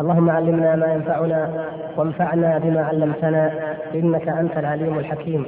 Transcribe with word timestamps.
اللهم 0.00 0.30
علمنا 0.30 0.76
ما 0.76 0.86
ينفعنا 0.86 1.50
وانفعنا 1.96 2.58
بما 2.58 2.84
علمتنا 2.84 3.50
إنك 3.94 4.28
أنت 4.28 4.56
العليم 4.58 4.98
الحكيم. 4.98 5.46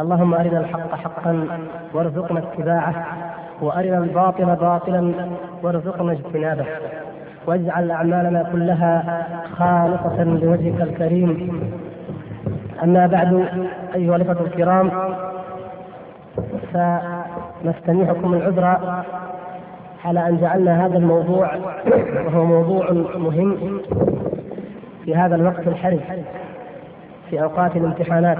اللهم 0.00 0.34
أرنا 0.34 0.58
الحق 0.60 0.94
حقا 0.94 1.46
وارزقنا 1.94 2.38
اتباعه 2.38 2.94
وأرنا 3.60 3.98
الباطل 3.98 4.56
باطلا 4.56 5.12
وارزقنا 5.62 6.12
اجتنابه. 6.12 6.66
واجعل 7.46 7.90
أعمالنا 7.90 8.42
كلها 8.52 9.26
خالصة 9.58 10.24
لوجهك 10.24 10.80
الكريم. 10.80 11.62
أما 12.82 13.06
بعد 13.06 13.48
أيها 13.94 14.16
الإخوة 14.16 14.46
الكرام 14.46 14.90
فنستميحكم 16.72 18.34
العذر 18.34 18.78
على 20.08 20.28
أن 20.28 20.38
جعلنا 20.40 20.86
هذا 20.86 20.98
الموضوع 20.98 21.50
وهو 22.26 22.44
موضوع 22.44 22.92
مهم 23.16 23.80
في 25.04 25.16
هذا 25.16 25.34
الوقت 25.34 25.66
الحرج 25.66 26.00
في 27.30 27.42
أوقات 27.42 27.76
الامتحانات. 27.76 28.38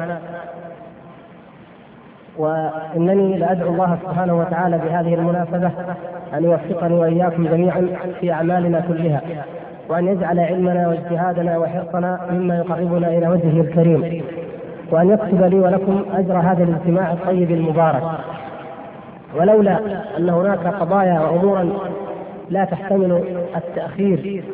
وإنني 2.39 3.39
لأدعو 3.39 3.69
الله 3.69 3.99
سبحانه 4.03 4.39
وتعالى 4.39 4.79
بهذه 4.79 5.15
المناسبة 5.15 5.71
أن 6.35 6.45
يوفقني 6.45 6.95
وإياكم 6.95 7.47
جميعا 7.47 7.89
في 8.21 8.33
أعمالنا 8.33 8.81
كلها 8.81 9.21
وأن 9.89 10.07
يجعل 10.07 10.41
علمنا 10.41 10.89
واجتهادنا 10.89 11.59
وحرصنا 11.59 12.21
مما 12.31 12.57
يقربنا 12.57 13.09
إلى 13.09 13.29
وجهه 13.29 13.61
الكريم 13.61 14.23
وأن 14.91 15.11
يكتب 15.11 15.43
لي 15.43 15.61
ولكم 15.61 16.05
أجر 16.15 16.39
هذا 16.39 16.65
الاجتماع 16.65 17.13
الطيب 17.13 17.51
المبارك. 17.51 18.03
ولولا 19.37 19.79
أن 20.19 20.29
هناك 20.29 20.67
قضايا 20.67 21.21
وأمورا 21.21 21.73
لا 22.51 22.65
تحتمل 22.65 23.23
التأخير. 23.57 24.45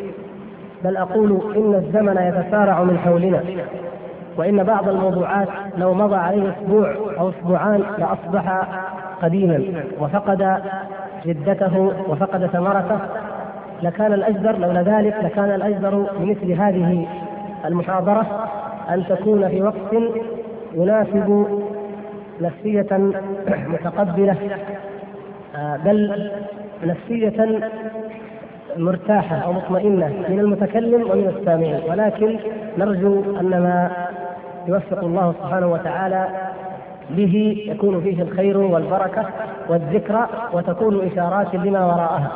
بل 0.84 0.96
أقول 0.96 1.40
إن 1.56 1.74
الزمن 1.74 2.16
يتسارع 2.16 2.82
من 2.82 2.98
حولنا 2.98 3.40
وإن 4.36 4.62
بعض 4.62 4.88
الموضوعات 4.88 5.48
لو 5.78 5.94
مضى 5.94 6.16
عليه 6.16 6.52
أسبوع 6.52 6.94
أو 7.18 7.28
أسبوعان 7.28 7.82
لأصبح 7.98 8.66
قديما 9.22 9.62
وفقد 10.00 10.62
جدته 11.26 11.92
وفقد 12.08 12.46
ثمرته 12.46 12.98
لكان 13.82 14.12
الأجدر 14.12 14.58
لولا 14.58 14.82
ذلك 14.82 15.16
لكان 15.22 15.54
الأجدر 15.54 16.06
بمثل 16.18 16.52
هذه 16.52 17.06
المحاضرة 17.64 18.26
أن 18.90 19.04
تكون 19.08 19.48
في 19.48 19.62
وقت 19.62 19.94
يناسب 20.74 21.46
نفسية 22.40 22.86
متقبلة 23.48 24.36
بل 25.84 26.30
نفسية 26.84 27.60
مرتاحة 28.76 29.36
أو 29.36 29.52
مطمئنة 29.52 30.12
من 30.28 30.40
المتكلم 30.40 31.10
ومن 31.10 31.34
السامعين. 31.38 31.80
ولكن 31.90 32.38
نرجو 32.78 33.22
أن 33.40 33.50
ما 33.50 33.90
يوفق 34.68 35.04
الله 35.04 35.34
سبحانه 35.42 35.66
وتعالى 35.66 36.28
به 37.10 37.64
يكون 37.68 38.00
فيه 38.00 38.22
الخير 38.22 38.58
والبركة 38.58 39.26
والذكرى 39.68 40.28
وتكون 40.52 41.06
إشارات 41.12 41.54
لما 41.54 41.84
وراءها. 41.84 42.32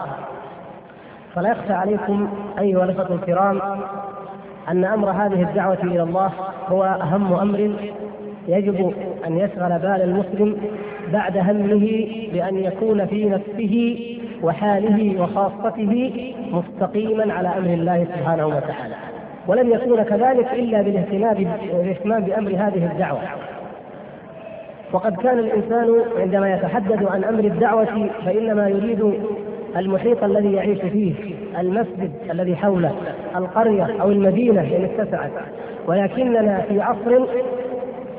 فلا 1.34 1.50
يخفى 1.50 1.72
عليكم 1.72 2.28
أيها 2.58 2.84
الأخوة 2.84 3.16
الكرام 3.16 3.60
أن 4.68 4.84
أمر 4.84 5.10
هذه 5.10 5.42
الدعوة 5.42 5.78
إلى 5.82 6.02
الله 6.02 6.30
هو 6.68 6.84
أهم 6.84 7.32
أمر 7.32 7.70
يجب 8.48 8.92
أن 9.26 9.38
يشغل 9.38 9.78
بال 9.78 10.02
المسلم 10.02 10.56
بعد 11.12 11.36
همه 11.36 12.06
بأن 12.32 12.58
يكون 12.58 13.06
في 13.06 13.24
نفسه 13.24 13.98
وحاله 14.42 15.22
وخاصته 15.22 16.12
مستقيما 16.52 17.34
على 17.34 17.48
أمر 17.48 17.74
الله 17.74 18.04
سبحانه 18.04 18.46
وتعالى. 18.46 18.94
ولن 19.46 19.70
يكون 19.70 20.02
كذلك 20.02 20.52
إلا 20.52 20.82
بالاهتمام 20.82 22.24
بأمر 22.24 22.50
هذه 22.50 22.90
الدعوة. 22.92 23.20
وقد 24.92 25.16
كان 25.16 25.38
الإنسان 25.38 26.00
عندما 26.18 26.54
يتحدث 26.54 27.02
عن 27.02 27.24
أمر 27.24 27.44
الدعوة 27.44 28.08
فإنما 28.24 28.68
يريد 28.68 29.14
المحيط 29.76 30.24
الذي 30.24 30.52
يعيش 30.52 30.80
فيه 30.80 31.14
المسجد 31.58 32.12
الذي 32.30 32.56
حوله 32.56 32.92
القرية 33.36 34.02
أو 34.02 34.10
المدينة 34.10 34.60
إن 34.60 34.84
اتسعت. 34.84 35.30
ولكننا 35.86 36.60
في 36.68 36.80
عصر 36.80 37.26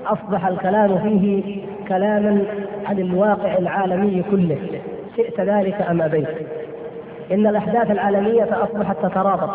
أصبح 0.09 0.47
الكلام 0.47 0.97
فيه 0.97 1.61
كلاما 1.87 2.41
عن 2.85 2.99
الواقع 2.99 3.57
العالمي 3.57 4.23
كله. 4.31 4.57
شئت 5.17 5.41
ذلك 5.41 5.81
أم 5.89 6.01
أبيت؟ 6.01 6.27
إن 7.31 7.47
الأحداث 7.47 7.91
العالمية 7.91 8.63
أصبحت 8.63 8.95
تترابط 9.03 9.49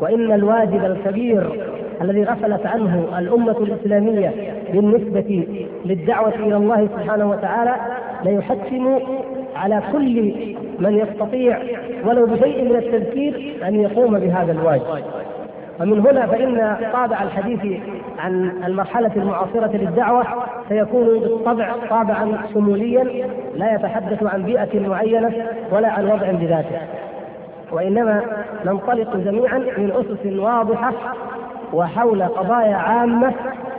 وإن 0.00 0.32
الواجب 0.32 0.84
الكبير 0.84 1.64
الذي 2.02 2.24
غفلت 2.24 2.66
عنه 2.66 3.18
الأمة 3.18 3.56
الإسلامية 3.58 4.34
بالنسبة 4.72 5.46
للدعوة 5.84 6.34
إلى 6.34 6.56
الله 6.56 6.88
سبحانه 6.96 7.30
وتعالى 7.30 7.76
ليحتم 8.24 8.98
على 9.56 9.82
كل 9.92 10.34
من 10.78 10.98
يستطيع 10.98 11.58
ولو 12.04 12.26
بشيء 12.26 12.64
من 12.64 12.76
التذكير 12.76 13.56
أن 13.68 13.80
يقوم 13.80 14.18
بهذا 14.18 14.52
الواجب. 14.52 14.82
ومن 15.80 16.06
هنا 16.06 16.26
فإن 16.26 16.76
طابع 16.92 17.22
الحديث 17.22 17.80
عن 18.18 18.52
المرحلة 18.66 19.10
المعاصرة 19.16 19.70
للدعوة 19.76 20.24
سيكون 20.68 21.06
بالطبع 21.06 21.72
طابعا 21.90 22.38
شموليا 22.54 23.28
لا 23.54 23.74
يتحدث 23.74 24.22
عن 24.22 24.42
بيئة 24.42 24.88
معينة 24.88 25.32
ولا 25.72 25.88
عن 25.88 26.04
وضع 26.04 26.30
بذاته 26.30 26.78
وإنما 27.72 28.22
ننطلق 28.66 29.16
جميعا 29.16 29.58
من 29.58 29.92
أسس 29.92 30.38
واضحة 30.38 30.92
وحول 31.72 32.22
قضايا 32.22 32.76
عامة 32.76 33.32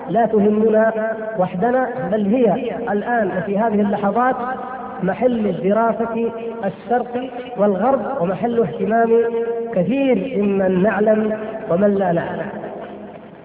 لا 0.09 0.25
تهمنا 0.25 0.93
وحدنا 1.39 1.89
بل 2.11 2.25
هي 2.25 2.71
الآن 2.91 3.31
وفي 3.37 3.57
هذه 3.59 3.81
اللحظات 3.81 4.35
محل 5.03 5.47
الدراسة 5.47 6.31
الشرق 6.65 7.29
والغرب 7.57 8.21
ومحل 8.21 8.59
اهتمام 8.59 9.09
كثير 9.73 10.43
ممن 10.43 10.83
نعلم 10.83 11.37
ومن 11.69 11.95
لا 11.95 12.11
نعلم. 12.11 12.49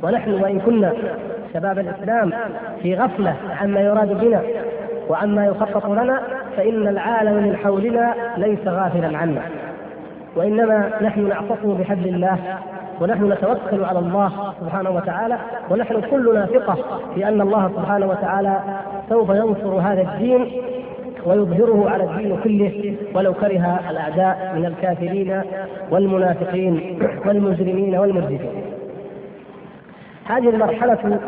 ونحن 0.03 0.31
وإن 0.31 0.61
كنا 0.61 0.93
شباب 1.55 1.79
الإسلام 1.79 2.33
في 2.83 2.95
غفلة 2.95 3.35
عما 3.61 3.81
يراد 3.81 4.21
بنا 4.21 4.43
وعما 5.09 5.47
يخطط 5.47 5.87
لنا 5.87 6.23
فإن 6.57 6.89
العالم 6.89 7.35
من 7.35 7.57
حولنا 7.57 8.15
ليس 8.37 8.67
غافلا 8.67 9.19
عنا. 9.19 9.43
وإنما 10.37 10.91
نحن 11.03 11.29
نعتصم 11.29 11.75
بحبل 11.75 12.09
الله 12.09 12.39
ونحن 13.01 13.33
نتوكل 13.33 13.85
على 13.85 13.99
الله 13.99 14.55
سبحانه 14.61 14.91
وتعالى 14.91 15.39
ونحن 15.71 16.01
كلنا 16.01 16.47
ثقة 16.47 16.77
في 17.15 17.29
أن 17.29 17.41
الله 17.41 17.71
سبحانه 17.77 18.07
وتعالى 18.07 18.61
سوف 19.09 19.29
ينصر 19.29 19.75
هذا 19.75 20.03
الدين 20.03 20.53
ويظهره 21.27 21.91
على 21.91 22.05
الدين 22.05 22.37
كله 22.45 22.97
ولو 23.15 23.35
كره 23.35 23.81
الأعداء 23.91 24.53
من 24.57 24.67
الكافرين 24.67 25.43
والمنافقين 25.91 26.99
والمجرمين 27.27 27.97
والمرجفين. 27.97 28.63
هذه 30.25 30.49
المرحلة 30.49 31.19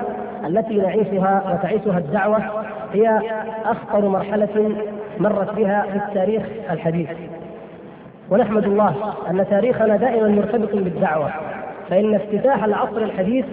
التي 0.46 0.74
نعيشها 0.74 1.52
وتعيشها 1.52 1.98
الدعوة 1.98 2.38
هي 2.92 3.20
أخطر 3.64 4.08
مرحلة 4.08 4.76
مرت 5.18 5.56
بها 5.56 5.86
في 5.92 5.96
التاريخ 5.96 6.42
الحديث. 6.70 7.08
ونحمد 8.30 8.64
الله 8.64 8.94
أن 9.30 9.46
تاريخنا 9.50 9.96
دائما 9.96 10.28
مرتبط 10.28 10.74
بالدعوة 10.74 11.30
فإن 11.90 12.14
افتتاح 12.14 12.64
العصر 12.64 12.98
الحديث 12.98 13.44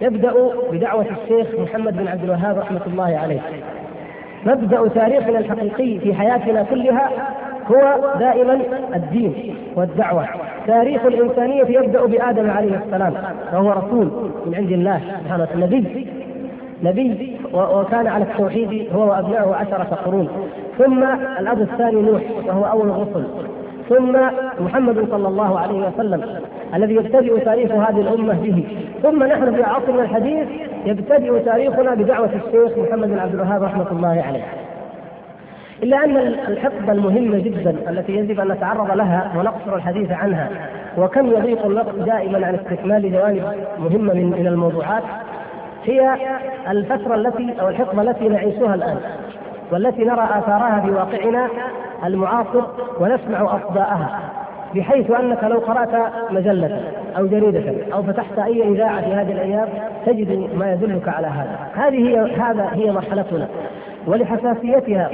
يبدأ 0.00 0.32
بدعوة 0.72 1.06
الشيخ 1.22 1.60
محمد 1.60 1.96
بن 1.96 2.08
عبد 2.08 2.24
الوهاب 2.24 2.58
رحمة 2.58 2.80
الله 2.86 3.18
عليه 3.18 3.40
مبدأ 4.46 4.88
تاريخنا 4.88 5.38
الحقيقي 5.38 5.98
في 5.98 6.14
حياتنا 6.14 6.62
كلها 6.62 7.10
هو 7.70 7.98
دائما 8.18 8.60
الدين 8.94 9.54
والدعوة. 9.76 10.26
تاريخ 10.66 11.04
الإنسانية 11.04 11.64
يبدأ 11.64 12.06
بآدم 12.06 12.50
عليه 12.50 12.80
السلام 12.86 13.14
وهو 13.52 13.70
رسول 13.70 14.30
من 14.46 14.54
عند 14.54 14.72
الله 14.72 15.00
سبحانه 15.24 15.42
وتعالى 15.42 15.66
نبي. 15.66 16.06
نبي 16.82 17.36
وكان 17.52 18.06
على 18.06 18.24
التوحيد 18.24 18.86
هو 18.94 19.10
وابنائه 19.10 19.54
عشرة 19.54 19.98
قرون. 20.04 20.28
ثم 20.78 21.04
الأب 21.40 21.60
الثاني 21.60 22.02
نوح 22.02 22.22
وهو 22.46 22.64
أول 22.64 22.90
الرسل 22.90 23.26
ثم 23.88 24.16
محمد 24.60 25.06
صلى 25.10 25.28
الله 25.28 25.58
عليه 25.58 25.88
وسلم 25.88 26.40
الذي 26.74 26.94
يبتدئ 26.94 27.44
تاريخ 27.44 27.72
هذه 27.72 28.00
الأمة 28.00 28.34
به. 28.42 28.64
ثم 29.02 29.24
نحن 29.24 29.54
في 29.54 29.62
عصرنا 29.62 30.02
الحديث 30.02 30.48
يبتدئ 30.86 31.44
تاريخنا 31.44 31.94
بدعوة 31.94 32.30
الشيخ 32.46 32.78
محمد 32.78 33.08
بن 33.08 33.18
عبد 33.18 33.34
الوهاب 33.34 33.62
رحمة 33.62 33.90
الله 33.92 34.24
عليه. 34.26 34.44
إلا 35.82 36.04
أن 36.04 36.16
الحقبة 36.48 36.92
المهمة 36.92 37.38
جدا 37.38 37.76
التي 37.88 38.12
يجب 38.12 38.40
أن 38.40 38.48
نتعرض 38.48 38.96
لها 38.96 39.32
ونقصر 39.36 39.76
الحديث 39.76 40.12
عنها 40.12 40.48
وكم 40.98 41.26
يضيق 41.26 41.66
الوقت 41.66 41.94
دائما 41.94 42.46
عن 42.46 42.54
استكمال 42.54 43.12
جوانب 43.12 43.42
مهمة 43.78 44.14
من 44.14 44.30
من 44.30 44.46
الموضوعات 44.46 45.02
هي 45.84 46.16
الفترة 46.68 47.14
التي 47.14 47.54
أو 47.60 47.68
الحقبة 47.68 48.02
التي 48.02 48.28
نعيشها 48.28 48.74
الآن 48.74 48.96
والتي 49.72 50.04
نرى 50.04 50.24
آثارها 50.24 50.82
في 50.84 50.90
واقعنا 50.90 51.48
المعاصر 52.04 52.62
ونسمع 53.00 53.56
أصداءها 53.56 54.20
بحيث 54.74 55.10
أنك 55.10 55.44
لو 55.44 55.58
قرأت 55.58 56.12
مجلة 56.30 56.80
أو 57.18 57.26
جريدة 57.26 57.94
أو 57.94 58.02
فتحت 58.02 58.38
أي 58.38 58.68
إذاعة 58.68 59.00
في 59.00 59.14
هذه 59.14 59.32
الأيام 59.32 59.68
تجد 60.06 60.48
ما 60.54 60.72
يدلك 60.72 61.08
على 61.08 61.26
هذا، 61.26 61.58
هذه 61.74 62.08
هي 62.08 62.32
هذا 62.40 62.68
هي 62.72 62.92
مرحلتنا 62.92 63.48
ولحساسيتها 64.06 65.10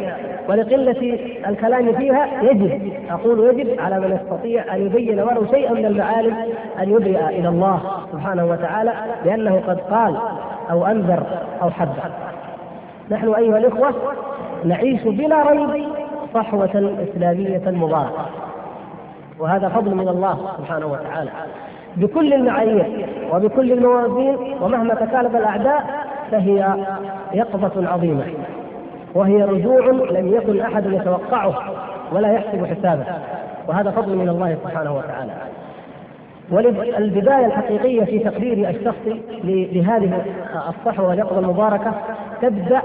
ولقلة 0.48 1.18
الكلام 1.48 1.92
فيها 1.92 2.42
يجب 2.42 2.92
أقول 3.10 3.40
يجب 3.40 3.80
على 3.80 4.00
من 4.00 4.12
يستطيع 4.12 4.74
أن 4.74 4.86
يبين 4.86 5.20
ولو 5.20 5.46
شيئا 5.50 5.72
من 5.72 5.86
المعالم 5.86 6.36
أن 6.78 6.90
يبرئ 6.90 7.28
إلى 7.28 7.48
الله 7.48 7.80
سبحانه 8.12 8.44
وتعالى 8.44 8.92
لأنه 9.24 9.62
قد 9.66 9.80
قال 9.80 10.16
أو 10.70 10.86
أنذر 10.86 11.22
أو 11.62 11.70
حذر. 11.70 12.10
نحن 13.10 13.34
أيها 13.34 13.58
الإخوة 13.58 13.94
نعيش 14.64 15.02
بلا 15.02 15.50
ريب 15.50 15.84
صحوة 16.34 16.96
إسلامية 17.10 17.62
مباركة. 17.66 18.26
وهذا 19.38 19.68
فضل 19.68 19.94
من 19.94 20.08
الله 20.08 20.38
سبحانه 20.58 20.86
وتعالى. 20.86 21.30
بكل 21.96 22.34
المعايير 22.34 23.06
وبكل 23.32 23.72
الموازين 23.72 24.36
ومهما 24.60 24.94
تكالب 24.94 25.36
الأعداء 25.36 25.84
فهي 26.30 26.76
يقظة 27.34 27.88
عظيمة. 27.88 28.24
وهي 29.14 29.44
رجوع 29.44 29.86
لم 29.86 30.34
يكن 30.34 30.60
أحد 30.60 30.86
يتوقعه 30.86 31.54
ولا 32.12 32.32
يحسب 32.32 32.66
حسابه. 32.66 33.04
وهذا 33.68 33.90
فضل 33.90 34.16
من 34.16 34.28
الله 34.28 34.56
سبحانه 34.64 34.96
وتعالى. 34.96 35.32
والبداية 36.50 37.46
الحقيقية 37.46 38.04
في 38.04 38.18
تقديري 38.18 38.70
الشخصي 38.70 39.22
لهذه 39.44 40.24
الصحوة 40.68 41.08
واليقظة 41.08 41.38
المباركة 41.38 41.92
تبدأ 42.42 42.82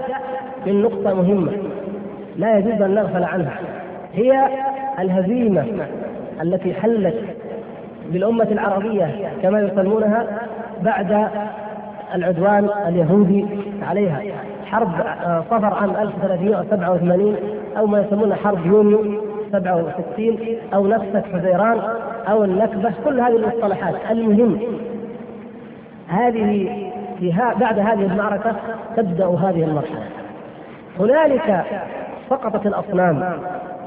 من 0.66 0.82
نقطة 0.82 1.14
مهمة. 1.14 1.52
لا 2.38 2.58
يجوز 2.58 2.82
أن 2.82 2.96
نغفل 2.96 3.24
عنها. 3.24 3.60
هي 4.14 4.48
الهزيمة 5.00 5.66
التي 6.42 6.74
حلت 6.74 7.16
بالأمة 8.10 8.48
العربية 8.52 9.32
كما 9.42 9.60
يسمونها 9.62 10.28
بعد 10.82 11.30
العدوان 12.16 12.70
اليهودي 12.88 13.46
عليها. 13.82 14.22
حرب 14.66 14.90
آه، 15.02 15.44
صفر 15.52 15.74
عام 15.74 15.96
1387 15.96 17.36
أو 17.78 17.88
ما 17.88 18.00
يسمونه 18.02 18.36
حرب 18.36 18.66
يونيو 18.66 19.22
67 19.52 20.38
أو 20.74 20.88
نكسة 20.88 21.24
حزيران 21.34 21.80
أو 22.28 22.44
النكبة 22.44 22.92
كل 23.06 23.20
هذه 23.20 23.36
المصطلحات. 23.36 23.96
المهم 24.12 24.60
هذه 26.08 26.70
بعد 27.60 27.80
هذه 27.80 28.06
المعركة 28.06 28.56
تبدأ 28.96 29.26
هذه 29.26 29.64
المرحلة. 29.64 30.04
هنالك 31.00 31.66
سقطت 32.30 32.66
الأصنام 32.66 33.34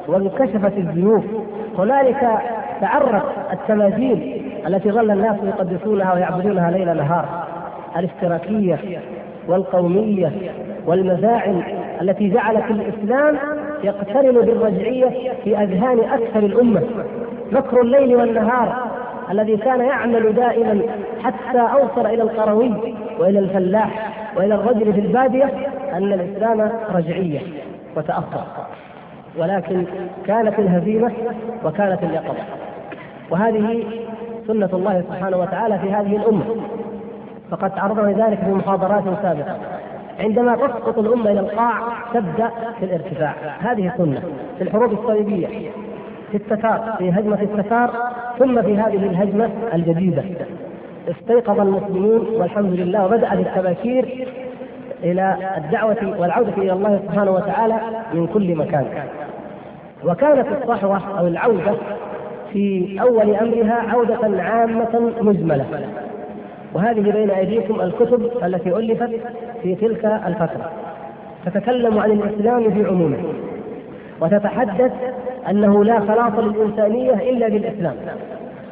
وانكشفت 0.08 0.78
الذنوب 0.78 1.24
هنالك 1.78 2.28
تعرت 2.80 3.22
التماثيل 3.52 4.42
التي 4.66 4.90
ظل 4.90 5.10
الناس 5.10 5.36
يقدسونها 5.44 6.14
ويعبدونها 6.14 6.70
ليل 6.70 6.96
نهار. 6.96 7.24
الاشتراكية 7.96 8.78
والقومية 9.48 10.32
والمزاعم 10.86 11.62
التي 12.00 12.28
جعلت 12.28 12.70
الإسلام 12.70 13.36
يقترن 13.84 14.32
بالرجعية 14.32 15.32
في 15.44 15.58
أذهان 15.58 15.98
أكثر 15.98 16.38
الأمة. 16.38 16.82
مكر 17.52 17.80
الليل 17.80 18.16
والنهار 18.16 18.76
الذي 19.30 19.56
كان 19.56 19.80
يعمل 19.80 20.32
دائما 20.34 20.82
حتى 21.22 21.58
أوصل 21.58 22.06
إلى 22.06 22.22
القروي 22.22 22.94
وإلى 23.18 23.38
الفلاح 23.38 24.12
وإلى 24.36 24.54
الرجل 24.54 24.92
في 24.92 25.00
البادية 25.00 25.50
أن 25.92 26.12
الإسلام 26.12 26.70
رجعية. 26.94 27.40
وتأخر. 27.96 28.44
ولكن 29.38 29.84
كانت 30.26 30.58
الهزيمة 30.58 31.12
وكانت 31.64 32.02
اليقظة. 32.02 32.44
وهذه 33.30 33.84
سنة 34.46 34.70
الله 34.72 35.04
سبحانه 35.08 35.36
وتعالى 35.36 35.78
في 35.78 35.92
هذه 35.92 36.16
الأمة. 36.16 36.44
فقد 37.50 37.70
تعرضنا 37.70 38.10
لذلك 38.10 38.38
في 38.38 38.50
محاضرات 38.50 39.04
سابقة. 39.22 39.56
عندما 40.20 40.56
تسقط 40.56 40.98
الأمة 40.98 41.30
إلى 41.30 41.40
القاع 41.40 41.74
تبدأ 42.14 42.50
في 42.78 42.84
الارتفاع. 42.84 43.34
هذه 43.60 43.92
سنة 43.96 44.22
في 44.58 44.64
الحروب 44.64 44.92
الصليبية 44.92 45.46
في 46.30 46.36
التتار 46.36 46.94
في 46.98 47.10
هجمة 47.10 47.42
التتار 47.42 47.90
ثم 48.38 48.62
في 48.62 48.76
هذه 48.76 48.96
الهجمة 48.96 49.50
الجديدة. 49.74 50.24
استيقظ 51.08 51.60
المسلمون 51.60 52.26
والحمد 52.40 52.72
لله 52.72 53.04
وبدأت 53.04 53.32
التباكير 53.32 54.28
إلى 55.04 55.36
الدعوة 55.56 56.20
والعودة 56.20 56.52
إلى 56.56 56.72
الله 56.72 57.00
سبحانه 57.06 57.30
وتعالى 57.30 57.76
من 58.14 58.26
كل 58.26 58.54
مكان. 58.54 58.84
وكانت 60.04 60.46
الصحوة 60.62 61.18
أو 61.18 61.26
العودة 61.26 61.74
في 62.52 62.98
أول 63.00 63.34
أمرها 63.34 63.74
عودة 63.88 64.42
عامة 64.42 65.12
مجملة. 65.20 65.64
وهذه 66.74 67.00
بين 67.00 67.30
أيديكم 67.30 67.80
الكتب 67.80 68.30
التي 68.44 68.76
ألفت 68.76 69.10
في 69.62 69.74
تلك 69.74 70.04
الفترة. 70.26 70.70
تتكلم 71.46 71.98
عن 71.98 72.10
الإسلام 72.10 72.70
في 72.70 72.84
عمومه. 72.84 73.18
وتتحدث 74.20 74.92
أنه 75.50 75.84
لا 75.84 76.00
خلاص 76.00 76.32
للإنسانية 76.38 77.30
إلا 77.30 77.48
بالإسلام. 77.48 77.94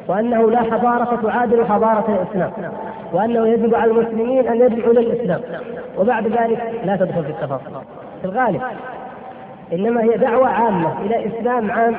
وأنه 0.07 0.51
لا 0.51 0.59
حضارة 0.59 1.19
تعادل 1.23 1.65
حضارة 1.65 2.21
الإسلام. 2.21 2.51
وأنه 3.13 3.47
يجب 3.47 3.75
على 3.75 3.91
المسلمين 3.91 4.47
أن 4.47 4.61
يدعوا 4.61 4.93
للإسلام 4.93 5.41
وبعد 5.97 6.27
ذلك 6.27 6.73
لا 6.83 6.95
تدخل 6.95 7.23
في 7.23 7.29
التفاصيل. 7.29 7.73
في 8.21 8.25
الغالب 8.25 8.61
إنما 9.73 10.03
هي 10.03 10.17
دعوة 10.17 10.47
عامة 10.47 11.01
إلى 11.01 11.27
إسلام 11.27 11.71
عام 11.71 11.95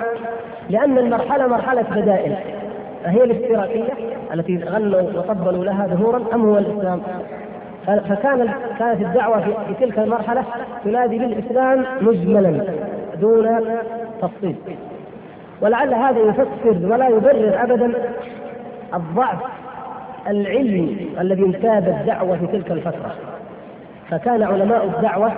لأن 0.70 0.98
المرحلة 0.98 1.46
مرحلة 1.46 1.82
بدائل. 1.82 2.36
فهي 3.04 3.24
الاشتراكيه 3.24 3.88
التي 4.34 4.58
غنوا 4.58 5.00
وطبلوا 5.00 5.64
لها 5.64 5.86
ظهورا 5.86 6.22
أم 6.34 6.44
هو 6.44 6.58
الإسلام؟ 6.58 7.00
فكان 7.86 8.50
كانت 8.78 9.00
الدعوة 9.00 9.40
في 9.40 9.74
تلك 9.80 9.98
المرحلة 9.98 10.44
تنادي 10.84 11.18
بالاسلام 11.18 11.84
مجملا 12.00 12.64
دون 13.20 13.60
تفصيل. 14.22 14.56
ولعل 15.62 15.94
هذا 15.94 16.18
يفسر 16.18 16.92
ولا 16.92 17.08
يبرر 17.08 17.62
ابدا 17.62 17.92
الضعف 18.94 19.38
العلمي 20.28 21.08
الذي 21.20 21.44
انتاب 21.44 21.88
الدعوة 21.88 22.36
في 22.36 22.46
تلك 22.46 22.70
الفترة. 22.70 23.14
فكان 24.10 24.42
علماء 24.42 24.84
الدعوة 24.84 25.32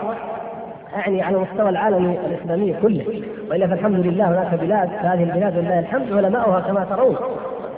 أعني 0.97 1.23
على 1.23 1.39
مستوى 1.39 1.69
العالم 1.69 2.17
الإسلامي 2.27 2.75
كله. 2.83 3.05
وإلا 3.51 3.67
فالحمد 3.67 4.07
لله 4.07 4.29
هناك 4.29 4.61
بلاد 4.61 4.89
هذه 5.01 5.23
البلاد 5.23 5.59
ولله 5.59 5.79
الحمد 5.79 6.12
علماؤها 6.12 6.61
كما 6.61 6.85
ترون. 6.85 7.17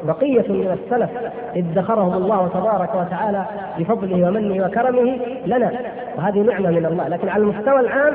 بقية 0.04 0.52
من 0.52 0.78
السلف 0.82 1.10
ادخرهم 1.56 2.14
الله 2.14 2.48
تبارك 2.48 2.94
وتعالى 2.94 3.44
بفضله 3.78 4.28
ومنه 4.28 4.64
وكرمه 4.64 5.18
لنا. 5.46 5.72
وهذه 6.16 6.38
نعمة 6.38 6.70
من 6.70 6.86
الله. 6.86 7.08
لكن 7.08 7.28
على 7.28 7.42
المستوى 7.42 7.80
العام 7.80 8.14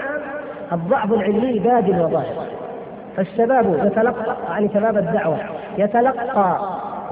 الضعف 0.72 1.14
العلمي 1.14 1.60
باد 1.60 1.90
وظاهر. 1.90 2.46
فالشباب 3.18 3.86
يتلقى 3.86 4.36
يعني 4.50 4.70
شباب 4.74 4.98
الدعوة 4.98 5.38
يتلقى 5.78 6.60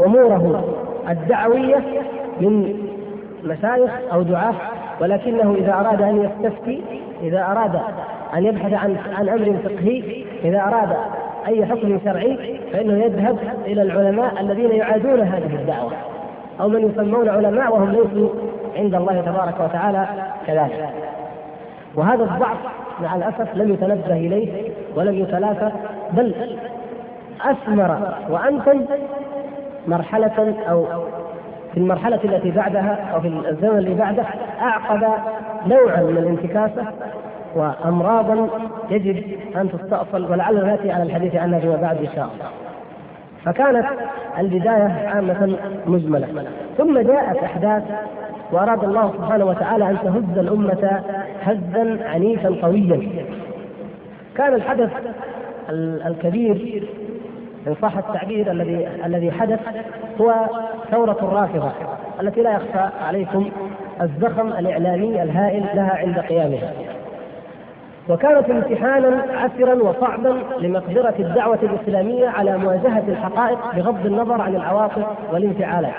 أموره 0.05 0.63
الدعوية 1.09 1.83
من 2.41 2.73
مشايخ 3.43 3.91
أو 4.13 4.21
دعاة 4.21 4.53
ولكنه 5.01 5.55
إذا 5.57 5.73
أراد 5.73 6.01
أن 6.01 6.21
يستفتي 6.21 6.81
إذا 7.23 7.41
أراد 7.41 7.79
أن 8.33 8.45
يبحث 8.45 8.73
عن 8.73 8.97
عن 9.17 9.29
أمر 9.29 9.57
فقهي 9.63 10.23
إذا 10.43 10.59
أراد 10.59 10.95
أي 11.47 11.65
حكم 11.65 11.99
شرعي 12.05 12.59
فإنه 12.73 13.03
يذهب 13.03 13.37
إلى 13.65 13.81
العلماء 13.81 14.41
الذين 14.41 14.71
يعادون 14.71 15.21
هذه 15.21 15.55
الدعوة. 15.55 15.91
أو 16.61 16.69
من 16.69 16.91
يسمون 16.91 17.29
علماء 17.29 17.73
وهم 17.73 17.91
ليسوا 17.91 18.29
عند 18.77 18.95
الله 18.95 19.21
تبارك 19.21 19.55
وتعالى 19.59 20.07
كذلك. 20.47 20.89
وهذا 21.95 22.23
الضعف 22.23 22.57
مع 23.01 23.15
الأسف 23.15 23.55
لم 23.55 23.73
يتنبه 23.73 24.13
إليه 24.13 24.71
ولم 24.95 25.13
يتلافى 25.13 25.71
بل 26.11 26.35
أثمر 27.41 28.13
وأنتج 28.29 28.81
مرحلة 29.88 30.56
أو 30.70 30.86
في 31.74 31.77
المرحلة 31.77 32.20
التي 32.24 32.51
بعدها 32.51 33.10
أو 33.13 33.22
في 33.22 33.27
الزمن 33.27 33.77
اللي 33.77 33.94
بعده 33.94 34.24
أعقب 34.62 35.03
نوعا 35.67 36.01
من 36.01 36.17
الانتكاسة 36.17 36.86
وأمراضا 37.56 38.50
يجب 38.89 39.24
أن 39.56 39.70
تستأصل 39.72 40.32
ولعلنا 40.32 40.63
نأتي 40.63 40.91
على 40.91 41.03
الحديث 41.03 41.36
عنها 41.36 41.60
فيما 41.60 41.75
بعد 41.75 41.98
إن 41.98 42.08
شاء 42.15 42.29
الله. 42.34 42.50
فكانت 43.46 43.86
البداية 44.38 45.08
عامة 45.08 45.58
مجملة. 45.86 46.27
ثم 46.77 47.00
جاءت 47.00 47.38
أحداث 47.38 47.84
وأراد 48.51 48.84
الله 48.84 49.13
سبحانه 49.17 49.46
وتعالى 49.46 49.89
أن 49.89 49.98
تهز 50.03 50.38
الأمة 50.38 51.01
هزا 51.44 52.00
عنيفا 52.06 52.50
قويا. 52.62 53.10
كان 54.36 54.53
الحدث 54.53 54.91
الكبير 56.06 56.88
إن 57.67 57.75
صح 57.81 57.97
التعبير 57.97 58.51
الذي 58.51 58.88
الذي 59.05 59.31
حدث 59.31 59.59
هو 60.21 60.33
ثورة 60.91 61.17
الرافضة 61.21 61.71
التي 62.21 62.41
لا 62.41 62.51
يخفى 62.51 62.89
عليكم 63.07 63.50
الزخم 64.01 64.47
الإعلامي 64.47 65.24
الهائل 65.24 65.65
لها 65.74 65.97
عند 65.97 66.19
قيامها. 66.19 66.71
وكانت 68.09 68.50
امتحانا 68.50 69.24
عسرا 69.33 69.74
وصعبا 69.74 70.41
لمقدرة 70.59 71.13
الدعوة 71.19 71.59
الإسلامية 71.63 72.29
على 72.29 72.57
مواجهة 72.57 73.03
الحقائق 73.07 73.75
بغض 73.75 74.05
النظر 74.05 74.41
عن 74.41 74.55
العواطف 74.55 75.05
والانفعالات. 75.33 75.93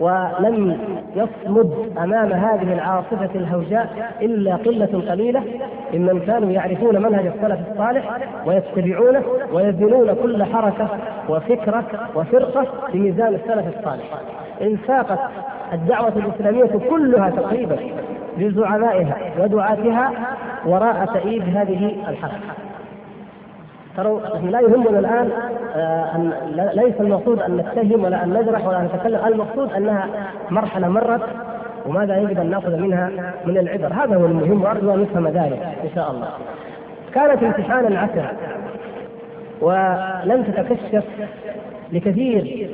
ولم 0.00 0.78
يصمد 1.14 1.72
أمام 1.98 2.32
هذه 2.32 2.72
العاصفة 2.72 3.30
الهوجاء 3.34 4.12
إلا 4.22 4.56
قلة 4.56 5.02
قليلة 5.10 5.42
ممن 5.94 6.20
كانوا 6.20 6.50
يعرفون 6.50 7.02
منهج 7.02 7.26
السلف 7.26 7.58
الصالح 7.70 8.18
ويتبعونه 8.46 9.22
ويزنون 9.52 10.14
كل 10.22 10.44
حركة 10.44 10.88
وفكرة 11.28 11.84
وفرقة 12.14 12.66
بميزان 12.92 13.34
السلف 13.34 13.78
الصالح. 13.78 14.04
إن 14.62 14.78
ساقت 14.86 15.18
الدعوة 15.72 16.12
الإسلامية 16.16 16.88
كلها 16.90 17.30
تقريبا 17.30 17.78
بزعمائها 18.38 19.16
ودعاتها 19.38 20.12
وراء 20.66 21.06
تأييد 21.14 21.56
هذه 21.56 21.96
الحركة. 22.08 22.66
ترى 23.96 24.20
لا 24.50 24.60
يهمنا 24.60 24.98
الآن 24.98 25.30
آه، 25.76 26.16
أن 26.16 26.32
ليس 26.74 26.94
المقصود 27.00 27.40
أن 27.40 27.56
نتهم 27.56 28.04
ولا 28.04 28.24
أن 28.24 28.30
نجرح 28.30 28.66
ولا 28.66 28.80
أن 28.80 28.84
نتكلم. 28.84 29.26
المقصود 29.26 29.72
أنها 29.72 30.08
مرحلة 30.50 30.88
مرت 30.88 31.22
وماذا 31.86 32.16
يجب 32.16 32.40
أن 32.40 32.50
نأخذ 32.50 32.76
منها 32.76 33.10
من 33.44 33.58
العبر. 33.58 33.92
هذا 33.92 34.16
هو 34.16 34.26
المهم 34.26 34.62
وأرجو 34.62 34.94
أن 34.94 35.00
نفهم 35.02 35.28
ذلك 35.28 35.62
إن 35.84 35.90
شاء 35.94 36.10
الله. 36.10 36.28
كانت 37.14 37.42
امتحانا 37.42 38.00
عسرا 38.00 38.32
ولم 39.60 40.42
تتكشف 40.42 41.04
لكثير 41.92 42.68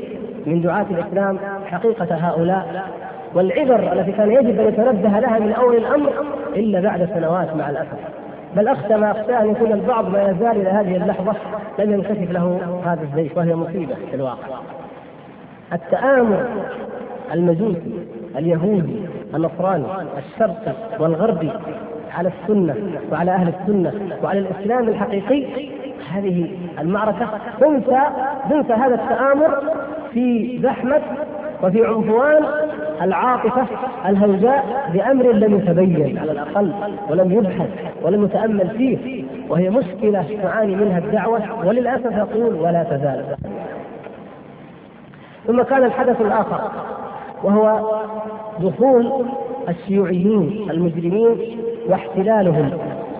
من 0.46 0.62
دعاة 0.62 0.86
الإسلام 0.90 1.38
حقيقة 1.66 2.08
هؤلاء 2.10 2.84
والعبر 3.34 3.92
التي 3.92 4.12
كان 4.12 4.32
يجب 4.32 4.60
أن 4.60 4.68
يتنبه 4.68 5.18
لها 5.18 5.38
من 5.38 5.52
أول 5.52 5.76
الأمر 5.76 6.12
إلا 6.56 6.80
بعد 6.80 7.08
سنوات 7.14 7.56
مع 7.56 7.70
الأسف. 7.70 8.21
بل 8.56 8.68
أخشى 8.68 8.96
ما 8.96 9.10
اخشى 9.10 9.38
أن 9.38 9.50
يكون 9.50 9.72
البعض 9.72 10.08
ما 10.08 10.22
يزال 10.22 10.60
إلى 10.60 10.70
هذه 10.70 10.96
اللحظة 10.96 11.34
لم 11.78 11.92
ينكشف 11.92 12.30
له 12.30 12.60
هذا 12.84 13.02
الزيف 13.02 13.36
وهي 13.36 13.54
مصيبة 13.54 13.94
في 14.10 14.16
الواقع. 14.16 14.58
التآمر 15.72 16.46
المجوسي 17.32 18.08
اليهودي 18.36 18.96
النصراني 19.34 19.84
الشرقي 20.18 20.72
والغربي 20.98 21.50
على 22.14 22.28
السنة 22.28 22.74
وعلى 23.12 23.30
أهل 23.30 23.48
السنة 23.48 23.92
وعلى 24.22 24.38
الإسلام 24.38 24.88
الحقيقي 24.88 25.68
هذه 26.12 26.50
المعركة 26.78 27.28
تنسى 27.60 28.00
تنسى 28.50 28.72
هذا 28.72 28.94
التآمر 28.94 29.62
في 30.12 30.58
زحمة 30.62 31.00
وفي 31.62 31.84
عنفوان 31.86 32.44
العاطفة 33.02 33.66
الهوجاء 34.08 34.90
بأمر 34.92 35.32
لم 35.32 35.56
يتبين 35.56 36.18
على 36.18 36.32
الأقل 36.32 36.72
ولم 37.10 37.32
يبحث 37.32 37.68
ولم 38.02 38.24
يتأمل 38.24 38.70
فيه 38.70 39.24
وهي 39.48 39.70
مشكلة 39.70 40.24
تعاني 40.42 40.76
منها 40.76 40.98
الدعوة 40.98 41.66
وللأسف 41.66 42.18
أقول 42.18 42.54
ولا 42.54 42.82
تزال. 42.82 43.24
ثم 45.46 45.62
كان 45.62 45.84
الحدث 45.84 46.20
الآخر 46.20 46.60
وهو 47.42 47.90
دخول 48.60 49.26
الشيوعيين 49.68 50.70
المجرمين 50.70 51.36
واحتلالهم 51.88 52.70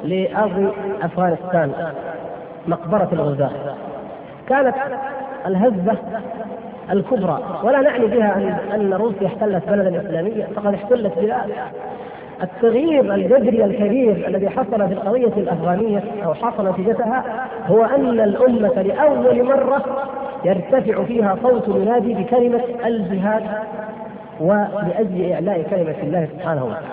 لأرض 0.04 0.72
أفغانستان 1.02 1.72
مقبرة 2.66 3.08
الغزاة. 3.12 3.50
كانت 4.48 4.74
الهزة 5.46 5.98
الكبرى. 6.90 7.60
ولا 7.64 7.80
نعني 7.80 8.06
بها 8.06 8.36
ان 8.36 8.80
أن 8.80 8.94
روسيا 8.94 9.26
احتلت 9.26 9.68
بلدا 9.68 10.00
اسلاميا 10.00 10.46
فقد 10.56 10.74
احتلت 10.74 11.18
بلاد 11.18 11.50
التغيير 12.42 13.14
الجذري 13.14 13.64
الكبير 13.64 14.28
الذي 14.28 14.48
حصل 14.48 14.88
في 14.88 14.94
القضية 14.94 15.32
الأفغانية 15.36 16.04
أو 16.24 16.34
حصل 16.34 16.68
نتيجتها 16.68 17.46
هو 17.66 17.84
أن 17.84 18.20
الأمة 18.20 18.82
لأول 18.82 19.44
مرة 19.44 20.08
يرتفع 20.44 21.04
فيها 21.04 21.36
صوت 21.42 21.68
ينادي 21.68 22.14
بكلمة 22.14 22.62
الجهاد 22.86 23.42
ولأجل 24.40 25.32
إعلاء 25.32 25.62
كلمة 25.70 25.94
الله 26.02 26.28
سبحانه 26.32 26.64
وتعالى. 26.64 26.86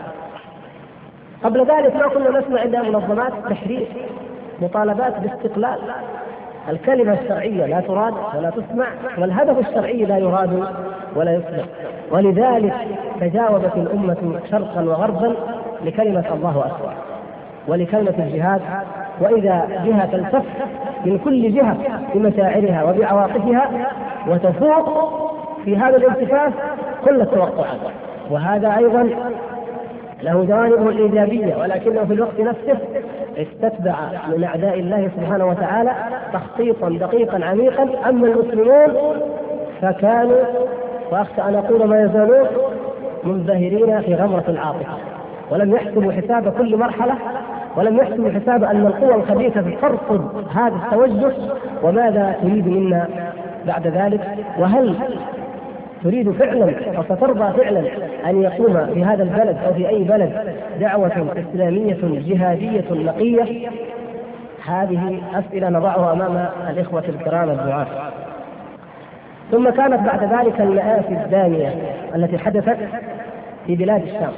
قبل 1.44 1.60
ذلك 1.60 1.96
ما 1.96 2.08
كنا 2.08 2.40
نسمع 2.40 2.64
إلا 2.64 2.82
منظمات 2.82 3.34
تحرير 3.50 3.88
مطالبات 4.62 5.14
باستقلال. 5.20 5.80
الكلمة 6.70 7.14
الشرعية 7.14 7.66
لا 7.66 7.80
تراد 7.80 8.14
ولا 8.38 8.50
تسمع 8.50 8.86
والهدف 9.18 9.70
الشرعي 9.70 10.06
لا 10.06 10.18
يراد 10.18 10.68
ولا 11.16 11.34
يسمع. 11.34 11.64
ولذلك 12.12 12.74
تجاوبت 13.22 13.76
الأمة 13.76 14.40
شرقا 14.52 14.82
وغربا 14.82 15.36
لكلمة 15.86 16.26
الله 16.34 16.66
أكبر 16.66 16.94
ولكلمة 17.68 18.14
الجهاد. 18.20 18.62
وإذا 19.22 19.68
جهة 19.86 20.06
تلتف 20.06 20.44
من 21.06 21.18
كل 21.18 21.54
جهة 21.54 21.78
بمشاعرها 22.14 22.84
وبعواطفها 22.84 23.70
وتفوق 24.28 25.10
في 25.66 25.78
هذا 25.78 25.98
الالتفاف 25.98 26.54
كل 27.06 27.22
التوقعات 27.22 27.80
وهذا 28.32 28.78
أيضا 28.78 29.10
له 30.24 30.44
جوانبه 30.44 30.90
الإيجابية 30.90 31.56
ولكنه 31.56 32.06
في 32.06 32.14
الوقت 32.14 32.40
نفسه 32.40 32.78
استتبع 33.38 33.96
من 34.38 34.44
أعداء 34.44 34.80
الله 34.80 35.10
سبحانه 35.18 35.46
وتعالى 35.46 35.92
تخطيطا 36.34 36.90
دقيقا 36.90 37.46
عميقا. 37.46 38.10
أما 38.10 38.28
المسلمون 38.28 38.94
فكانوا 39.82 40.42
واخشى 41.12 41.42
أن 41.42 41.56
أقول 41.56 41.88
ما 41.88 42.02
يزالون 42.02 42.48
منبهرين 43.24 44.02
في 44.02 44.16
غمرة 44.16 44.44
العاطفه 44.48 44.94
ولم 45.52 45.76
يحسبوا 45.76 46.12
حساب 46.12 46.54
كل 46.58 46.78
مرحلة 46.78 47.16
ولم 47.78 47.98
يحسبوا 47.98 48.30
حساب 48.30 48.64
أن 48.64 48.86
القوى 48.86 49.16
الخبيثة 49.16 49.64
ترصد 49.82 50.46
هذا 50.54 50.76
التوجه 50.76 51.34
وماذا 51.84 52.36
تريد 52.42 52.68
منا 52.68 53.08
بعد 53.68 53.88
ذلك؟ 53.88 54.22
وهل 54.60 54.96
تريد 56.04 56.32
فعلا 56.32 56.74
وسترضى 57.00 57.64
فعلا 57.64 57.84
أن 58.30 58.42
يقوم 58.42 58.94
في 58.94 59.04
هذا 59.04 59.24
البلد 59.24 59.58
أو 59.66 59.74
في 59.74 59.90
أي 59.90 60.04
بلد 60.04 60.56
دعوة 60.80 61.36
إسلامية 61.52 61.98
جهادية 62.04 62.86
نقية؟ 62.92 63.70
هذه 64.66 65.22
أسئلة 65.34 65.70
نضعها 65.70 66.14
أمام 66.14 66.50
الإخوة 66.70 67.04
الكرام 67.10 67.50
الدعاة. 67.50 67.88
ثم 69.52 69.70
كانت 69.70 70.06
بعد 70.06 70.24
ذلك 70.24 70.62
المآسي 70.62 71.14
الداميه 71.26 71.74
التي 72.16 72.38
حدثت 72.38 72.78
في 73.68 73.76
بلاد 73.76 74.02
الشام. 74.02 74.32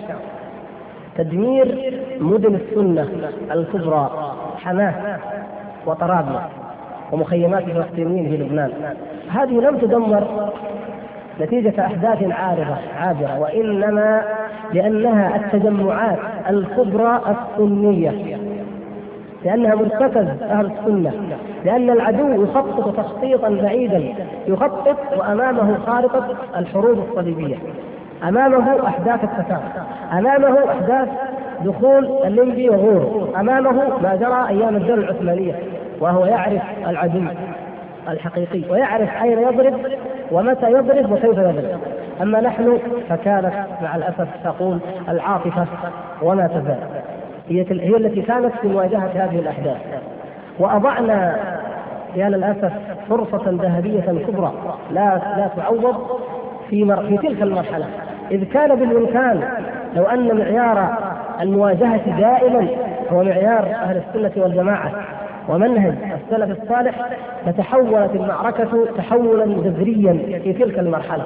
تدمير 1.18 2.00
مدن 2.20 2.56
السنة 2.56 3.08
الكبرى 3.51 4.34
حماه 4.58 5.20
وطرابلس 5.86 6.41
ومخيمات 7.12 7.63
الفلسطينيين 7.63 8.30
في 8.30 8.38
لبنان. 8.38 8.72
هذه 9.30 9.60
لم 9.60 9.77
تدمر 9.77 10.51
نتيجة 11.41 11.85
أحداث 11.85 12.23
عارضة 12.23 12.75
عابرة 13.00 13.39
وإنما 13.39 14.21
لأنها 14.73 15.35
التجمعات 15.35 16.19
الكبرى 16.50 17.21
السنية. 17.29 18.38
لأنها 19.45 19.75
مرتكز 19.75 20.27
أهل 20.41 20.65
السنة. 20.65 21.11
لأن 21.65 21.89
العدو 21.89 22.43
يخطط 22.43 22.97
تخطيطا 22.97 23.50
بعيدا 23.50 24.03
يخطط 24.47 24.97
وأمامه 25.17 25.77
خارطة 25.85 26.27
الحروب 26.57 27.00
الصليبية. 27.09 27.55
أمامه 28.27 28.88
أحداث 28.88 29.23
التتار. 29.23 29.61
أمامه 30.13 30.57
أحداث 30.71 31.07
دخول 31.65 32.09
الليبي 32.25 32.69
وغوره. 32.69 33.33
أمامه 33.39 34.00
ما 34.03 34.15
جرى 34.15 34.47
أيام 34.47 34.75
الدولة 34.75 35.03
العثمانية 35.03 35.55
وهو 36.00 36.25
يعرف 36.25 36.61
العدو. 36.88 37.21
الحقيقي 38.10 38.72
ويعرف 38.72 39.10
أين 39.22 39.39
يضرب 39.39 39.74
ومتى 40.31 40.72
يضرب 40.72 41.12
وكيف 41.12 41.38
يضرب. 41.38 41.79
أما 42.22 42.41
نحن 42.41 42.79
فكانت 43.10 43.53
مع 43.81 43.96
الأسف 43.96 44.27
تقول 44.43 44.79
العاطفة 45.10 45.65
وما 46.22 46.48
تزال. 46.48 46.79
هي 47.50 47.65
هي 47.70 47.98
التي 47.98 48.22
كانت 48.22 48.51
في 48.62 48.67
مواجهة 48.67 49.12
هذه 49.15 49.39
الأحداث. 49.39 49.77
وأضعنا 50.60 51.36
يا 52.15 52.29
للأسف 52.29 52.72
فرصة 53.10 53.43
ذهبية 53.48 54.24
كبرى 54.27 54.53
لا 54.91 55.22
لا 55.38 55.50
تعوض 55.58 55.96
في. 56.70 56.96
في 57.08 57.17
تلك 57.17 57.41
المرحلة. 57.41 57.86
إذ 58.31 58.43
كان 58.43 58.75
بالإمكان 58.75 59.43
لو 59.96 60.03
أن 60.03 60.38
معيار 60.38 60.98
المواجهة 61.41 62.20
دائما 62.20 62.67
هو 63.12 63.24
معيار 63.24 63.65
أهل 63.84 63.98
السنة 63.98 64.43
والجماعة. 64.43 64.91
ومنهج 65.50 65.93
السلف 66.24 66.62
الصالح 66.63 66.95
لتحولت 67.48 68.15
المعركة 68.15 68.86
تحولا 68.98 69.45
جذريا 69.45 70.39
في 70.43 70.53
تلك 70.53 70.79
المرحلة 70.79 71.24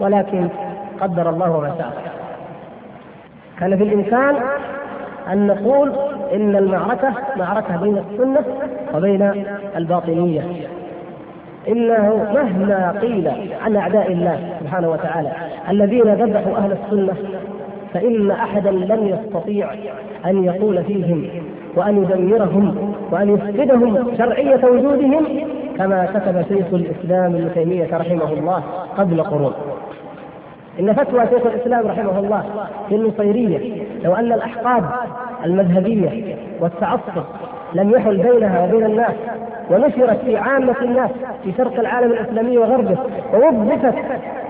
ولكن 0.00 0.48
قدر 1.00 1.30
الله 1.30 1.60
ما 1.60 1.68
شاء. 1.78 1.92
كان 3.60 3.76
في 3.76 3.82
الإمكان 3.82 4.36
أن 5.32 5.46
نقول 5.46 5.92
إن 6.34 6.56
المعركة 6.56 7.12
معركة 7.36 7.76
بين 7.76 7.98
السنة 7.98 8.44
وبين 8.94 9.32
الباطنية. 9.76 10.42
إنه 11.68 12.26
مهما 12.34 12.98
قيل 13.00 13.30
عن 13.64 13.76
أعداء 13.76 14.12
الله 14.12 14.56
سبحانه 14.60 14.88
وتعالى 14.90 15.32
الذين 15.68 16.14
ذبحوا 16.14 16.56
أهل 16.56 16.72
السنة 16.72 17.14
فإن 17.94 18.30
أحدا 18.30 18.70
لن 18.70 19.06
يستطيع 19.06 19.72
أن 20.26 20.44
يقول 20.44 20.84
فيهم 20.84 21.28
وأن 21.76 22.02
يدمرهم 22.02 22.94
وأن 23.10 23.34
يفقدهم 23.34 24.16
شرعية 24.18 24.64
وجودهم 24.64 25.26
كما 25.78 26.06
كتب 26.06 26.42
شيخ 26.48 26.66
الإسلام 26.72 27.34
ابن 27.34 27.50
تيمية 27.54 27.88
رحمه 27.96 28.32
الله 28.32 28.62
قبل 28.98 29.22
قرون. 29.22 29.52
إن 30.80 30.92
فتوى 30.92 31.20
شيخ 31.20 31.46
الإسلام 31.46 31.86
رحمه 31.86 32.18
الله 32.18 32.44
في 32.88 32.94
النصيرية 32.94 33.82
لو 34.04 34.14
أن 34.14 34.32
الأحقاد 34.32 34.84
المذهبية 35.44 36.36
والتعصب 36.60 37.22
لم 37.74 37.90
يحل 37.90 38.16
بينها 38.16 38.64
وبين 38.64 38.86
الناس 38.86 39.14
ونشرت 39.70 40.18
في 40.24 40.36
عامة 40.36 40.76
الناس 40.82 41.10
في 41.44 41.52
شرق 41.58 41.80
العالم 41.80 42.12
الإسلامي 42.12 42.58
وغربه 42.58 42.96
ووظفت 43.34 43.94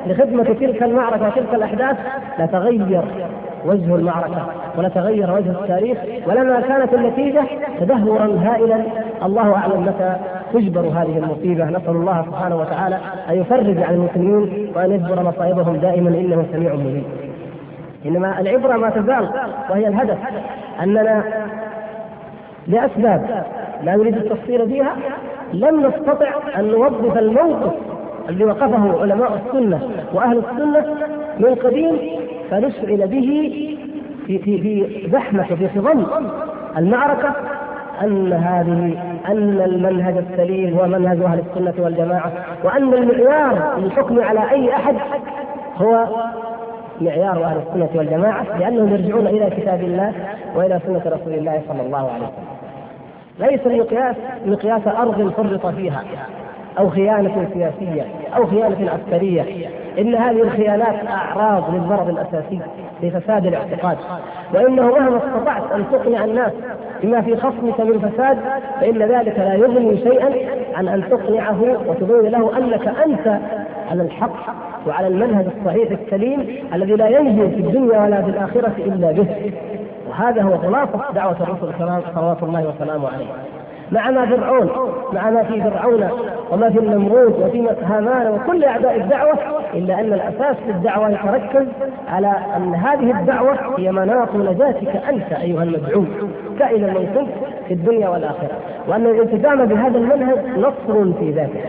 لخدمة 0.07 0.45
تلك 0.45 0.83
المعركة 0.83 1.27
وتلك 1.27 1.55
الأحداث 1.55 1.97
لتغير 2.39 3.03
وجه 3.67 3.95
المعركة 3.95 4.47
ولتغير 4.79 5.31
وجه 5.33 5.51
التاريخ 5.51 5.99
ولما 6.27 6.61
كانت 6.61 6.95
النتيجة 6.95 7.43
تدهورا 7.81 8.27
هائلا. 8.27 8.83
الله 9.25 9.55
أعلم 9.55 9.83
متى 9.83 10.17
تجبر 10.53 10.81
هذه 10.81 11.19
المصيبة. 11.19 11.65
نسأل 11.65 11.91
الله 11.91 12.25
سبحانه 12.27 12.57
وتعالى 12.57 12.99
أن 13.31 13.41
يفرج 13.41 13.83
عن 13.83 13.95
المسلمين 13.95 14.73
وأن 14.77 14.93
يجبر 14.93 15.23
مصائبهم 15.23 15.77
دائما. 15.77 16.09
إنه 16.11 16.45
سميع 16.53 16.75
مجيب. 16.75 17.05
إنما 18.07 18.41
العبرة 18.41 18.77
ما 18.77 18.91
تزال 18.91 19.29
وهي 19.71 19.89
الهدف. 19.89 20.19
أننا 20.83 21.25
لأسباب 22.67 23.45
لا 23.83 23.97
نريد 23.97 24.17
التفصيل 24.17 24.69
فيها 24.69 24.97
لم 25.53 25.87
نستطع 25.87 26.29
أن 26.57 26.65
نوظف 26.65 27.19
الموقف 27.19 27.73
الذي 28.29 28.45
وقفه 28.45 29.01
علماء 29.03 29.41
السنة 29.47 29.81
وأهل 30.15 30.39
السنة 30.39 30.95
من 31.39 31.55
قديم 31.55 31.99
فنشعل 32.51 33.09
به 33.09 33.53
في 34.27 34.39
في 34.39 34.61
في 34.61 35.09
زحمة 35.13 35.43
في 35.45 35.69
خضم 35.69 36.07
المعركة 36.77 37.35
أن 38.03 38.33
هذه 38.33 38.99
أن 39.29 39.61
المنهج 39.61 40.17
السليم 40.17 40.79
هو 40.79 40.87
منهج 40.87 41.21
أهل 41.23 41.43
السنة 41.51 41.85
والجماعة 41.85 42.33
وأن 42.65 42.95
المعيار 42.95 43.79
للحكم 43.79 44.21
على 44.21 44.51
أي 44.51 44.73
أحد 44.73 44.95
هو 45.77 46.07
معيار 47.01 47.45
أهل 47.45 47.57
السنة 47.67 47.89
والجماعة 47.95 48.59
لأنهم 48.59 48.89
يرجعون 48.89 49.27
إلى 49.27 49.51
كتاب 49.51 49.81
الله 49.81 50.13
وإلى 50.57 50.81
سنة 50.87 51.03
رسول 51.07 51.35
الله 51.35 51.63
صلى 51.69 51.83
الله 51.83 52.11
عليه 52.13 52.25
وسلم. 52.25 52.49
ليس 53.39 53.67
المقياس 53.67 54.17
مقياس 54.47 54.87
أرض 54.87 55.33
فرط 55.37 55.67
فيها 55.67 56.03
أو 56.79 56.91
خيانة 56.91 57.49
سياسية 57.55 58.07
أو 58.37 58.47
خيانة 58.47 58.91
عسكرية. 58.91 59.69
إن 59.99 60.15
هذه 60.15 60.43
الخيانات 60.43 61.07
أعراض 61.07 61.75
للغرض 61.75 62.09
الأساسي 62.09 62.61
لفساد 63.03 63.47
الاعتقاد. 63.47 63.97
وإنه 64.55 64.83
مهما 64.83 65.17
استطعت 65.17 65.73
أن 65.73 65.85
تقنع 65.93 66.25
الناس 66.25 66.53
بما 67.03 67.21
في 67.21 67.37
خصمك 67.37 67.81
من 67.81 67.99
فساد 67.99 68.39
فإن 68.81 69.03
ذلك 69.03 69.39
لا 69.39 69.55
يغني 69.55 69.97
شيئا 69.97 70.31
عن 70.75 70.89
أن 70.89 71.09
تقنعه 71.11 71.63
وتبين 71.87 72.31
له 72.31 72.59
أنك 72.59 72.89
أنت 72.89 73.41
على 73.91 74.03
الحق 74.03 74.55
وعلى 74.87 75.07
المنهج 75.07 75.47
الصحيح 75.59 75.91
السليم 75.91 76.47
الذي 76.75 76.93
لا 76.93 77.09
ينجو 77.09 77.49
في 77.49 77.57
الدنيا 77.57 78.05
ولا 78.05 78.23
في 78.23 78.31
الآخرة 78.31 78.73
إلا 78.79 79.13
به. 79.13 79.53
وهذا 80.09 80.43
هو 80.43 80.59
خلاصة 80.59 81.13
دعوة 81.15 81.37
الرسل 81.41 81.79
صلوات 82.15 82.43
الله 82.43 82.69
وسلامه 82.69 83.09
عليه. 83.09 83.27
مع 83.93 84.11
ما 84.11 84.27
فرعون 84.27 84.71
مع 85.13 85.31
ما 85.31 85.43
في 85.43 85.63
فرعون 85.63 86.09
وما 86.53 86.71
في 86.71 86.79
النمرود 86.79 87.43
وفي 87.43 87.69
هامان 87.83 88.27
وكل 88.33 88.65
أعداء 88.65 88.97
الدعوة 88.97 89.39
إلا 89.75 90.01
أن 90.01 90.13
الأساس 90.13 90.57
في 90.57 90.71
الدعوة 90.71 91.11
يتركز 91.11 91.67
على 92.09 92.33
أن 92.57 92.75
هذه 92.75 93.21
الدعوة 93.21 93.79
هي 93.79 93.93
مناط 93.93 94.35
نجاتك 94.35 94.97
أنت 95.09 95.33
أيها 95.33 95.63
المدعو 95.63 96.05
كائنا 96.59 96.87
من 96.87 97.07
كنت 97.15 97.49
في 97.69 97.75
الدنيا 97.75 98.09
والآخرة. 98.09 98.59
وأن 98.89 99.07
الالتزام 99.07 99.67
بهذا 99.67 99.99
المنهج 99.99 100.39
نصر 100.59 101.13
في 101.19 101.31
ذاته. 101.31 101.61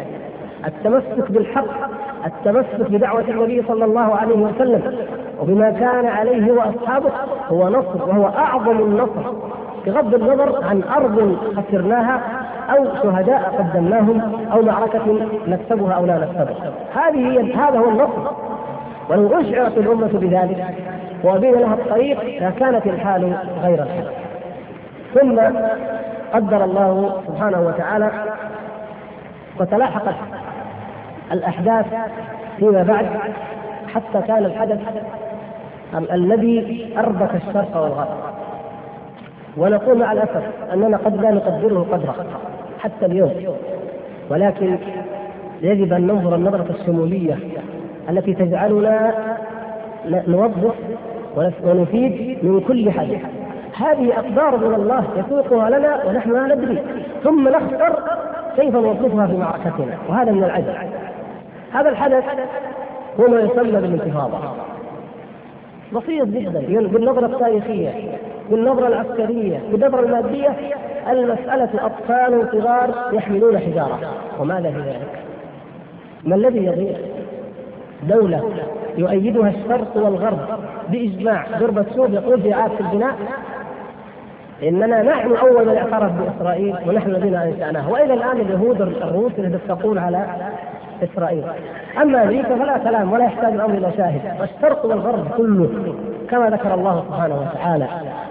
التمسك 0.68 1.32
بالحق 1.32 1.90
التمسك 2.26 2.92
بدعوة 2.92 3.24
النبي 3.30 3.64
صلى 3.68 3.86
الله 3.86 4.16
عليه 4.16 4.36
وسلم 4.36 4.96
وبما 5.42 5.72
كان 5.72 6.06
عليه 6.06 6.52
وأصحابه 6.52 7.10
هو 7.48 7.70
نصر 7.70 8.10
وهو 8.10 8.28
أعظم 8.28 8.80
النصر. 8.80 9.49
بغض 9.86 10.14
النظر 10.14 10.64
عن 10.64 10.84
أرض 10.84 11.38
خسرناها 11.58 12.22
أو 12.70 12.86
شهداء 13.04 13.56
قدمناهم 13.58 14.22
أو 14.52 14.62
معركة 14.62 15.20
نكسبها 15.48 15.94
أو 15.94 16.06
لا 16.06 16.18
نكسبها. 16.18 16.72
هذه 16.96 17.32
هي 17.32 17.54
هذا 17.54 17.80
هو 17.80 17.90
النصر 17.90 18.32
ولو 19.10 19.40
أشعرت 19.42 19.78
الأمة 19.78 20.08
بذلك 20.14 20.66
وابين 21.24 21.54
لها 21.54 21.74
الطريق 21.74 22.42
لكانت 22.42 22.88
الحال 22.88 23.34
غير 23.64 23.84
الحال. 23.84 24.08
ثم 25.14 25.40
قدر 26.34 26.64
الله 26.64 27.22
سبحانه 27.28 27.62
وتعالى 27.62 28.12
وتلاحقت 29.60 30.16
الأحداث 31.32 31.86
فيما 32.58 32.84
بعد 32.84 33.06
حتى 33.94 34.28
كان 34.28 34.46
الحدث 34.46 34.80
الذي 36.12 36.90
أربك 36.98 37.36
الشرق 37.36 37.78
والغرب. 37.78 38.29
ونقول 39.58 39.98
مع 39.98 40.12
الأسف 40.12 40.44
أننا 40.74 40.98
قد 40.98 41.22
لا 41.22 41.32
نقدره 41.32 41.86
قدره 41.92 42.16
حتى 42.80 43.06
اليوم. 43.06 43.32
ولكن 44.30 44.78
يجب 45.62 45.94
أن 45.94 46.08
ننظر 46.08 46.36
النظرة 46.36 46.66
الشموليه 46.70 47.38
التي 48.10 48.34
تجعلنا 48.34 49.14
نوظف 50.06 50.76
ونفيد 51.64 52.38
من 52.44 52.62
كل 52.68 52.92
حدث 52.92 53.22
هذه 53.78 54.14
أقدار 54.20 54.58
من 54.58 54.76
الله 54.76 55.04
يسوقها 55.18 55.70
لنا 55.70 56.06
ونحن 56.06 56.32
لا 56.32 56.56
ندري. 56.56 56.84
ثم 57.24 57.50
نختر 57.50 58.00
كيف 58.56 58.76
نوظفها 58.76 59.28
في 59.28 59.38
معركتنا. 59.38 59.98
وهذا 60.10 60.32
من 60.32 60.44
العجب. 60.44 60.74
هذا 61.74 61.90
الحدث 61.90 62.24
هو 63.20 63.28
ما 63.28 63.40
يسمى 63.40 63.72
بالانتفاضة. 63.72 64.38
بسيط 65.94 66.28
جدا. 66.28 66.88
بالنظره 66.88 67.26
التاريخية. 67.26 67.90
بالنظرة 68.50 68.88
العسكرية 68.88 69.60
بالنظرة 69.72 70.00
المادية 70.00 70.56
المسألة 71.10 71.70
أطفال 71.86 72.48
صغار 72.52 73.10
يحملون 73.14 73.60
حجارة 73.60 74.00
وماذا 74.40 74.72
في 74.72 74.80
ذلك؟ 74.80 75.24
ما 76.24 76.36
الذي 76.36 76.66
يضيع؟ 76.66 76.98
دولة 78.04 78.44
يؤيدها 78.98 79.50
الشرق 79.50 79.98
والغرب 79.98 80.40
بإجماع 80.90 81.46
سوق 81.96 82.10
يقول 82.10 82.42
في 82.42 82.54
إعادة 82.54 82.80
البناء 82.80 83.16
إننا 84.64 85.04
نحن 85.04 85.36
أول 85.36 85.68
من 85.68 85.78
اعترف 85.78 86.12
بإسرائيل 86.12 86.76
ونحن 86.88 87.10
الذين 87.10 87.36
أنشأناها 87.36 87.90
وإلى 87.90 88.14
الآن 88.14 88.42
اليهود 88.42 88.82
الروس 88.82 89.32
يتفقون 89.38 89.98
على 89.98 90.26
إسرائيل 91.04 91.44
أما 92.02 92.24
أمريكا 92.24 92.56
فلا 92.56 92.78
كلام 92.78 93.14
ولا 93.14 93.24
يحتاج 93.24 93.54
الأمر 93.54 93.78
إلى 93.78 93.92
شاهد 93.98 94.22
والشرق 94.42 94.86
والغرب 94.86 95.28
كله 95.38 95.70
كما 96.32 96.50
ذكر 96.50 96.74
الله 96.74 97.04
سبحانه 97.08 97.36
وتعالى 97.36 97.88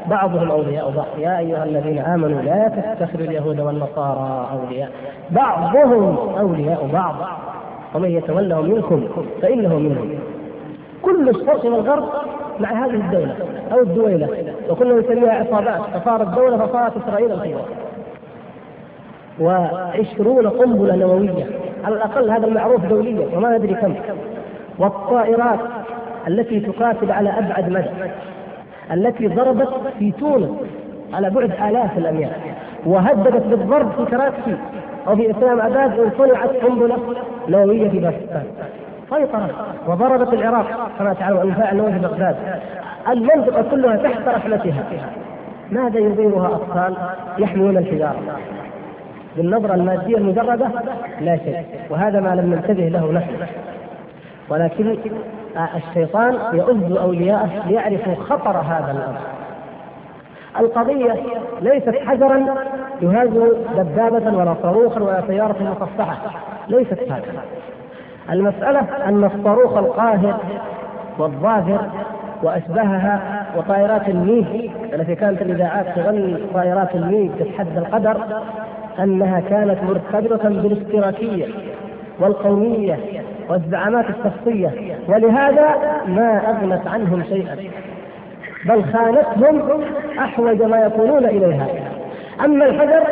بعضهم 0.07 0.51
أولياء 0.51 0.91
بعض. 0.91 1.07
يا 1.19 1.39
أيها 1.39 1.65
الذين 1.65 1.99
آمنوا 1.99 2.43
لا 2.43 2.69
تتخذوا 2.69 3.27
اليهود 3.27 3.61
والنصارى 3.61 4.49
أولياء. 4.53 4.91
بعضهم 5.31 6.17
أولياء 6.39 6.89
بعض. 6.93 7.15
ومن 7.95 8.11
يتولهم 8.11 8.65
منكم 8.71 9.09
فإنه 9.43 9.79
منهم. 9.79 10.19
كل 11.03 11.29
الشرق 11.29 11.65
والغرب 11.65 12.09
مع 12.61 12.87
هذه 12.87 12.95
الدولة 12.95 13.35
أو 13.73 13.79
الدويلة. 13.79 14.29
وكنا 14.71 14.95
نسميها 14.95 15.33
عصابات. 15.33 15.81
فصارت 15.81 16.29
دوله 16.29 16.67
فصارت 16.67 16.93
إسرائيل 16.97 17.33
الكبرى. 17.33 17.65
وعشرون 19.41 20.49
قنبلة 20.49 20.97
نووية. 20.97 21.47
على 21.85 21.95
الأقل 21.95 22.31
هذا 22.31 22.47
المعروف 22.47 22.85
دوليا. 22.85 23.37
وما 23.37 23.57
ندري 23.59 23.75
كم. 23.75 23.95
والطائرات 24.79 25.59
التي 26.29 26.61
تقاتل 26.61 27.13
على 27.13 27.31
أبعد 27.39 27.69
مدى 27.69 28.11
التي 28.93 29.27
ضربت 29.27 29.69
في 29.99 30.13
تونس 30.13 30.51
على 31.15 31.31
بعد 31.31 31.53
آلاف 31.71 31.99
الأميال 31.99 32.31
وهددت 32.87 33.47
بالضرب 33.47 33.91
في 33.93 34.05
كراسي 34.11 34.59
أو 35.09 35.17
في 35.17 35.31
إسلام 35.31 35.61
أباد 35.61 36.01
إن 36.01 36.11
صنعت 36.19 36.51
قنبلة 36.51 36.99
نووية 37.49 37.89
في 37.89 37.99
باكستان. 37.99 38.45
سيطرت 39.11 39.55
وضربت 39.87 40.35
العراق 40.35 40.91
كما 40.99 41.13
تعلمون 41.13 41.43
المفاعل 41.43 41.73
النووي 41.73 41.93
في 41.93 41.99
بغداد. 41.99 42.37
المنطقة 43.09 43.63
كلها 43.71 43.97
تحت 43.97 44.29
رحمتها. 44.29 44.85
ماذا 45.71 45.99
يضيرها 45.99 46.47
أطفال 46.47 46.95
يحملون 47.39 47.77
الحجارة؟ 47.77 48.21
بالنظرة 49.37 49.75
المادية 49.75 50.17
المجردة 50.17 50.69
لا 51.21 51.37
شيء 51.37 51.65
وهذا 51.91 52.21
ما 52.21 52.29
لم 52.29 52.55
ننتبه 52.55 52.89
له 52.89 53.13
نحن. 53.13 53.33
ولكن 54.49 54.97
الشيطان 55.57 56.39
يؤذ 56.53 56.97
أولياءه 56.97 57.69
ليعرفوا 57.69 58.15
خطر 58.15 58.57
هذا 58.57 58.91
الأمر. 58.91 59.19
القضية 60.61 61.15
ليست 61.61 61.95
حجرا 62.07 62.55
يهاز 63.03 63.29
دبابة 63.77 64.39
ولا 64.39 64.55
صاروخا 64.63 65.01
ولا 65.01 65.23
سيارة 65.27 65.57
مصفحة 65.63 66.17
ليست 66.69 66.99
هكذا 67.11 67.43
المسألة 68.31 68.81
أن 69.09 69.25
الصاروخ 69.25 69.77
القاهر 69.77 70.41
والظاهر 71.19 71.89
وأشباهها 72.43 73.47
وطائرات 73.57 74.09
الميج 74.09 74.71
التي 74.95 75.15
كانت 75.15 75.43
الإذاعات 75.43 75.87
تغني 75.97 76.37
طائرات 76.55 76.95
الميج 76.95 77.31
تتحدى 77.39 77.79
القدر 77.79 78.17
أنها 78.99 79.41
كانت 79.41 79.79
مرتبطة 79.83 80.49
بالاشتراكية 80.49 81.47
والقومية 82.21 82.99
والزعامات 83.49 84.05
الشخصية. 84.11 84.99
ولهذا 85.09 85.69
ما 86.07 86.41
أغنت 86.51 86.87
عنهم 86.87 87.23
شيئا. 87.29 87.57
بل 88.65 88.85
خانتهم 88.85 89.81
أحوج 90.19 90.63
ما 90.63 90.77
يكونون 90.77 91.25
إليها. 91.25 91.67
أما 92.45 92.67
الحجر 92.67 93.03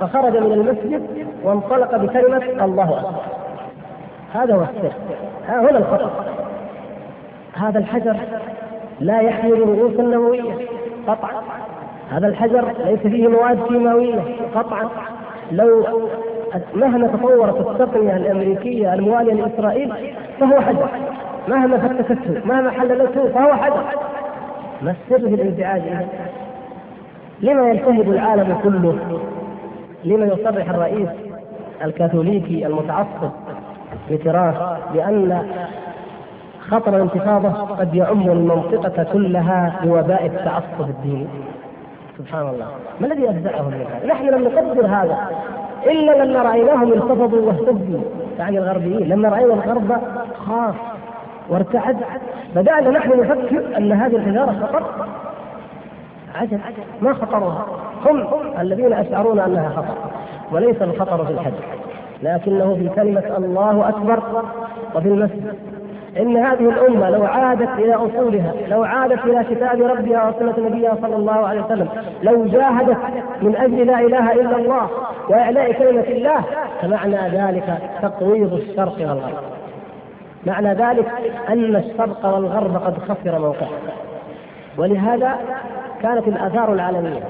فخرج 0.00 0.36
من 0.36 0.52
المسجد 0.52 1.26
وانطلق 1.44 1.96
بكلمة 1.96 2.64
الله 2.64 2.98
أكبر. 2.98 3.20
هذا 4.34 4.54
هو 4.54 4.62
السر. 4.62 4.92
ها 5.48 5.60
هنا 5.60 5.78
الخطأ. 5.78 6.10
هذا 7.54 7.78
الحجر 7.78 8.16
لا 9.00 9.20
يحمل 9.20 9.60
رؤوسا 9.60 10.02
نووية 10.02 10.54
قطعا. 11.08 11.42
هذا 12.10 12.26
الحجر 12.26 12.72
ليس 12.84 13.00
فيه 13.00 13.28
مواد 13.28 13.62
كيماوية 13.68 14.20
قطعا. 14.54 14.88
لو 15.52 15.86
مهما 16.74 17.06
تطورت 17.06 17.66
التقنية 17.66 18.16
الأمريكية 18.16 18.94
الموالية 18.94 19.34
لإسرائيل 19.34 19.92
فهو 20.40 20.60
حجر. 20.60 20.88
مهما 21.48 21.78
فتكته 21.78 22.40
مهما 22.44 22.70
حللته 22.70 23.28
فهو 23.28 23.54
حجر. 23.54 23.84
ما 24.82 24.90
السر 24.90 25.28
في 25.28 25.34
الانزعاج 25.34 25.82
لما 27.40 27.70
يلتهب 27.70 28.10
العالم 28.10 28.58
كله 28.62 28.98
لما 30.04 30.26
يصرح 30.26 30.70
الرئيس 30.70 31.08
الكاثوليكي 31.84 32.66
المتعصب 32.66 33.30
بتراث 34.10 34.56
بأن 34.92 35.42
خطر 36.60 36.96
الانتفاضة 36.96 37.48
قد 37.50 37.94
يعم 37.94 38.30
المنطقة 38.30 39.02
كلها 39.12 39.80
بوباء 39.84 40.26
التعصب 40.26 40.90
الديني. 40.90 41.26
سبحان 42.18 42.48
الله. 42.48 42.66
ما 43.00 43.06
الذي 43.06 43.30
أجزأهم 43.30 43.64
من 43.64 43.86
هذا؟ 43.90 44.06
نحن 44.06 44.26
لم 44.26 44.44
نقدر 44.44 44.86
هذا. 44.86 45.18
إلا 45.86 46.24
لما 46.24 46.42
رأيناهم 46.42 46.92
انتفضوا 46.92 47.40
واهتزوا 47.40 48.00
يعني 48.38 48.58
الغربيين 48.58 49.08
لما 49.08 49.28
رأينا 49.28 49.54
الغرب 49.54 50.00
خاف 50.46 50.74
وارتعد. 51.48 51.96
بدأنا 52.54 52.90
نحن 52.90 53.20
نفكر 53.20 53.76
أن 53.76 53.92
هذه 53.92 54.16
الحجارة 54.16 54.66
خطر. 54.66 54.82
عجب. 56.34 56.60
ما 57.00 57.14
خطرها؟ 57.14 57.66
هم 58.06 58.26
الذين 58.60 58.92
أشعرون 58.92 59.40
أنها 59.40 59.68
خطر. 59.68 59.94
وليس 60.52 60.82
الخطر 60.82 61.24
في 61.24 61.32
الحج. 61.32 61.52
لكنه 62.22 62.74
في 62.74 62.88
كلمة 62.88 63.36
الله 63.36 63.88
أكبر 63.88 64.22
وفي 64.94 65.08
المسجد. 65.08 65.54
إن 66.18 66.36
هذه 66.36 66.68
الأمة 66.68 67.10
لو 67.10 67.24
عادت 67.24 67.68
إلى 67.78 67.94
أصولها 67.94 68.52
لو 68.68 68.84
عادت 68.84 69.24
إلى 69.24 69.44
كتاب 69.44 69.82
ربها 69.82 70.28
وسنة 70.28 70.66
نبيها 70.66 70.96
صلى 71.02 71.16
الله 71.16 71.46
عليه 71.46 71.64
وسلم 71.64 71.88
لو 72.22 72.44
جاهدت 72.46 72.98
من 73.42 73.56
أجل 73.56 73.86
لا 73.86 74.00
إله 74.00 74.32
إلا 74.32 74.56
الله 74.56 74.90
وإعلاء 75.28 75.72
كلمة 75.72 76.04
الله 76.08 76.44
فمعنى 76.82 77.28
ذلك 77.28 77.78
تقويض 78.02 78.52
الشرق 78.52 78.98
والغرب. 79.00 79.42
معنى 80.46 80.74
ذلك 80.74 81.06
أن 81.48 81.76
الشرق 81.76 82.26
والغرب 82.26 82.76
قد 82.76 82.98
خسر 82.98 83.38
موقعه. 83.38 83.68
ولهذا 84.78 85.36
كانت 86.02 86.28
الآثار 86.28 86.72
العالمية 86.72 87.20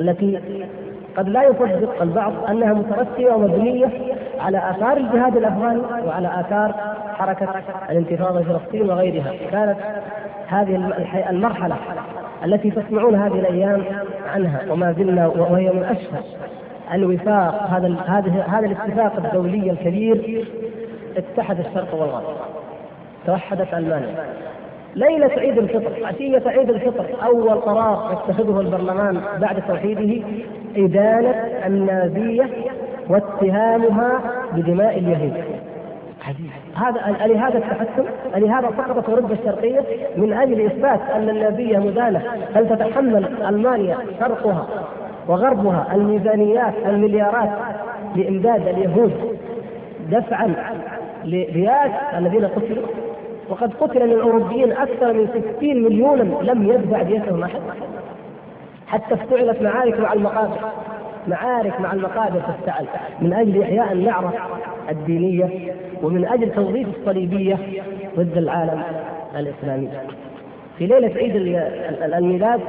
التي 0.00 0.40
قد 1.16 1.28
لا 1.28 1.42
يصدق 1.42 2.02
البعض 2.02 2.32
أنها 2.48 2.72
مترتبة 2.72 3.34
ومبنية 3.34 3.88
على 4.40 4.70
آثار 4.70 4.96
الجهاد 4.96 5.36
الأفغاني 5.36 5.82
وعلى 6.06 6.40
آثار 6.40 6.74
حركة 7.18 7.48
الانتفاضة 7.90 8.42
في 8.42 8.44
فلسطين 8.44 8.90
وغيرها، 8.90 9.32
كانت 9.50 9.76
هذه 10.46 10.92
المرحلة 11.30 11.76
التي 12.44 12.70
تسمعون 12.70 13.14
هذه 13.14 13.38
الأيام 13.38 13.84
عنها 14.34 14.72
وما 14.72 14.92
زلنا 14.92 15.26
وهي 15.26 15.70
من 15.70 15.84
أشهر 15.84 16.22
الوفاق. 16.94 17.66
هذا 17.66 17.96
هذه 18.06 18.44
هذا 18.48 18.66
الاتفاق 18.66 19.16
الدولي 19.16 19.70
الكبير 19.70 20.46
اتحد 21.16 21.58
الشرق 21.58 21.94
والغرب. 21.94 22.36
توحدت 23.26 23.74
ألمانيا. 23.74 24.14
ليلة 24.96 25.30
عيد 25.36 25.58
الفطر 25.58 26.06
عشية 26.06 26.42
عيد 26.46 26.70
الفطر 26.70 27.06
أول 27.24 27.50
قرار 27.50 28.12
يتخذه 28.12 28.60
البرلمان 28.60 29.20
بعد 29.40 29.62
توحيده 29.68 30.24
إدانة 30.76 31.30
النازية 31.66 32.48
واتهامها 33.08 34.20
بدماء 34.52 34.98
اليهود. 34.98 35.44
هذا 36.74 37.26
لهذا 37.26 37.58
التحكم 37.58 38.04
لهذا 38.36 38.70
سقطت 38.76 39.08
أوروبا 39.08 39.34
الشرقية 39.34 39.80
من 40.16 40.32
أجل 40.32 40.66
إثبات 40.66 41.00
أن 41.14 41.28
النازية 41.28 41.78
مدانة. 41.78 42.22
هل 42.54 42.68
تتحمل 42.68 43.26
ألمانيا 43.48 43.96
شرقها 44.20 44.66
وغربها 45.28 45.86
الميزانيات 45.94 46.74
المليارات 46.86 47.50
لإمداد 48.16 48.68
اليهود 48.68 49.12
دفعا 50.10 50.54
لرياس 51.24 51.90
الذين 52.18 52.46
قتلوا؟ 52.46 53.05
وقد 53.48 53.74
قتل 53.80 54.06
من 54.06 54.12
الاوروبيين 54.12 54.72
أكثر 54.72 55.12
من 55.12 55.28
60 55.58 55.82
مليونا 55.82 56.22
لم 56.22 56.68
يدفع 56.68 57.02
ديتهم 57.02 57.42
أحد. 57.42 57.60
حتى 58.86 59.14
افتعلت 59.14 59.62
معارك 59.62 60.00
مع 60.00 60.12
المقابر. 60.12 60.58
معارك 61.28 61.80
مع 61.80 61.92
المقابر 61.92 62.40
تفتعل 62.40 62.86
من 63.20 63.32
أجل 63.32 63.62
إحياء 63.62 63.92
النعرة 63.92 64.32
الدينية 64.90 65.74
ومن 66.02 66.24
أجل 66.24 66.52
توظيف 66.52 66.88
الصليبية 66.98 67.58
ضد 68.16 68.36
العالم 68.36 68.82
الإسلامي. 69.36 69.88
في 70.78 70.86
ليلة 70.86 71.12
عيد 71.16 71.36
الميلاد 72.14 72.60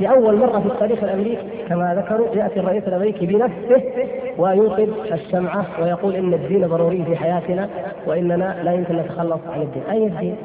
لاول 0.00 0.36
مرة 0.36 0.60
في 0.60 0.66
التاريخ 0.66 1.04
الأمريكي. 1.04 1.42
كما 1.68 1.94
ذكروا 1.94 2.36
يأتي 2.36 2.60
الرئيس 2.60 2.88
الأمريكي 2.88 3.26
بنفسه 3.26 3.82
ويوقد 4.38 4.88
الشمعة 5.12 5.66
ويقول 5.82 6.16
إن 6.16 6.34
الدين 6.34 6.66
ضروري 6.66 7.04
في 7.04 7.16
حياتنا 7.16 7.68
وإننا 8.06 8.62
لا 8.62 8.72
يمكن 8.72 8.96
نتخلص 8.96 9.40
عن 9.54 9.62
الدين، 9.62 9.82
أي 9.90 10.06
الدين؟ 10.06 10.36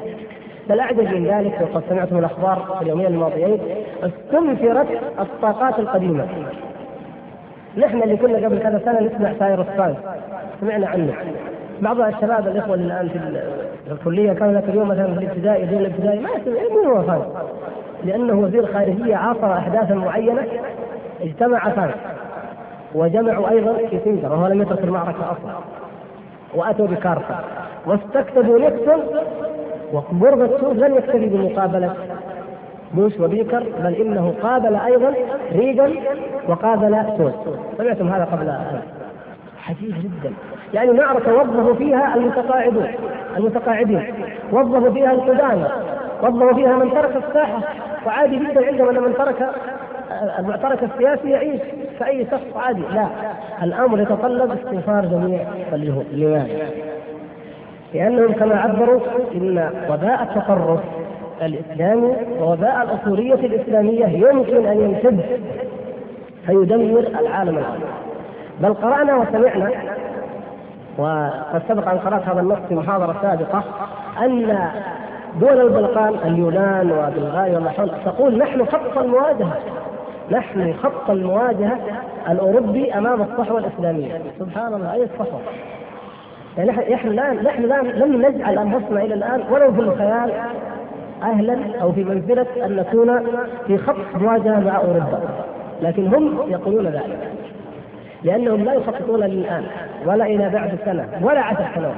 بل 0.68 0.80
اعجب 0.80 1.14
من 1.14 1.26
ذلك 1.26 1.60
وقد 1.60 1.82
سمعتم 1.88 2.18
الأخبار 2.18 2.76
في 2.78 2.82
اليومين 2.82 3.06
الماضيين 3.06 3.58
استنفرت 4.02 4.86
الطاقات 5.18 5.78
القديمة. 5.78 6.26
نحن 7.76 8.02
اللي 8.02 8.16
كنا 8.16 8.46
قبل 8.46 8.58
كذا 8.58 8.80
سنة 8.84 9.00
نسمع 9.00 9.32
ساير 9.38 9.62
فرانس 9.62 9.96
سمعنا 10.60 10.86
عنه. 10.86 11.14
بعض 11.80 12.00
الشباب 12.00 12.46
الإخوة 12.46 12.74
اللي 12.74 12.86
الآن 12.86 13.08
في 13.08 13.18
الكلية 13.90 14.32
ذاك 14.32 14.64
اليوم 14.68 14.88
مثلا 14.88 15.14
في 15.14 15.20
الابتدائي 15.24 15.66
دون 15.66 15.78
الابتدائي 15.78 16.18
ما 16.20 16.30
من 16.82 16.86
هو 16.86 17.02
فرانس 17.02 17.26
لأنه 18.04 18.40
وزير 18.40 18.66
خارجية 18.66 19.16
عاصر 19.16 19.52
احداثا 19.52 19.94
معينة 19.94 20.46
اجتمع 21.20 21.68
فرانس 21.68 21.94
وجمعوا 22.94 23.50
أيضا 23.50 23.72
في 23.72 23.98
سنجر 24.04 24.32
وهو 24.32 24.46
لم 24.46 24.62
يترك 24.62 24.84
المعركة 24.84 25.32
أصلا. 25.32 25.52
وأتوا 26.54 26.86
بكارتا 26.86 27.44
واستكتبوا 27.86 28.58
نيكسون 28.58 29.02
وغورباتشوف 29.92 30.76
لم 30.76 30.94
يكتفي 30.96 31.26
بمقابلة 31.28 31.94
بوش 32.94 33.20
وبيكر 33.20 33.66
بل 33.82 33.94
إنه 33.94 34.34
قابل 34.42 34.76
أيضا 34.76 35.14
ريغان 35.52 35.94
وقابل 36.48 37.04
سوس 37.18 37.32
سمعتم 37.78 38.08
هذا 38.08 38.24
قبل 38.24 38.52
عجيب 39.68 39.94
جدا. 40.02 40.32
يعني 40.74 40.92
معركه 40.92 41.34
وظفوا 41.34 41.74
فيها 41.74 42.14
المتقاعدون 42.14 42.86
المتقاعدين. 43.36 44.14
وظفوا 44.52 44.90
فيها 44.90 45.12
القدامى 45.12 45.66
وظفوا 46.22 46.52
فيها 46.52 46.76
من 46.76 46.90
ترك 46.90 47.22
الساحة. 47.28 47.60
وعادي 48.06 48.36
جدا 48.36 48.66
عندهم 48.66 48.88
ان 48.88 49.02
من 49.02 49.14
ترك 49.14 49.50
المعترك 50.38 50.78
السياسي 50.82 51.30
يعيش 51.30 51.60
كأي 51.98 52.26
شخص 52.30 52.56
عادي. 52.56 52.82
لا 52.94 53.06
الأمر 53.62 54.00
يتطلب 54.00 54.50
استغفار 54.52 55.06
جميع 55.06 55.40
اليهود 55.72 56.06
لماذا؟ 56.12 56.70
لأنهم 57.94 58.32
كما 58.32 58.60
عبروا 58.60 59.00
إن 59.34 59.70
وباء 59.90 60.22
التطرف 60.22 60.80
الإسلامي 61.42 62.16
ووباء 62.40 62.82
الأصولية 62.82 63.34
الإسلامية 63.34 64.06
يمكن 64.06 64.66
أن 64.66 64.80
يمتد 64.80 65.20
فيدمر 66.46 66.98
العالم 67.20 67.58
الآخر 67.58 68.05
بل 68.60 68.74
قرأنا 68.74 69.16
وسمعنا. 69.16 69.70
وقد 70.98 71.62
سبق 71.68 71.88
أن 71.88 71.98
قرأت 71.98 72.28
هذا 72.28 72.40
النص 72.40 72.58
في 72.68 72.74
محاضرة 72.74 73.16
سابقة 73.22 73.64
أن 74.22 74.58
دول 75.40 75.60
البلقان 75.60 76.14
اليونان 76.24 76.92
وبلغاريا 76.92 77.54
والنحو 77.54 77.86
تقول 78.04 78.38
نحن 78.38 78.66
خط 78.66 78.98
المواجهة. 78.98 79.58
نحن 80.30 80.74
خط 80.82 81.10
المواجهة 81.10 81.78
الأوروبي 82.30 82.94
أمام 82.94 83.22
الصحوة 83.22 83.58
الإسلامية. 83.58 84.20
سبحان 84.38 84.74
الله 84.74 84.92
أي 84.92 85.02
الصحوة؟ 85.04 85.40
يعني 86.58 86.94
نحن 86.94 87.08
لا 87.08 87.32
نحن 87.32 87.62
لا 87.62 87.82
لم 87.82 88.26
نجعل 88.26 88.58
أنفسنا 88.58 89.02
إلى 89.02 89.14
الآن 89.14 89.42
ولو 89.50 89.72
في 89.72 89.80
الخيال 89.80 90.32
أهلا 91.22 91.58
أو 91.82 91.92
في 91.92 92.04
منزلة 92.04 92.46
أن 92.64 92.76
نكون 92.76 93.26
في 93.66 93.78
خط 93.78 93.96
مواجهة 94.14 94.60
مع 94.60 94.76
أوروبا. 94.76 95.20
لكن 95.82 96.14
هم 96.14 96.38
يقولون 96.48 96.86
ذلك. 96.86 97.32
لأنهم 98.26 98.64
لا 98.64 98.72
يخططون 98.72 99.20
للآن 99.20 99.64
ولا 100.06 100.26
إلى 100.26 100.48
بعد 100.48 100.78
سنة 100.84 101.08
ولا 101.22 101.40
عشر 101.40 101.64
سنوات 101.74 101.96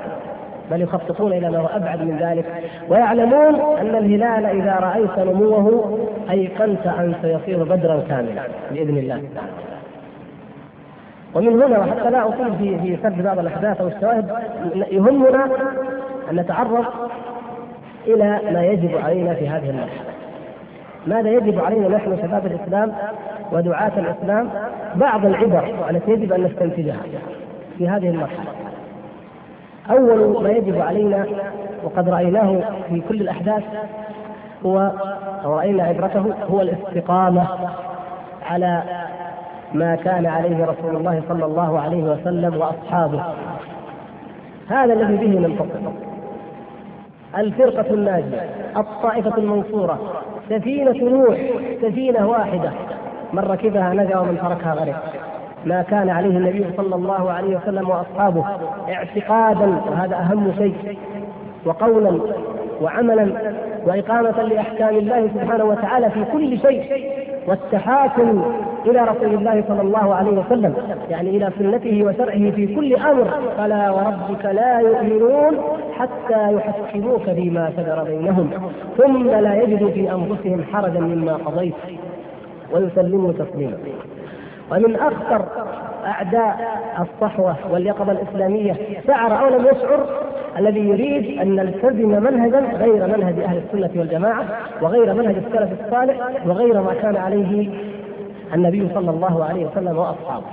بل 0.71 0.83
يخططون 0.83 1.33
إلى 1.33 1.51
ما 1.51 1.59
هو 1.59 1.67
أبعد 1.67 2.01
من 2.03 2.19
ذلك 2.19 2.45
ويعلمون 2.89 3.55
أن 3.79 3.97
الهلال 3.97 4.47
إذا 4.47 4.75
رأيت 4.75 5.19
نموه 5.19 5.99
أيقنت 6.31 6.87
أن 6.87 7.15
سيصير 7.23 7.65
بدرا 7.65 8.03
كاملا 8.09 8.43
بإذن 8.71 8.99
الله 8.99 9.15
تعالى. 9.35 9.51
ومن 11.35 11.63
هنا 11.63 11.79
وحتى 11.79 12.11
لا 12.11 12.29
أطيل 12.29 12.57
في 12.59 12.79
في 12.79 13.03
سرد 13.03 13.23
بعض 13.23 13.39
الأحداث 13.39 13.81
أو 13.81 13.89
الشواهد 13.89 14.31
يهمنا 14.91 15.45
أن 16.31 16.37
نتعرض 16.37 16.85
إلى 18.07 18.41
ما 18.53 18.65
يجب 18.65 18.97
علينا 19.05 19.35
في 19.35 19.49
هذه 19.49 19.71
المرحلة. 19.71 20.09
ماذا 21.07 21.31
يجب 21.31 21.65
علينا 21.65 21.89
نحن 21.89 22.19
شباب 22.23 22.47
الإسلام 22.47 22.93
ودعاة 23.53 23.93
الإسلام 23.99 24.51
بعض 24.95 25.27
العبر 25.27 25.91
التي 25.91 26.11
يجب 26.11 26.33
أن 26.33 26.45
نستنتجها 26.45 27.01
في 27.79 27.89
هذه 27.89 28.09
المرحلة. 28.09 28.51
أول 29.91 30.43
ما 30.43 30.51
يجب 30.51 30.81
علينا 30.81 31.27
وقد 31.85 32.09
رأيناه 32.09 32.61
في 32.89 33.03
كل 33.09 33.21
الأحداث 33.21 33.63
هو 34.67 34.93
أو 35.45 35.57
رأينا 35.57 35.85
عبرته 35.85 36.35
هو 36.51 36.61
الاستقامة 36.61 37.47
على 38.51 38.83
ما 39.75 39.97
كان 39.97 40.27
عليه 40.27 40.65
رسول 40.65 40.97
الله 40.97 41.23
صلى 41.29 41.45
الله 41.45 41.81
عليه 41.81 42.03
وسلم 42.03 42.57
وأصحابه. 42.57 43.25
هذا 44.69 44.93
الذي 44.95 45.17
به 45.17 45.39
ننتصر 45.39 45.91
الفرقة 47.39 47.95
الناجية 47.95 48.51
الطائفة 48.77 49.39
المنصورة 49.39 49.99
سفينة 50.49 51.11
نوح 51.11 51.39
سفينة 51.83 52.29
واحدة. 52.29 52.73
من 53.33 53.39
ركبها 53.39 53.95
نجا 53.95 54.19
ومن 54.19 54.39
تركها 54.43 54.75
غرق. 54.75 55.03
ما 55.65 55.83
كان 55.83 56.11
عليه 56.11 56.39
النبي 56.39 56.65
صلى 56.77 56.95
الله 56.95 57.33
عليه 57.33 57.57
وسلم 57.57 57.89
وأصحابه 57.89 58.45
اعتقادا 58.89 59.81
وهذا 59.91 60.17
أهم 60.17 60.53
شيء 60.59 60.99
وقولا 61.65 62.19
وعملا 62.83 63.29
وإقامة 63.87 64.43
لأحكام 64.43 64.97
الله 64.97 65.29
سبحانه 65.35 65.65
وتعالى 65.65 66.11
في 66.11 66.25
كل 66.33 66.59
شيء 66.59 67.13
والتحاكم 67.49 68.43
إلى 68.87 69.01
رسول 69.01 69.35
الله 69.35 69.65
صلى 69.69 69.81
الله 69.81 70.15
عليه 70.15 70.31
وسلم 70.31 70.75
يعني 71.11 71.31
إلى 71.31 71.51
سنته 71.59 72.05
وشرعه 72.05 72.51
في 72.51 72.75
كل 72.75 72.97
أمر. 72.97 73.29
فلا 73.57 73.91
وربك 73.91 74.45
لا 74.45 74.79
يؤمنون 74.81 75.59
حتى 75.99 76.53
يحكموك 76.55 77.23
فيما 77.23 77.73
شجر 77.77 78.05
بينهم 78.05 78.51
ثم 78.99 79.29
لا 79.31 79.63
يجدوا 79.63 79.91
في 79.91 80.13
أنفسهم 80.13 80.65
حرجا 80.73 81.01
مما 81.01 81.35
قضيت. 81.35 81.75
ويسلموا 82.73 83.33
تسليما 83.33 83.79
ومن 84.73 84.97
أخطر 84.97 85.45
أعداء 86.07 86.79
الصحوة 87.01 87.57
واليقظة 87.71 88.13
الإسلامية 88.13 88.77
شعر 89.07 89.41
أو 89.41 89.49
لم 89.59 89.67
يشعر 89.67 90.07
الذي 90.59 90.81
يريد 90.89 91.41
أن 91.41 91.57
نلتزم 91.57 92.09
منهجا 92.09 92.61
غير 92.77 93.07
منهج 93.17 93.41
أهل 93.41 93.57
السنة 93.59 94.01
والجماعة 94.01 94.45
وغير 94.83 95.15
منهج 95.15 95.35
السلف 95.37 95.71
الصالح 95.87 96.17
وغير 96.47 96.83
ما 96.83 96.95
كان 97.03 97.17
عليه 97.17 97.71
النبي 98.55 98.89
صلى 98.95 99.11
الله 99.11 99.45
عليه 99.45 99.67
وسلم 99.67 99.99
وأصحابه. 99.99 100.45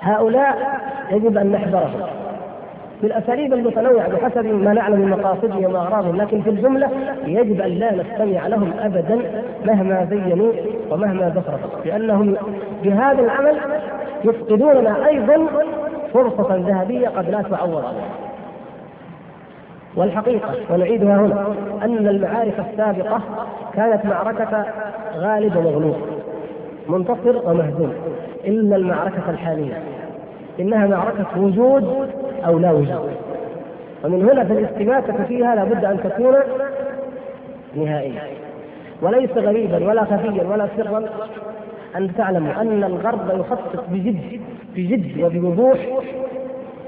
هؤلاء 0.00 0.80
يجب 1.10 1.38
أن 1.38 1.52
نحذرهم 1.52 2.00
بالاساليب 3.02 3.52
المتنوعة 3.52 4.08
بحسب 4.08 4.46
ما 4.46 4.72
نعلم 4.72 5.00
من 5.00 5.10
مقاصدهم 5.10 5.64
وأغراضهم 5.64 6.16
لكن 6.16 6.42
في 6.42 6.50
الجملة 6.50 6.90
يجب 7.26 7.60
أن 7.60 7.70
لا 7.70 7.94
نستمع 7.94 8.46
لهم 8.46 8.72
ابدا 8.78 9.18
مهما 9.64 10.06
زينوا 10.10 10.52
ومهما 10.90 11.28
زخرفوا 11.28 11.84
لأنهم 11.84 12.36
بهذا 12.82 13.20
العمل 13.20 13.56
يفقدوننا 14.24 15.06
أيضا 15.06 15.46
فرصة 16.14 16.56
ذهبية 16.56 17.08
قد 17.08 17.30
لا 17.30 17.42
تعوض 17.42 17.84
والحقيقة 19.96 20.54
ونعيدها 20.70 21.16
هنا 21.16 21.46
أن 21.84 22.08
المعارك 22.08 22.54
السابقة 22.70 23.20
كانت 23.74 24.06
معركة 24.06 24.64
غالب 25.16 25.56
ومغلوب 25.56 25.96
منتصر 26.88 27.50
ومهزوم 27.50 27.92
إلا 28.44 28.76
المعركة 28.76 29.30
الحالية. 29.30 29.82
إنها 30.60 30.86
معركة 30.86 31.40
وجود 31.40 32.10
أو 32.46 32.58
لا 32.58 32.72
وجود. 32.72 33.10
ومن 34.04 34.28
هنا 34.28 34.44
فالاستماتة 34.44 35.24
فيها 35.24 35.54
لابد 35.54 35.84
أن 35.84 36.00
تكون 36.04 36.34
نهائية. 37.76 38.20
وليس 39.02 39.30
غريبا 39.30 39.88
ولا 39.88 40.04
خفيا 40.04 40.44
ولا 40.44 40.68
سرا 40.76 41.04
أن 41.96 42.14
تعلموا 42.16 42.60
أن 42.60 42.84
الغرب 42.84 43.40
يخطط 43.40 43.84
بجد 43.90 44.40
بجد 44.76 45.22
وبوضوح 45.22 45.78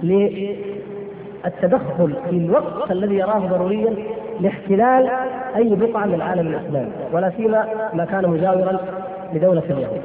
للتدخل 0.03 2.15
في 2.31 2.37
الوقت 2.37 2.91
الذي 2.91 3.15
يراه 3.15 3.39
ضروريا 3.39 3.95
لاحتلال 4.41 5.11
أي 5.57 5.75
بقعة 5.75 6.07
من 6.07 6.15
العالم 6.15 6.47
الإسلامي 6.47 6.91
ولا 7.13 7.33
سيما 7.37 7.65
ما 7.95 8.05
كان 8.05 8.29
مجاورا 8.29 8.81
لدولة 9.35 9.63
اليهود. 9.71 10.01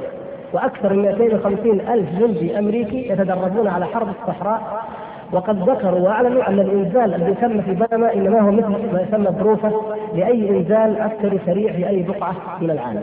وأكثر 0.56 0.92
من 0.92 1.02
250 1.02 1.80
ألف 1.80 2.20
جندي 2.20 2.58
أمريكي 2.58 3.08
يتدربون 3.08 3.68
على 3.68 3.86
حرب 3.86 4.08
الصحراء 4.08 4.84
وقد 5.32 5.70
ذكروا 5.70 6.00
وأعلنوا 6.00 6.48
أن 6.48 6.60
الإنزال 6.60 7.14
الذي 7.14 7.34
تم 7.34 7.62
في 7.62 7.74
بنما 7.74 8.14
إنما 8.14 8.40
هو 8.40 8.50
مثل 8.50 8.92
ما 8.92 9.00
يسمى 9.00 9.30
بروفه 9.40 9.72
لأي 10.14 10.50
إنزال 10.50 11.02
عسكري 11.02 11.40
سريع 11.46 11.72
في 11.72 11.88
أي 11.88 12.02
بقعة 12.02 12.34
من 12.60 12.70
العالم. 12.70 13.02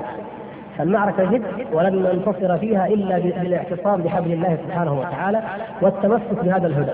المعركة 0.80 1.24
جد 1.24 1.44
ولن 1.74 1.96
ننتصر 1.96 2.58
فيها 2.58 2.88
إلا 2.88 3.20
بالاعتصام 3.20 4.02
بحبل 4.02 4.32
الله 4.32 4.58
سبحانه 4.66 5.00
وتعالى 5.00 5.42
والتمسك 5.82 6.44
بهذا 6.44 6.68
الهدى 6.68 6.92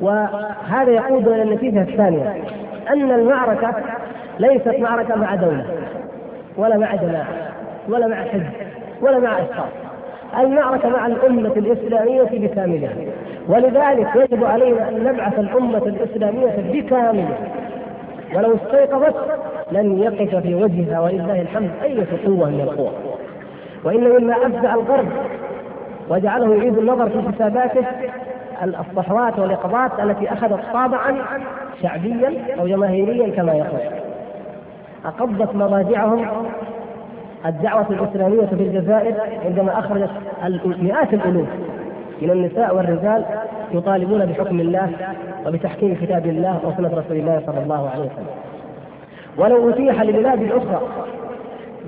وهذا 0.00 0.90
يقود 0.90 1.28
إلى 1.28 1.42
النتيجة 1.42 1.82
الثانية 1.82 2.36
أن 2.90 3.10
المعركة 3.10 3.74
ليست 4.38 4.74
معركة 4.78 5.14
مع 5.14 5.34
دولة 5.34 5.66
ولا 6.56 6.76
مع 6.76 6.94
جماعة 6.94 7.28
ولا 7.88 8.06
مع 8.06 8.16
حزب 8.16 8.50
ولا 9.02 9.18
مع 9.18 9.38
أشخاص 9.38 9.83
المعركه 10.42 10.88
مع 10.88 11.06
الأمة 11.06 11.52
الإسلامية 11.56 12.22
بكاملها. 12.22 12.94
ولذلك 13.48 14.08
يجب 14.16 14.44
علينا 14.44 14.88
أن 14.88 15.04
نبعث 15.04 15.38
الأمة 15.38 15.78
الإسلامية 15.86 16.56
بكاملها. 16.72 17.38
ولو 18.34 18.54
استيقظت 18.54 19.14
لن 19.72 19.98
يقف 19.98 20.36
في 20.36 20.54
وجهها 20.54 21.00
ولله 21.00 21.40
الحمد 21.40 21.70
أي 21.82 22.04
قوه 22.26 22.50
من 22.50 22.60
القوى 22.60 22.90
وإن 23.84 24.00
مما 24.00 24.46
ابدع 24.46 24.74
الغرب 24.74 25.08
وجعله 26.08 26.54
يعيد 26.54 26.78
النظر 26.78 27.08
في 27.08 27.32
حساباته 27.32 27.86
الصحوات 28.62 29.38
واليقظات 29.38 30.00
التي 30.00 30.32
أخذت 30.32 30.60
طابعا 30.72 31.16
شعبيا 31.82 32.32
أو 32.60 32.66
جماهيريا 32.68 33.36
كما 33.36 33.52
يقول. 33.52 33.80
أقضت 35.04 35.54
مضاجعهم 35.54 36.46
الدعوة 37.46 37.86
الإسلامية 37.90 38.46
في 38.46 38.62
الجزائر 38.62 39.14
عندما 39.44 39.78
أخرجت 39.78 40.10
مئات 40.64 41.14
الألوف 41.14 41.48
من 42.22 42.30
النساء 42.30 42.76
والرجال 42.76 43.24
يطالبون 43.72 44.26
بحكم 44.26 44.60
الله 44.60 44.90
وبتحكيم 45.46 45.94
كتاب 46.02 46.26
الله 46.26 46.60
وسنة 46.64 46.88
رسول 46.88 47.16
الله 47.16 47.42
صلى 47.46 47.62
الله 47.62 47.90
عليه 47.90 48.02
وسلم. 48.02 48.26
ولو 49.38 49.70
أتيح 49.70 50.02
لبلاد 50.02 50.52
أخرى 50.52 50.82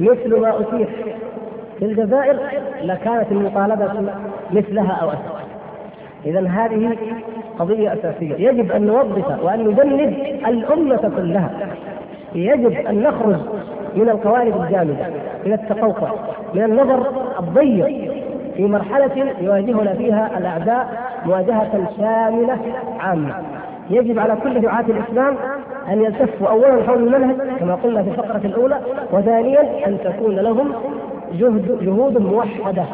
مثل 0.01 0.41
ما 0.41 0.61
أتيح 0.61 0.89
في 1.79 1.85
الجزائر 1.85 2.39
لكانت 2.83 3.33
المطالبة 3.33 4.13
مثلها 4.51 4.93
أو 4.93 5.09
أكثر 5.09 5.37
إذا 6.25 6.49
هذه 6.49 6.97
قضية 7.59 7.93
أساسية. 7.93 8.49
يجب 8.49 8.73
أن 8.73 8.87
نوظف 8.87 9.45
وأن 9.45 9.69
ندمج 9.69 10.15
الأمة 10.47 11.13
كلها. 11.17 11.51
يجب 12.35 12.87
أن 12.87 13.03
نخرج 13.03 13.37
من 13.97 14.09
القوالب 14.09 14.63
الجامدة 14.63 15.07
من 15.47 15.53
التقوقع 15.53 16.11
من 16.55 16.63
النظر 16.63 17.07
الضيق 17.39 17.87
في 18.57 18.67
مرحلة 18.67 19.35
يواجهنا 19.41 19.95
فيها 19.95 20.39
الأعداء 20.39 20.89
مواجهة 21.27 21.91
شاملة 21.99 22.59
عامة. 23.01 23.35
يجب 23.91 24.19
على 24.19 24.37
كل 24.43 24.61
دعاة 24.61 24.85
الإسلام 24.89 25.37
أن 25.89 26.03
يلتفوا 26.03 26.49
أولا 26.49 26.83
حول 26.87 26.99
المنهج 26.99 27.37
كما 27.59 27.75
قلنا 27.75 28.03
في 28.03 28.11
الفقرة 28.11 28.41
الأولى 28.45 28.79
وثانيا 29.13 29.87
أن 29.87 29.99
تكون 30.05 30.35
لهم 30.35 30.73
جهد 31.33 31.79
جهود 31.83 32.19
موحدة. 32.19 32.85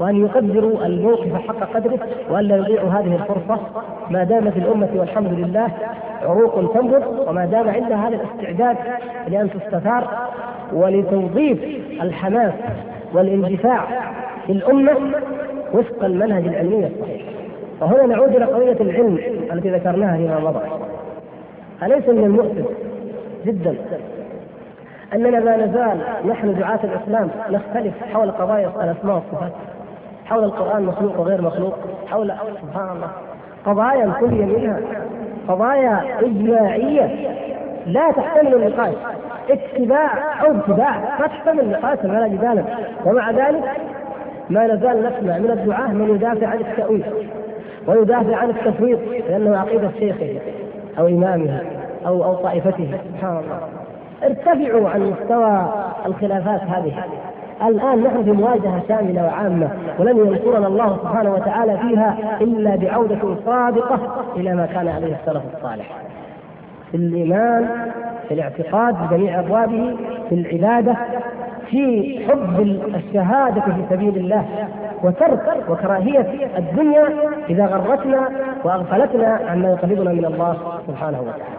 وأن 0.00 0.24
يقدروا 0.24 0.86
الموقف 0.86 1.34
حق 1.48 1.72
قدره 1.74 1.98
وأن 2.30 2.44
لا 2.44 2.56
يضيعوا 2.56 2.90
هذه 2.90 3.14
الفرصة. 3.14 3.60
ما 4.10 4.24
دامت 4.24 4.56
الأمة 4.56 4.88
والحمد 4.94 5.32
لله 5.32 5.68
عروق 6.22 6.72
تنبض 6.74 7.24
وما 7.28 7.44
دام 7.44 7.68
عندها 7.68 8.08
هذا 8.08 8.16
الاستعداد 8.16 8.76
لأن 9.28 9.50
تستثار 9.50 10.08
ولتوظيف 10.72 11.58
الحماس 12.02 12.52
والاندفاع 13.12 13.84
في 14.46 14.52
الأمة 14.52 14.92
وفق 15.74 16.04
المنهج 16.04 16.46
العلمي 16.46 16.86
الصحيح. 16.86 17.22
وهنا 17.80 18.06
نعود 18.06 18.36
إلى 18.36 18.44
قضية 18.44 18.76
العلم 18.80 19.18
التي 19.52 19.70
ذكرناها 19.70 20.16
فيما 20.16 20.40
مضى. 20.40 20.60
أليس 21.82 22.08
من 22.08 22.24
المؤسف 22.24 22.66
جدا 23.46 23.74
أننا 25.14 25.40
ما 25.40 25.56
نزال 25.56 25.98
نحن 26.28 26.54
دعاة 26.54 26.80
الإسلام 26.84 27.30
نختلف 27.50 27.94
حول 28.12 28.30
قضايا 28.30 28.68
الأسماء 28.84 29.14
والصفات؟ 29.14 29.52
حول 30.28 30.44
القرآن 30.44 30.82
مخلوق 30.82 31.20
وغير 31.20 31.42
مخلوق 31.42 31.74
حول 32.06 32.32
سبحان 32.62 32.96
الله. 32.96 33.10
قضايا 33.66 34.12
كلية 34.20 34.44
منها 34.44 34.80
قضايا 35.48 36.20
إجماعية. 36.20 37.28
لا 37.86 38.10
تحتمل 38.10 38.54
النقاش. 38.54 38.94
اتباع 39.50 40.42
أو 40.44 40.56
اتباع 40.56 40.98
ما 41.20 41.26
تحتمل 41.26 41.60
النقاش 41.60 41.98
ولا 42.04 42.28
جدالا. 42.28 42.64
ومع 43.04 43.30
ذلك 43.30 43.64
ما 44.50 44.66
نزال 44.66 45.02
نسمع 45.02 45.38
من 45.38 45.50
الدعاة 45.50 45.88
من 45.88 46.14
يدافع 46.14 46.46
عن 46.46 46.58
التأويل 46.58 47.04
ويدافع 47.86 48.36
عن 48.36 48.50
التفويض 48.50 48.98
لأنه 49.28 49.58
عقيدة 49.58 49.90
شيخه 49.98 50.40
أو 50.98 51.06
إمامه 51.06 51.62
أو 52.06 52.24
أو 52.24 52.34
طائفته. 52.34 52.98
سبحان 53.14 53.36
الله. 53.36 53.58
ارتفعوا 54.24 54.88
عن 54.88 55.00
مستوى 55.00 55.72
الخلافات 56.06 56.60
هذه. 56.62 56.94
الآن 57.66 58.02
نحن 58.02 58.24
في 58.24 58.32
مواجهة 58.32 58.82
شاملة 58.88 59.24
وعامة 59.24 59.68
ولن 59.98 60.16
ينصرنا 60.16 60.66
الله 60.66 60.96
سبحانه 61.02 61.34
وتعالى 61.34 61.78
فيها 61.78 62.16
إلا 62.40 62.76
بعودة 62.76 63.36
صادقة 63.46 64.24
إلى 64.36 64.54
ما 64.54 64.66
كان 64.66 64.88
عليه 64.88 65.16
السلف 65.20 65.42
الصالح. 65.56 65.86
في 66.90 66.96
الإيمان 66.96 67.68
في 68.28 68.34
الاعتقاد 68.34 68.94
بجميع 68.94 69.40
أبوابه 69.40 69.96
في 70.28 70.34
العبادة 70.34 70.96
في 71.70 72.18
حب 72.28 72.60
الشهادة 72.94 73.60
في 73.60 73.72
سبيل 73.90 74.16
الله 74.16 74.44
وترك 75.02 75.64
وكراهية 75.68 76.26
الدنيا 76.58 77.08
إذا 77.50 77.66
غرتنا 77.66 78.28
وأغفلتنا 78.64 79.40
عما 79.48 79.68
يقربنا 79.68 80.12
من 80.12 80.24
الله 80.24 80.56
سبحانه 80.86 81.20
وتعالى. 81.20 81.58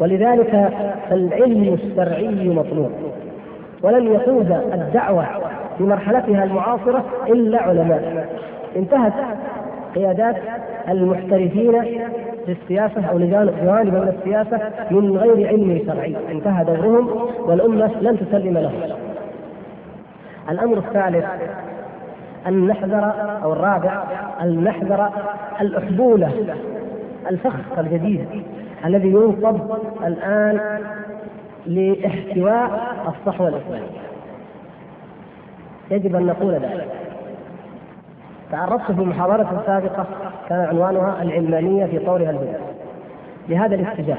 ولذلك 0.00 0.70
العلم 1.12 1.78
الشرعي 1.82 2.48
مطلوب. 2.48 2.90
ولن 3.82 4.12
يقود 4.12 4.50
الدعوة 4.72 5.26
في 5.78 5.84
مرحلتها 5.84 6.44
المعاصرة 6.44 7.04
إلا 7.28 7.62
علماء. 7.62 8.28
انتهت 8.76 9.12
قيادات 9.94 10.36
المحترفين 10.88 11.82
في 12.46 12.52
السياسة 12.62 13.06
أو 13.10 13.18
جوانب 13.18 13.94
من 13.94 14.14
السياسة 14.18 14.60
من 14.90 15.16
غير 15.16 15.48
علم 15.48 15.82
شرعي. 15.86 16.16
انتهى 16.30 16.64
دورهم 16.64 17.08
والأمة 17.38 17.90
لن 18.00 18.18
تسلم 18.18 18.58
لهم. 18.58 18.98
الأمر 20.50 20.78
الثالث 20.78 21.24
أن 22.46 22.66
نحذر 22.66 23.12
أو 23.42 23.52
الرابع 23.52 24.02
أن 24.42 24.64
نحذر 24.64 25.10
الأحبولة 25.60 26.32
الفخ 27.30 27.78
الجديد 27.78 28.26
الذي 28.84 29.08
ينصب 29.08 29.60
الآن 30.06 30.60
لاحتواء 31.68 32.96
الصحوة 33.08 33.48
الإسلامية 33.48 33.98
يجب 35.90 36.16
أن 36.16 36.26
نقول 36.26 36.52
ذلك. 36.52 36.88
تعرضت 38.52 38.92
في 38.92 39.00
محاضرة 39.00 39.62
سابقة 39.66 40.06
كان 40.48 40.60
عنوانها 40.60 41.22
العلمانية 41.22 41.86
في 41.86 41.98
طورها 41.98 42.30
البدع 42.30 42.58
لهذا 43.48 43.74
الاتجاه 43.74 44.16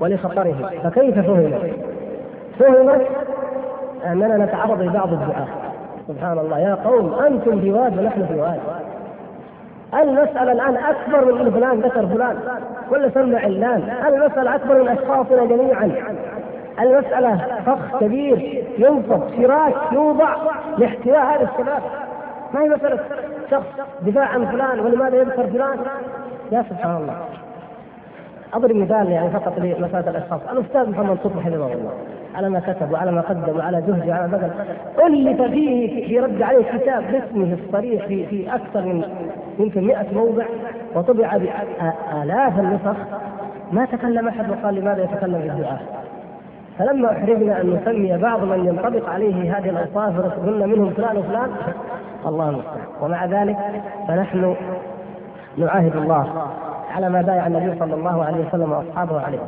ولخطره. 0.00 0.70
فكيف 0.84 1.18
فهمت؟ 1.18 1.70
فهمت 2.58 3.06
أننا 4.06 4.44
نتعرض 4.44 4.82
لبعض 4.82 5.12
الدعاة 5.12 5.46
سبحان 6.08 6.38
الله. 6.38 6.58
يا 6.58 6.74
قوم 6.74 7.14
أنتم 7.14 7.60
في 7.60 7.72
واد 7.72 7.98
ونحن 7.98 8.26
في 8.26 8.34
واد 8.34 8.60
المسألة 9.94 10.52
الآن 10.52 10.76
أكبر 10.76 11.34
من 11.34 11.50
فلان 11.50 11.80
ذكر 11.80 12.06
فلان؟ 12.06 12.36
ولا 12.90 13.10
سمع 13.10 13.38
علان. 13.38 13.82
المسألة 14.06 14.54
أكبر 14.54 14.82
من 14.82 14.88
أشخاصنا 14.88 15.44
جميعا؟ 15.44 15.92
المسألة 16.80 17.36
فخ 17.66 18.00
كبير 18.00 18.64
ينصب 18.78 19.20
فراش 19.28 19.92
يوضع 19.92 20.36
لاحتواء 20.78 21.18
هذا 21.18 21.50
الشباب 21.52 21.82
ما 22.54 22.60
هي 22.62 22.68
مسألة 22.68 22.98
شخص 23.50 23.66
دفاع 24.02 24.24
عن 24.24 24.46
فلان 24.46 24.80
ولماذا 24.80 25.16
يذكر 25.16 25.46
فلان؟ 25.46 25.78
يا 26.52 26.64
سبحان 26.70 26.96
الله. 26.96 27.14
أضرب 28.54 28.76
مثال 28.76 29.10
يعني 29.10 29.30
فقط 29.30 29.58
لمسألة 29.58 30.10
الأشخاص، 30.10 30.40
الأستاذ 30.52 30.90
محمد 30.90 31.18
صبحي 31.24 31.40
حفظه 31.40 31.72
الله. 31.72 31.92
على 32.34 32.48
ما 32.48 32.60
كتب 32.60 32.92
وعلى 32.92 33.12
ما 33.12 33.20
قدم 33.20 33.56
وعلى 33.56 33.82
جهده 33.82 34.12
وعلى 34.12 34.28
بذل 34.28 34.50
ألف 35.06 35.42
فيه 35.42 36.06
في 36.06 36.20
رد 36.20 36.42
عليه 36.42 36.78
كتاب 36.78 37.04
باسمه 37.12 37.56
الصريح 37.64 38.06
في 38.06 38.26
في 38.26 38.54
أكثر 38.54 38.80
من 38.80 39.04
يمكن 39.58 39.84
100 39.84 40.06
موضع. 40.12 40.44
وطبع 40.94 41.36
بآلاف 41.36 42.58
النسخ. 42.58 42.96
ما 43.72 43.84
تكلم 43.84 44.28
أحد 44.28 44.50
وقال 44.50 44.74
لماذا 44.74 45.02
يتكلم 45.02 45.40
في 45.40 45.48
الدعاء؟ 45.48 46.05
فلما 46.78 47.12
احرجنا 47.12 47.60
أن 47.60 47.70
نسمي 47.70 48.18
بعض 48.18 48.44
من 48.44 48.66
ينطبق 48.66 49.08
عليه 49.08 49.58
هذه 49.58 49.70
الأوصاف 49.70 50.20
قلنا 50.46 50.66
منهم 50.66 50.90
فلان 50.90 51.16
وفلان 51.16 51.50
الله 52.26 52.48
المستعان 52.48 52.86
ومع 53.02 53.24
ذلك 53.24 53.56
فنحن 54.08 54.54
نعاهد 55.56 55.96
الله 55.96 56.46
على 56.90 57.08
ما 57.08 57.22
بايع 57.22 57.46
النبي 57.46 57.78
صلى 57.78 57.94
الله 57.94 58.24
عليه 58.24 58.46
وسلم 58.46 58.72
وأصحابه 58.72 59.20
عليه 59.20 59.38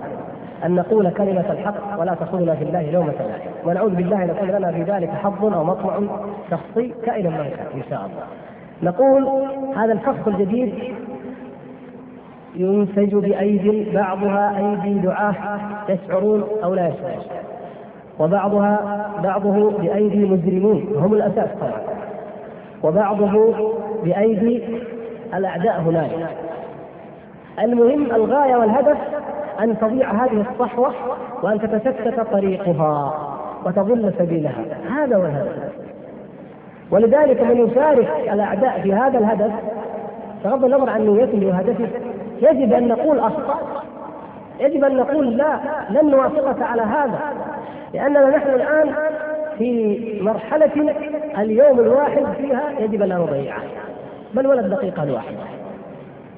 أن 0.65 0.75
نقول 0.75 1.11
كلمة 1.11 1.45
الحق 1.53 2.01
ولا 2.01 2.15
تقولنا 2.15 2.55
في 2.55 2.65
الله 2.65 2.91
لومة 2.91 3.13
لائم 3.13 3.51
ونعوذ 3.65 3.95
بالله 3.95 4.25
أن 4.25 4.29
يكون 4.29 4.49
لنا 4.49 4.73
في 4.73 4.83
ذلك 4.83 5.11
حظ 5.11 5.45
أو 5.45 5.65
مطمع 5.65 6.01
شخصي 6.51 6.95
كائنا 7.05 7.31
ما 7.31 7.37
كان 7.37 7.67
إن 7.75 7.83
شاء 7.91 7.99
الله. 8.01 8.23
نقول 8.83 9.29
هذا 9.77 9.93
الفخ 9.93 10.29
الجديد 10.29 10.75
ينسج 12.57 13.15
بأيدي 13.15 13.91
بعضها 13.95 14.59
أيدي 14.59 14.99
دعاة 14.99 15.35
يشعرون 15.89 16.45
أو 16.65 16.75
لا 16.75 16.89
يشعرون 16.89 17.25
وبعضها 18.19 19.07
بعضه 19.23 19.71
بأيدي 19.71 20.25
مجرمين 20.25 20.89
هم 20.97 21.15
الأساس 21.15 21.49
طبعا. 21.61 21.81
وبعضه 22.83 23.55
بأيدي 24.05 24.63
الأعداء 25.35 25.81
هناك. 25.81 26.11
المهم 27.59 28.13
الغاية 28.13 28.57
والهدف 28.57 28.99
أن 29.61 29.79
تضيع 29.79 30.11
هذه 30.11 30.45
الصحوة 30.51 30.93
وأن 31.43 31.61
تتشتت 31.61 32.21
طريقها 32.33 33.15
وتضل 33.67 34.13
سبيلها. 34.19 34.65
هذا 34.91 35.17
هو 35.17 35.25
الهدف. 35.25 35.73
ولذلك 36.91 37.43
من 37.43 37.57
يشارك 37.57 38.09
الأعداء 38.33 38.81
في 38.81 38.93
هذا 38.93 39.19
الهدف 39.19 39.53
بغض 40.45 40.65
النظر 40.65 40.91
عن 40.91 41.07
نيته 41.07 41.47
وهدفه 41.47 41.89
يجب 42.43 42.73
أن 42.73 42.89
نقول 42.89 43.19
اخطات 43.19 43.57
يجب 44.61 44.85
أن 44.85 44.97
نقول 44.97 45.37
لا 45.37 45.59
لن 45.91 46.11
نوافقك 46.11 46.63
على 46.63 46.83
هذا 46.83 47.21
لأننا 47.95 48.37
نحن 48.37 48.49
الآن 48.49 48.95
في 49.59 49.99
مرحلة 50.23 50.95
اليوم 51.39 51.81
الواحد 51.81 52.27
فيها 52.37 52.63
يجب 52.79 53.03
ان 53.03 53.09
لا 53.09 53.17
نضيعها 53.17 53.63
بل 54.35 54.47
ولا 54.47 54.61
الدقيقه 54.61 55.03
الواحده 55.03 55.39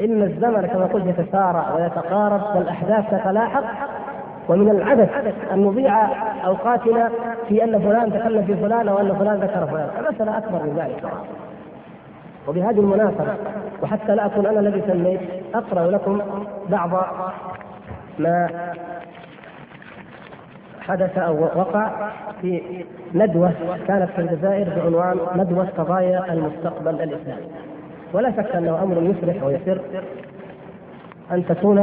إن 0.00 0.22
الزمن 0.22 0.66
كما 0.66 0.86
قلت 0.86 1.06
يتسارع 1.06 1.74
ويتقارب 1.74 2.56
والأحداث 2.56 3.04
تتلاحق 3.10 3.64
ومن 4.48 4.70
العبث 4.70 5.10
أن 5.52 5.58
نضيع 5.58 6.08
أوقاتنا 6.46 7.10
في 7.48 7.64
أن 7.64 7.78
فلان 7.78 8.12
تكلم 8.12 8.44
في 8.44 8.54
فلان 8.54 8.88
أو 8.88 8.98
ان 8.98 9.14
فلان 9.14 9.34
ذكر 9.34 9.66
فلان. 9.66 9.88
المساله 9.98 10.38
أكبر 10.38 10.62
من 10.62 10.76
ذلك. 10.76 11.12
وبهذه 12.48 12.80
المناسبة 12.80 13.34
وحتى 13.82 14.14
لا 14.14 14.26
أكون 14.26 14.46
أنا 14.46 14.60
الذي 14.60 14.82
سميت 14.86 15.20
أقرأ 15.54 15.90
لكم 15.90 16.20
بعض 16.68 16.90
ما 18.18 18.48
حدث 20.80 21.18
أو 21.18 21.42
وقع 21.42 22.10
في 22.40 22.84
ندوة 23.14 23.52
كانت 23.88 24.10
في 24.10 24.20
الجزائر 24.20 24.68
بعنوان 24.76 25.18
ندوة 25.36 25.68
قضايا 25.78 26.32
المستقبل 26.32 26.94
الإسلامي. 27.02 27.48
ولا 28.12 28.30
شك 28.30 28.56
أنه 28.56 28.82
أمر 28.82 29.02
يفرح 29.02 29.42
ويسر 29.42 29.80
أن 31.32 31.46
تكون 31.46 31.78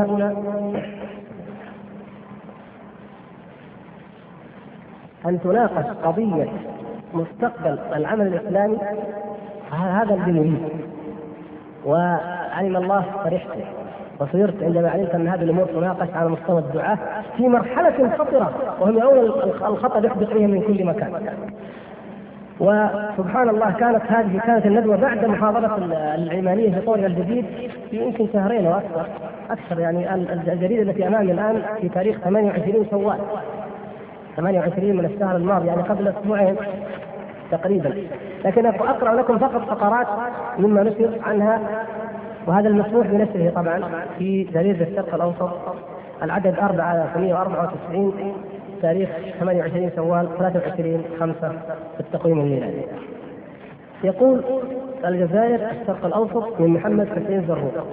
أن 5.26 5.40
تناقش 5.44 5.86
قضية 6.04 6.50
مستقبل 7.14 7.80
العمل 7.96 8.28
الإسلامي 8.28 8.78
هذا 9.72 10.14
الذي 10.14 10.32
نريد. 10.32 10.60
وعلم 11.86 12.78
الله 12.78 13.04
فرحت 13.24 13.48
وصرت 14.20 14.64
عندما 14.64 14.90
علمت 14.90 15.16
أن 15.16 15.28
هذه 15.28 15.44
الأمور 15.44 15.66
تناقش 15.66 16.08
على 16.16 16.30
مستوى 16.30 16.60
الدعاة 16.60 16.98
في 17.38 17.48
مرحلة 17.48 18.10
خطرة 18.18 18.54
وهم 18.80 18.98
يرون 18.98 19.20
الخطر 19.62 20.06
يحدث 20.06 20.34
بهم 20.34 20.50
من 20.50 20.62
كل 20.62 20.86
مكان. 20.86 21.14
وسبحان 22.60 23.50
الله 23.50 23.72
كانت 23.72 24.02
هذه 24.08 24.40
كانت 24.46 24.66
الندوة 24.66 24.96
بعد 24.96 25.26
محاضرة 25.26 25.78
العلمانية 26.16 26.76
في 26.76 26.82
طورها 26.82 27.06
الجديد 27.06 27.46
في 27.90 28.04
يمكن 28.04 28.28
شهرين 28.34 28.66
أو 28.66 28.74
أكثر 28.74 29.06
أكثر 29.50 29.80
يعني 29.80 30.14
الجريدة 30.16 30.82
التي 30.82 31.08
أمامي 31.08 31.32
الآن 31.32 31.62
في 31.82 31.90
تاريخ 31.90 32.18
28 32.20 32.86
شوال. 32.92 33.18
28 34.38 34.96
من 34.96 35.06
الشهر 35.06 35.36
الماضي 35.36 35.68
يعني 35.68 35.82
قبل 35.82 36.08
أسبوعين 36.08 36.56
تقريبا. 37.52 37.94
لكن 38.48 38.66
أقرأ 38.66 39.16
لكم 39.16 39.38
فقط 39.38 39.62
فقرات 39.70 40.08
مما 40.60 40.84
نشر 40.84 41.18
عنها 41.24 41.62
وهذا 42.48 42.68
المسموح 42.70 43.08
بنشره 43.08 43.50
طبعا 43.50 43.82
في 44.18 44.44
جريده 44.44 44.86
الشرق 44.88 45.16
الأوسط 45.16 45.50
العدد 46.24 46.56
494 46.60 48.34
تاريخ 48.82 49.10
28 49.40 49.92
شوال 49.96 50.30
23 50.38 51.04
5 51.20 51.50
في 51.94 52.00
التقويم 52.00 52.40
الميلادي. 52.40 52.82
يقول 54.04 54.42
الجزائر 55.06 55.70
الشرق 55.82 56.06
الأوسط 56.06 56.60
من 56.60 56.68
محمد 56.68 57.08
حسين 57.10 57.46
زروق 57.48 57.88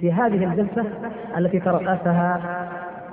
في 0.00 0.12
هذه 0.12 0.44
الجلسة 0.44 0.84
التي 1.38 1.60
ترأسها 1.60 2.40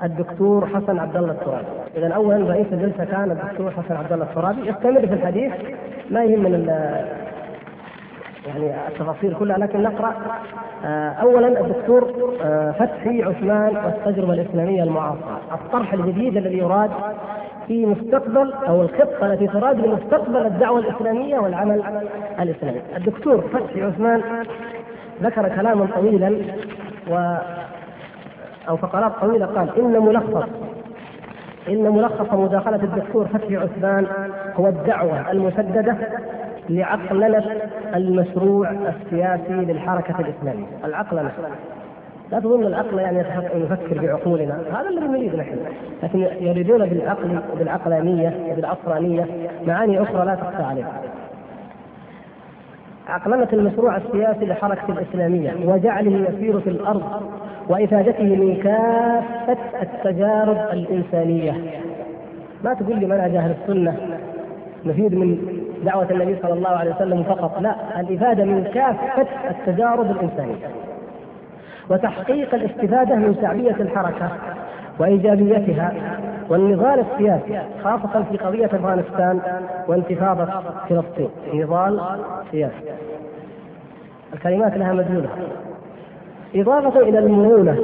الدكتور 0.03 0.67
حسن 0.67 0.99
عبد 0.99 1.17
الله 1.17 1.31
الترابي، 1.31 1.65
اذا 1.97 2.13
اولا 2.13 2.51
رئيس 2.53 2.67
الجلسة 2.71 3.05
كان 3.05 3.31
الدكتور 3.31 3.71
حسن 3.71 3.95
عبد 3.95 4.13
الله 4.13 4.25
الترابي. 4.25 4.69
يستمر 4.69 5.07
في 5.07 5.13
الحديث. 5.13 5.51
ما 6.11 6.23
يهم 6.23 6.43
من 6.43 6.67
يعني 8.47 8.87
التفاصيل 8.87 9.33
كلها 9.33 9.57
لكن 9.57 9.83
نقرأ. 9.83 10.13
آه، 10.85 11.09
اولا 11.09 11.61
الدكتور 11.61 12.33
آه، 12.43 12.71
فتحي 12.71 13.23
عثمان 13.23 13.77
والتجربة 13.85 14.33
الإسلامية 14.33 14.83
المعاصرة. 14.83 15.39
الطرح 15.51 15.93
الجديد 15.93 16.37
الذي 16.37 16.57
يراد 16.57 16.91
في 17.67 17.85
مستقبل 17.85 18.53
أو 18.53 18.81
الخطة 18.81 19.33
التي 19.33 19.47
تراد 19.47 19.79
لمستقبل 19.79 20.45
الدعوة 20.45 20.79
الإسلامية 20.79 21.39
والعمل 21.39 21.83
الإسلامي. 22.39 22.81
الدكتور 22.97 23.41
فتحي 23.41 23.83
عثمان 23.83 24.21
ذكر 25.21 25.49
كلاما 25.49 25.87
طويلا 25.95 26.37
و 27.11 27.35
أو 28.69 28.77
فقرات 28.77 29.11
طويلة 29.21 29.45
قال 29.45 29.79
إن 29.79 30.01
ملخص 30.01 30.49
إن 31.69 31.89
ملخص 31.89 32.33
مداخلة 32.33 32.83
الدكتور 32.83 33.27
فتحي 33.27 33.57
عثمان 33.57 34.07
هو 34.55 34.67
الدعوة 34.67 35.31
المسددة 35.31 35.95
لعقلنة 36.69 37.43
المشروع 37.95 38.71
السياسي 38.71 39.53
للحركة 39.53 40.19
الإسلامية. 40.19 40.67
العقلنة 40.85 41.31
لا 42.31 42.39
تظن 42.39 42.63
العقل 42.63 42.99
يعني 42.99 43.19
يفكر 43.55 44.01
بعقولنا. 44.01 44.59
هذا 44.71 44.89
الذي 44.89 45.07
نريد 45.07 45.35
نحن. 45.35 45.57
لكن 46.03 46.19
يريدون 46.19 46.85
بالعقل 46.85 47.39
وبالعقلانية 47.53 48.33
وبالعصرانية 48.51 49.25
معاني 49.67 50.01
أخرى 50.01 50.25
لا 50.25 50.35
تخفى 50.35 50.63
عليها. 50.63 51.01
عقلنة 53.07 53.47
المشروع 53.53 53.97
السياسي 53.97 54.45
للحركة 54.45 54.89
الإسلامية. 54.89 55.53
وجعله 55.65 56.29
يسير 56.29 56.59
في 56.59 56.69
الأرض. 56.69 57.03
وإفادته 57.69 58.23
من 58.23 58.55
كافة 58.55 59.57
التجارب 59.81 60.57
الإنسانية. 60.73 61.53
ما 62.63 62.73
تقول 62.73 62.99
لي 62.99 63.05
منهج 63.05 63.35
أهل 63.35 63.55
السنة 63.61 63.97
نفيد 64.85 65.15
من 65.15 65.37
دعوة 65.85 66.11
النبي 66.11 66.35
صلى 66.41 66.53
الله 66.53 66.69
عليه 66.69 66.95
وسلم 66.95 67.23
فقط؟ 67.23 67.61
لا 67.61 67.99
الإفادة 67.99 68.43
من 68.43 68.63
كافة 68.73 69.27
التجارب 69.49 70.11
الإنسانية. 70.11 70.67
وتحقيق 71.89 72.55
الاستفادة 72.55 73.15
من 73.15 73.35
شعبية 73.41 73.75
الحركة 73.79 74.29
وإيجابيتها 74.99 75.93
والنضال 76.49 76.99
السياسي 76.99 77.61
خاصة 77.83 78.23
في 78.31 78.37
قضية 78.37 78.65
أفغانستان 78.65 79.39
وانتفاضة 79.87 80.45
فلسطين. 80.89 81.29
نضال 81.53 82.01
سياسي. 82.51 82.91
الكلمات 84.33 84.77
لها 84.77 84.93
مدلولة 84.93 85.29
إضافة 86.55 86.99
إلى 86.99 87.19
المرونة 87.19 87.77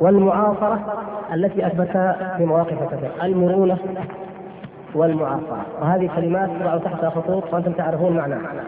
والمعاصرة 0.00 0.80
التي 1.34 1.66
أثبتها 1.66 2.34
في 2.36 2.44
مواقف 2.44 2.94
كثيرة. 2.94 3.12
المرونة 3.22 3.78
والمعاصرة. 4.94 5.66
وهذه 5.80 6.10
كلمات 6.16 6.50
تضع 6.60 6.78
تحتها 6.78 7.10
خطوط 7.10 7.54
وأنتم 7.54 7.72
تعرفون 7.72 8.16
معناها. 8.16 8.64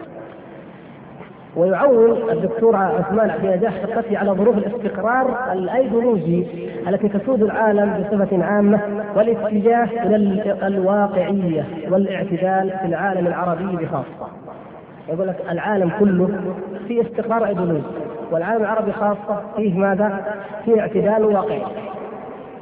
ويعول 1.55 2.31
الدكتور 2.31 2.75
عثمان 2.75 3.29
عبد 3.29 3.45
النجاح 3.45 3.73
ثقته 3.73 4.17
على 4.17 4.31
ظروف 4.31 4.57
الاستقرار 4.57 5.53
الأيديولوجي 5.53 6.47
التي 6.87 7.09
تسود 7.09 7.43
العالم 7.43 8.03
بصفة 8.03 8.43
عامة 8.43 8.79
والاتجاه 9.15 9.83
إلى 9.83 10.15
الواقعية 10.67 11.65
والاعتدال 11.91 12.69
في 12.79 12.85
العالم 12.85 13.27
العربي 13.27 13.85
بخاصة. 13.85 14.31
يقول 15.09 15.27
لك 15.27 15.35
العالم 15.51 15.91
كله 15.99 16.29
في 16.87 17.01
استقرار 17.01 17.45
إيديولوجي. 17.45 17.83
والعالم 18.31 18.61
العربي 18.61 18.91
خاصه 18.91 19.41
فيه 19.55 19.79
ماذا؟ 19.79 20.25
فيه 20.65 20.81
اعتدال 20.81 21.25
واقعي. 21.25 21.61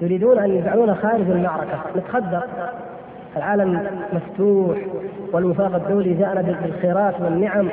يريدون 0.02 0.40
أن 0.40 0.50
يجعلونا 0.50 0.94
خارج 0.94 1.30
المعركة. 1.30 1.80
نتخدر 1.98 2.42
العالم 3.38 3.88
مفتوح 4.14 4.78
والوفاق 5.34 5.76
الدولي 5.76 6.14
جاءنا 6.14 6.42
بالخيرات 6.42 7.22
والنعم 7.22 7.68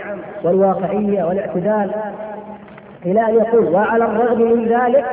والواقعية 0.44 1.24
والاعتدال. 1.24 1.90
إلى 3.06 3.20
أن 3.20 3.34
يقول 3.34 3.64
وعلى 3.64 4.04
الرغم 4.04 4.42
من 4.42 4.64
ذلك 4.64 5.04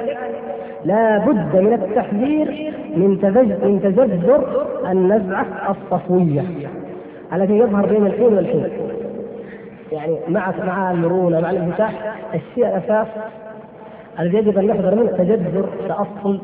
لا 0.86 1.18
بد 1.18 1.56
من 1.56 1.74
التحذير 1.74 2.74
من 2.96 3.10
من 3.64 3.82
تجذر 3.84 4.66
النزعة 4.92 5.46
الصفوية. 5.70 6.44
التي 7.34 7.58
يظهر 7.58 7.86
بين 7.86 8.06
الحين 8.06 8.34
والحين. 8.34 8.89
يعني 9.92 10.20
مع 10.28 10.54
مع 10.66 10.92
المرونة 10.92 11.40
مع 11.40 11.52
الانفتاح 11.52 12.16
الشيء 12.34 12.68
الأساس 12.68 13.08
الذي 14.20 14.38
يجب 14.38 14.58
أن 14.58 14.68
نحذر 14.68 14.96
منه 14.96 15.12
تجذر 15.12 15.70
تأصل 15.88 16.42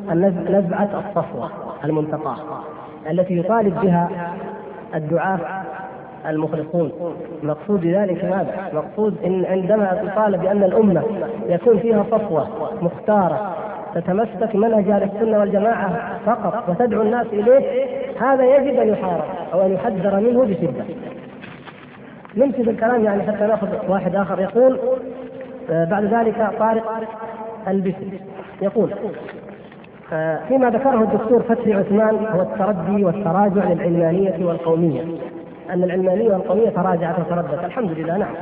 نزعة 0.50 0.90
الصفوة 1.00 1.50
المنتقاه 1.84 2.38
التي 3.10 3.38
يطالب 3.38 3.82
بها 3.82 4.34
الدعاة 4.96 5.40
المخلصون 6.26 6.92
مقصود 7.44 7.86
ذلك 7.86 8.26
ماذا؟ 8.26 8.70
مقصود 8.74 9.18
إن 9.26 9.46
عندما 9.46 10.10
تطالب 10.12 10.42
بأن 10.42 10.64
الأمة 10.64 11.04
يكون 11.48 11.80
فيها 11.80 12.06
صفوة 12.12 12.48
مختارة 12.82 13.56
تتمسك 13.96 14.56
منهج 14.56 14.90
أهل 14.90 15.04
السنة 15.04 15.40
والجماعة 15.40 16.20
فقط 16.26 16.70
وتدعو 16.70 17.02
الناس 17.02 17.28
إليه 17.28 17.86
هذا 18.22 18.56
يجب 18.56 18.80
أن 18.80 18.88
يحارب 18.88 19.24
أو 19.54 19.62
أن 19.62 19.74
يحذر 19.74 20.20
منه 20.20 20.44
بشدة. 20.46 20.86
نمشي 22.38 22.64
بالكلام 22.64 23.04
يعني 23.04 23.24
حتى 23.24 23.48
ناخذ 23.48 23.68
واحد 23.90 24.16
آخر 24.16 24.40
يقول 24.40 24.80
آه، 25.70 25.86
بعد 25.86 26.04
ذلك 26.04 26.50
طارق 26.60 26.92
البسل 27.68 28.20
يقول 28.62 28.90
فيما 30.48 30.70
ذكره 30.70 31.02
الدكتور 31.02 31.42
فتحي 31.42 31.74
عثمان 31.74 32.26
هو 32.26 32.42
التردي 32.42 33.06
والتراجع 33.06 33.72
للعلمانية 33.72 34.46
والقومية 34.46 35.02
أن 35.70 35.84
العلمانية 35.84 36.34
والقومية 36.34 36.70
تراجعت 36.70 37.20
وتردت 37.20 37.64
الحمد 37.64 37.92
لله 37.92 38.18
نعم. 38.18 38.34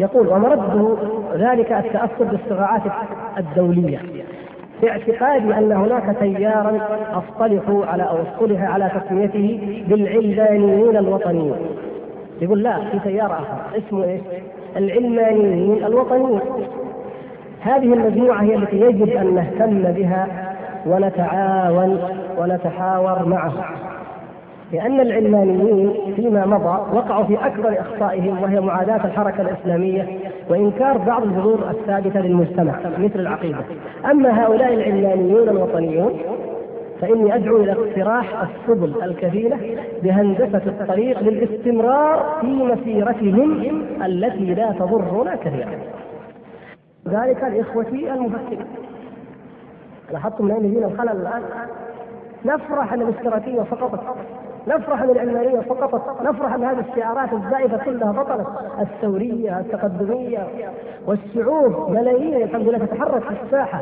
يقول 0.00 0.28
ومرده 0.28 0.96
ذلك 1.34 1.72
التأثر 1.72 2.24
بالصراعات 2.24 2.82
الدولية 3.38 4.00
في 4.80 4.90
اعتقادي 4.90 5.54
أن 5.58 5.72
هناك 5.72 6.16
تيارا 6.20 6.80
أصطلحوا 7.12 7.86
على 7.86 8.02
أو 8.02 8.16
اصطلح 8.22 8.62
على 8.62 8.90
تسميته 9.00 9.60
بالعلمانيين 9.88 10.96
الوطنيين 10.96 11.54
يقول 12.44 12.62
لا 12.62 12.78
في 12.90 12.98
تيار 12.98 13.32
آخر. 13.32 13.78
اسمه 13.78 14.04
إيش؟ 14.04 14.20
العلمانيين 14.76 15.84
الوطنيين 15.84 16.40
هذه 17.60 17.94
المجموعة 17.94 18.42
هي 18.42 18.54
التي 18.54 18.80
يجب 18.80 19.08
أن 19.08 19.34
نهتم 19.34 19.82
بها 19.82 20.54
ونتعاون 20.86 22.00
ونتحاور 22.38 23.28
معه 23.28 23.52
لأن 24.72 25.00
العلمانيين 25.00 25.92
فيما 26.16 26.46
مضى 26.46 26.96
وقعوا 26.96 27.24
في 27.24 27.46
أكبر 27.46 27.80
أخطائهم 27.80 28.42
وهي 28.42 28.60
معاداة 28.60 29.04
الحركة 29.04 29.40
الإسلامية 29.40 30.08
وإنكار 30.50 30.98
بعض 30.98 31.22
الجذور 31.22 31.70
الثابتة 31.70 32.20
للمجتمع 32.20 32.74
مثل 32.98 33.20
العقيدة. 33.20 33.58
أما 34.10 34.44
هؤلاء 34.44 34.74
العلمانيون 34.74 35.48
الوطنيون 35.48 36.18
فإني 37.04 37.34
أدعو 37.34 37.56
إلى 37.56 37.72
اقتراح 37.72 38.42
السبل 38.42 39.02
الكفيلة 39.02 39.58
بهندسة 40.02 40.62
الطريق 40.66 41.20
للاستمرار 41.20 42.38
في 42.40 42.46
مسيرتهم 42.46 43.82
التي 44.04 44.54
لا 44.54 44.72
تضرنا 44.72 45.36
كثيرا. 45.36 45.78
ذلك 47.08 47.42
لإخوتي 47.42 48.12
المفكرين 48.12 48.66
لاحظتم 50.12 50.44
من 50.44 50.50
اين 50.50 50.64
يجينا 50.64 50.86
الخلل 50.86 51.10
الآن؟ 51.10 51.42
نفرح 52.44 52.92
أن 52.92 53.02
الاشتراكية 53.02 53.62
سقطت. 53.70 54.00
نفرح 54.68 55.02
أن 55.02 55.10
العلمانيه 55.10 55.60
سقطت. 55.60 56.22
نفرح 56.22 56.54
أن 56.54 56.64
هذه 56.64 56.84
الشعارات 56.92 57.32
الزائفة 57.32 57.84
كلها 57.84 58.12
بطلت. 58.12 58.46
الثوريه 58.80 59.60
التقدمية 59.60 60.46
والشعوب 61.06 61.90
ملايين 61.90 62.42
الحمد 62.42 62.68
لله 62.68 62.78
تتحرك 62.78 63.22
في 63.22 63.34
الساحة. 63.44 63.80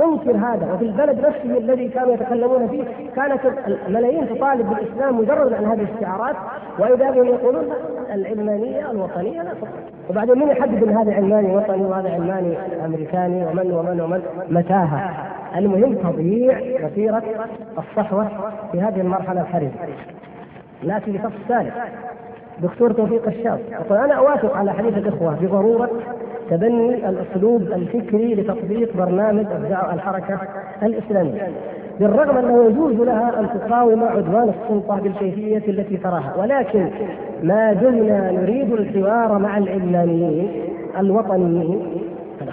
تنكر 0.00 0.36
هذا 0.36 0.72
وفي 0.72 0.84
البلد 0.84 1.26
نفسه 1.26 1.58
الذي 1.58 1.88
كانوا 1.88 2.14
يتكلمون 2.14 2.68
فيه 2.68 2.84
كانت 3.16 3.40
الملايين 3.66 4.28
تطالب 4.28 4.70
بالإسلام 4.70 5.18
مجرد 5.18 5.52
عن 5.52 5.64
هذه 5.64 5.86
الشعارات 5.94 6.36
وإذا 6.78 7.10
بهم 7.10 7.26
يقولون 7.26 7.72
العلمانية 8.14 8.90
الوطنية 8.90 9.42
لا 9.42 9.52
وبعدين 10.10 10.38
من 10.38 10.48
يحدد 10.48 10.82
إن 10.82 10.96
هذا 10.96 11.14
علماني 11.14 11.56
وطني 11.56 11.84
وهذا 11.84 12.12
علماني 12.12 12.56
أمريكاني 12.84 13.46
ومن 13.46 13.72
ومن 13.72 14.00
ومن؟ 14.00 14.22
متاهة. 14.48 15.10
المهم 15.56 15.94
تضييع 15.94 16.60
مسيرة 16.86 17.22
الصحوة 17.78 18.28
في 18.72 18.80
هذه 18.80 19.00
المرحلة 19.00 19.40
الحرجة. 19.40 19.70
ناتي 20.82 21.10
لفصل 21.10 21.32
ثالث 21.48 21.74
دكتور 22.62 22.92
توفيق 22.92 23.26
الشاط 23.26 23.58
يقول 23.70 23.98
أنا 23.98 24.14
أوافق 24.14 24.56
على 24.56 24.72
حديث 24.72 24.96
الإخوة 24.96 25.34
بضرورة 25.34 25.90
تبني 26.50 27.08
الأسلوب 27.08 27.62
الفكري 27.62 28.34
لتطبيق 28.34 28.96
برنامج 28.96 29.46
أبداع 29.52 29.94
الحركة 29.94 30.38
الإسلامية. 30.82 31.48
بالرغم 32.00 32.38
أنه 32.38 32.64
يجوز 32.64 32.94
لها 32.94 33.40
أن 33.40 33.48
تقاوم 33.60 34.04
عدوان 34.04 34.48
السلطة 34.48 35.00
بالكيفية 35.00 35.62
التي 35.68 35.96
تراها 35.96 36.34
ولكن 36.38 36.90
ما 37.42 37.72
دمنا 37.72 38.30
نريد 38.30 38.72
الحوار 38.72 39.38
مع 39.38 39.58
العلمانيين 39.58 40.48
الوطنيين 40.98 41.80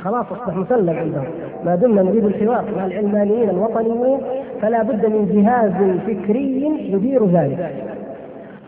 خلاص 0.04 0.26
أصبح 0.32 0.56
مسلم 0.56 0.98
عندهم. 0.98 1.26
ما 1.66 1.76
دمنا 1.76 2.02
نريد 2.02 2.26
الحوار 2.26 2.64
مع 2.78 2.86
العلمانيين 2.86 3.50
الوطنيين 3.50 4.20
فلا 4.62 4.84
بد 4.84 5.06
من 5.06 5.26
جهاز 5.34 6.00
فكري 6.08 6.66
يدير 6.94 7.26
ذلك. 7.26 7.72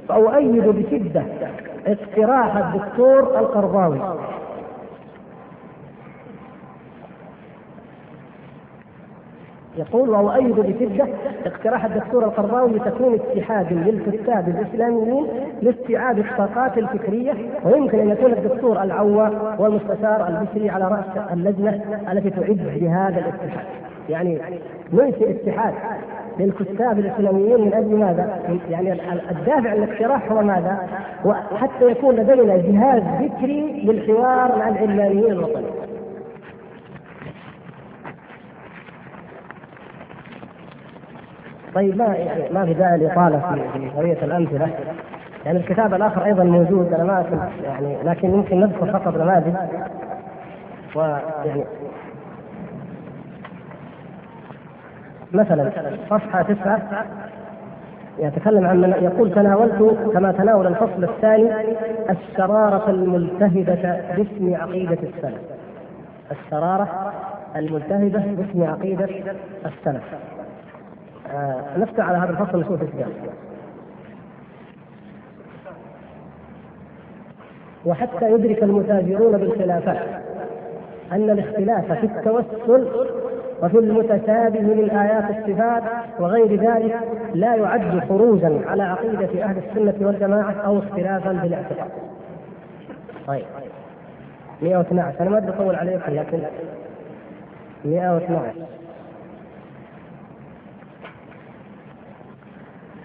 فأؤيد 0.08 0.64
بشدة 0.68 1.24
اقتراح 1.88 2.58
الدكتور 2.58 3.40
القرضاوي. 3.40 4.00
يقول 9.78 10.10
واؤيد 10.10 10.56
بشدة 10.56 11.08
اقتراح 11.46 11.86
الدكتور 11.86 12.26
القرضاوي 12.26 12.72
لتكوين 12.72 13.14
اتحاد 13.14 13.74
للكتاب 13.74 14.48
الاسلاميين 14.48 15.28
لاستيعاب 15.62 16.20
الطاقات 16.20 16.78
الفكرية 16.78 17.34
ويمكن 17.66 18.00
أن 18.00 18.10
يكون 18.10 18.34
الدكتور 18.34 18.84
العوا 18.84 19.30
والمستشار 19.60 20.28
البشري 20.28 20.70
على 20.70 20.88
رأس 20.88 21.32
اللجنة 21.34 21.82
التي 22.12 22.30
تعد 22.30 22.60
لهذا 22.82 23.20
الاتحاد. 23.20 23.66
يعني 24.10 24.40
ننشئ 24.94 25.32
اتحاد 25.32 25.74
للكتاب 26.40 27.00
الإسلاميين 27.00 27.62
من 27.62 27.74
أجل 27.74 27.96
ماذا؟ 27.96 28.40
يعني 28.70 28.94
الدافع 29.32 29.74
الاقتراح 29.74 30.32
هو 30.32 30.42
ماذا؟ 30.42 30.78
وحتى 31.26 31.86
يكون 31.92 32.16
لدينا 32.16 32.58
جهاز 32.58 33.02
فكري 33.04 33.82
للحوار 33.86 34.58
مع 34.58 34.70
العلمانيين 34.70 35.32
الوطنيين. 35.32 35.89
طيب 41.76 41.98
ما 41.98 42.06
يعني 42.06 42.54
ما 42.54 42.66
في 42.66 42.74
داعي 42.74 42.96
الاطاله 42.96 43.40
في 43.74 43.90
قضيه 43.90 44.18
الأمثلة؟ 44.24 44.70
يعني 45.46 45.60
الكتاب 45.60 45.94
الآخر 45.94 46.26
أيضا 46.26 46.44
موجود 46.44 46.94
أنا 46.94 47.04
ما 47.04 47.26
يعني 47.64 48.04
لكن 48.04 48.30
يمكن 48.30 48.60
نذكر 48.60 48.92
فقط 48.92 49.18
نماذج. 49.18 49.54
ويعني 50.96 51.64
مثلا 55.34 55.72
صفحة 56.10 56.42
تسعة 56.42 57.06
يتكلم 58.20 58.66
عن 58.68 58.82
من 58.82 58.90
يقول 58.90 59.34
تناولت 59.34 59.98
كما 60.14 60.32
تناول 60.32 60.68
الفصل 60.68 61.04
الثاني 61.04 61.52
الشرارة 62.10 62.90
الملتهبة 62.90 64.02
باسم 64.18 64.56
عقيدة 64.56 64.98
السلف. 65.04 65.42
الشرارة 66.32 67.14
الملتهبة 67.56 68.36
باسم 68.38 68.64
عقيدة 68.64 69.10
السلف. 69.66 70.04
نفتح 71.78 72.10
على 72.10 72.18
هذا 72.18 72.30
الفصل 72.30 72.60
نشوف 72.60 72.82
إيش 72.82 73.06
وحتى 77.86 78.32
يدرك 78.32 78.64
المتاجرون 78.64 79.38
بالخلافات 79.38 79.98
أن 81.12 81.30
الاختلاف 81.30 81.92
في 81.92 82.06
التوسل 82.06 82.88
وفي 83.64 83.78
المتشابه 83.78 84.62
من 84.62 84.90
آيات 84.90 85.24
الصفات 85.30 85.84
وغير 86.20 86.56
ذلك 86.56 87.00
لا 87.34 87.56
يعد 87.56 88.00
خروجا 88.10 88.62
على 88.66 88.84
عقيدة 88.84 89.44
أهل 89.44 89.58
السنة 89.58 90.08
والجماعة 90.08 90.52
أو 90.52 90.80
اختلافا 90.80 91.40
في 91.40 91.48
الاعتقاد. 91.48 91.90
طيب 93.28 93.46
112 94.62 95.22
أنا 95.22 95.30
ما 95.30 95.38
أدري 95.38 95.50
أطول 95.50 95.76
عليكم 95.76 96.12
لكن 96.12 96.40
112 97.86 98.52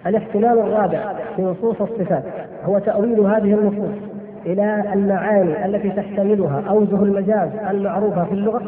الاحتمال 0.07 0.59
الرابع 0.59 1.13
في 1.37 1.43
نصوص 1.43 1.81
الصفات 1.81 2.25
هو 2.65 2.79
تأويل 2.79 3.21
هذه 3.21 3.55
النصوص 3.55 4.15
إلى 4.47 4.85
المعاني 4.95 5.67
التي 5.67 5.91
تحتملها 5.91 6.63
أوجه 6.69 7.03
المجاز 7.03 7.51
المعروفة 7.71 8.25
في 8.25 8.33
اللغة 8.33 8.63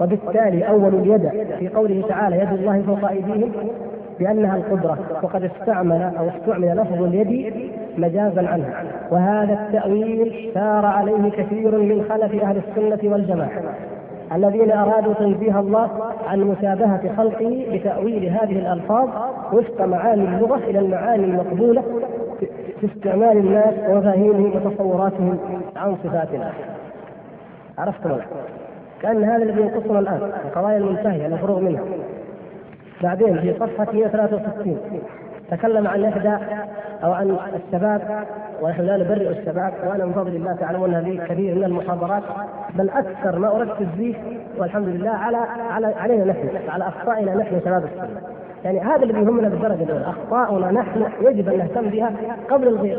وبالتالي 0.00 0.68
أول 0.68 0.94
اليد 0.94 1.28
في 1.58 1.68
قوله 1.68 2.04
تعالى 2.08 2.38
يد 2.38 2.52
الله 2.52 2.82
فوق 2.82 3.08
أيديهم 3.08 3.52
بأنها 4.18 4.56
القدرة 4.56 4.98
وقد 5.22 5.44
استعمل 5.44 6.02
أو 6.18 6.28
استعمل 6.28 6.76
لفظ 6.76 7.02
اليد 7.02 7.54
مجازا 7.98 8.48
عنها. 8.48 8.84
وهذا 9.10 9.52
التأويل 9.52 10.50
سار 10.54 10.86
عليه 10.86 11.30
كثير 11.30 11.78
من 11.78 12.04
خلف 12.08 12.42
أهل 12.42 12.56
السنة 12.56 13.12
والجماعة. 13.12 13.62
الذين 14.34 14.72
أرادوا 14.72 15.14
تنزيه 15.14 15.60
الله 15.60 15.90
عن 16.26 16.40
مشابهة 16.40 17.16
خلقه 17.16 17.66
بتأويل 17.72 18.24
هذه 18.24 18.58
الألفاظ 18.58 19.08
وفق 19.52 19.80
معاني 19.84 20.24
اللغة 20.24 20.56
إلى 20.56 20.78
المعاني 20.78 21.24
المقبولة 21.24 21.82
في 22.80 22.86
استعمال 22.86 23.36
الناس 23.38 23.74
ومفاهيمهم 23.88 24.56
وتصوراتهم 24.56 25.38
عن 25.76 25.96
صفات 26.04 26.28
الله. 26.34 26.52
عرفتم 27.78 28.10
الآن؟ 28.10 28.26
كأن 29.02 29.24
هذا 29.24 29.42
الذي 29.42 29.60
ينقصنا 29.60 29.98
الآن 29.98 30.32
القضايا 30.46 30.76
المنتهية 30.78 31.26
المفروغ 31.26 31.60
منها. 31.60 31.82
بعدين 33.02 33.40
في 33.40 33.54
صفحة 33.54 33.86
163 33.92 34.78
تكلم 35.50 35.86
عن 35.86 36.04
إحدى 36.04 36.36
أو 37.04 37.12
عن 37.12 37.36
الشباب 37.54 38.26
ونحن 38.62 38.82
لا 38.82 38.96
نبرئ 38.96 39.28
الشباب 39.28 39.72
وأنا 39.86 40.04
من 40.04 40.12
فضل 40.12 40.36
الله 40.36 40.52
تعلمون 40.52 40.94
لي 40.94 41.16
كثير 41.16 41.54
من 41.54 41.64
المحاضرات 41.64 42.22
بل 42.74 42.90
أكثر 42.90 43.38
ما 43.38 43.56
أركز 43.56 43.86
فيه 43.96 44.14
والحمد 44.58 44.88
لله 44.88 45.10
على 45.10 45.36
على 45.70 45.86
علينا 45.86 46.24
نحن 46.24 46.48
على 46.68 46.88
أخطائنا 46.88 47.34
نحن 47.34 47.60
شباب 47.60 47.84
السنة. 47.84 48.20
يعني 48.64 48.80
هذا 48.80 49.04
الذي 49.04 49.18
يهمنا 49.18 49.48
بالدرجة 49.48 49.82
الأولى 49.82 50.06
أخطاؤنا 50.06 50.70
نحن 50.70 51.04
يجب 51.20 51.48
أن 51.48 51.58
نهتم 51.58 51.88
بها 51.88 52.12
قبل 52.50 52.68
الغير 52.68 52.98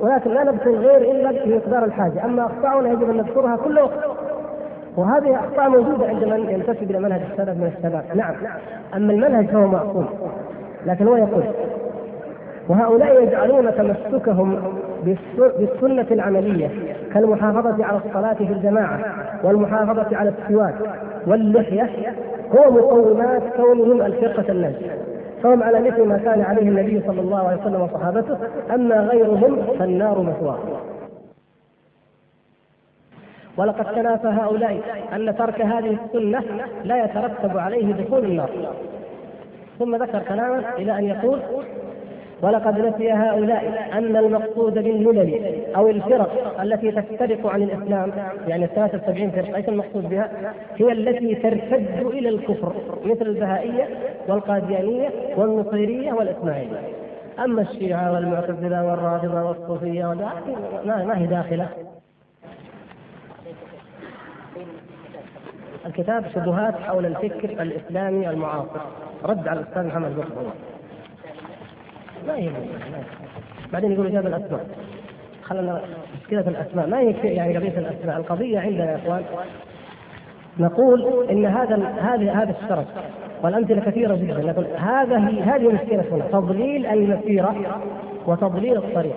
ولكن 0.00 0.30
لا 0.30 0.44
نذكر 0.44 0.70
الغير 0.70 1.10
إلا 1.10 1.44
في 1.44 1.54
مقدار 1.54 1.84
الحاجة. 1.84 2.24
أما 2.24 2.46
أخطاؤنا 2.46 2.88
يجب 2.88 3.10
أن 3.10 3.16
نذكرها 3.16 3.56
كل 3.56 3.78
وقت 3.78 4.04
وهذه 4.96 5.34
أخطاء 5.34 5.68
موجودة 5.68 6.06
عند 6.06 6.24
من 6.24 6.50
ينتسب 6.50 6.90
إلى 6.90 6.98
منهج 6.98 7.20
السلف 7.32 7.58
من 7.58 7.72
الشباب. 7.76 8.04
نعم. 8.14 8.34
أما 8.94 9.12
المنهج 9.12 9.46
فهو 9.46 9.66
معصوم 9.66 10.08
لكن 10.86 11.08
هو 11.08 11.16
يقول 11.16 11.44
وهؤلاء 12.68 13.22
يجعلون 13.22 13.74
تمسكهم 13.74 14.62
بالسنة 15.58 16.06
العملية 16.10 16.70
كالمحافظة 17.14 17.84
على 17.84 18.00
الصلاة 18.06 18.34
في 18.34 18.52
الجماعة 18.52 19.00
والمحافظة 19.44 20.16
على 20.16 20.32
السواك 20.38 20.74
واللحية 21.26 22.14
هو 22.50 22.70
مقومات 22.70 23.42
كونهم 23.56 24.02
الفرقة 24.02 24.52
الناجية 24.52 24.96
فهم 25.42 25.62
على 25.62 25.80
مثل 25.80 26.02
ما 26.02 26.18
كان 26.18 26.40
عليه 26.40 26.68
النبي 26.68 27.02
صلى 27.06 27.20
الله 27.20 27.48
عليه 27.48 27.60
وسلم 27.60 27.80
وصحابته 27.80 28.38
أما 28.74 29.00
غيرهم 29.00 29.62
فالنار 29.78 30.22
مثواة. 30.22 30.58
ولقد 33.56 33.84
تنافى 33.94 34.28
هؤلاء 34.28 34.80
أن 35.12 35.36
ترك 35.36 35.60
هذه 35.60 35.98
السنة 36.04 36.42
لا 36.84 37.04
يترتب 37.04 37.58
عليه 37.58 37.92
دخول 37.92 38.24
النار. 38.24 38.50
ثم 39.78 39.96
ذكر 39.96 40.18
كلاما 40.18 40.76
إلى 40.78 40.98
أن 40.98 41.04
يقول 41.04 41.40
ولقد 42.42 42.78
نسي 42.78 43.12
هؤلاء 43.12 43.90
أن 43.92 44.16
المقصود 44.16 44.74
بالملل 44.74 45.62
أو 45.76 45.88
الفرق 45.88 46.60
التي 46.62 46.90
تفترق 46.92 47.46
عن 47.46 47.62
الإسلام 47.62 48.12
يعني 48.48 48.64
الثلاثة 48.64 48.98
وسبعين 48.98 49.30
فرقة 49.30 49.56
إيش 49.56 49.68
المقصود 49.68 50.08
بها؟ 50.08 50.54
هي 50.76 50.92
التي 50.92 51.34
ترتد 51.34 52.06
إلى 52.06 52.28
الكفر 52.28 52.72
مثل 53.04 53.26
البهائية 53.26 53.88
والقاديانية 54.28 55.10
والنصيرية 55.36 56.12
والإسماعيلية. 56.12 56.80
أما 57.44 57.62
الشيعة 57.62 58.12
والمعتزلة 58.12 58.86
والرافضة 58.86 59.44
والصوفية 59.44 60.14
ما 60.84 61.18
هي 61.18 61.26
داخلة. 61.26 61.68
الكتاب 65.86 66.24
شبهات 66.34 66.74
حول 66.74 67.06
الفكر 67.06 67.62
الإسلامي 67.62 68.30
المعاصر. 68.30 68.80
رد 69.26 69.48
على 69.48 69.60
الأستاذ 69.60 69.86
محمد 69.86 70.14
بن 70.16 70.24
ما 72.26 72.36
هي 72.36 72.50
بعدين 73.72 73.92
يقولوا 73.92 74.10
جاب 74.10 74.26
الأسماء. 74.26 74.66
خلنا 75.42 75.80
مشكلة 76.20 76.48
الأسماء. 76.48 76.86
ما 76.86 77.00
هي 77.00 77.34
يعني 77.34 77.56
قضية 77.56 77.78
الأسماء؟ 77.78 78.16
القضية 78.16 78.58
عندنا 78.60 78.90
يا 78.90 78.96
إخوان. 78.96 79.22
نقول 80.58 81.26
إن 81.30 81.46
هذا 81.46 81.76
هذا 82.00 82.32
هذا 82.32 82.54
الشرط 82.62 82.86
والأمثلة 83.42 83.80
كثيرة 83.80 84.14
جدا. 84.14 84.52
نقول 84.52 84.66
هذا 84.76 85.18
هذه 85.18 85.68
مشكلتنا 85.68 86.24
تضليل 86.32 86.86
المسيرة 86.86 87.80
وتضليل 88.26 88.76
الطريق. 88.76 89.16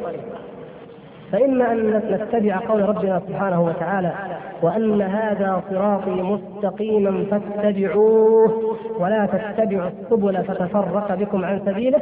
فإما 1.31 1.71
أن 1.71 2.01
نتبع 2.11 2.59
قول 2.67 2.89
ربنا 2.89 3.21
سبحانه 3.27 3.61
وتعالى 3.61 4.13
وأن 4.61 5.01
هذا 5.01 5.63
صراطي 5.69 6.09
مستقيما 6.09 7.25
فاتبعوه 7.31 8.77
ولا 8.99 9.25
تتبعوا 9.25 9.89
السبل 9.89 10.43
فتفرق 10.43 11.15
بكم 11.15 11.45
عن 11.45 11.61
سبيله 11.65 12.01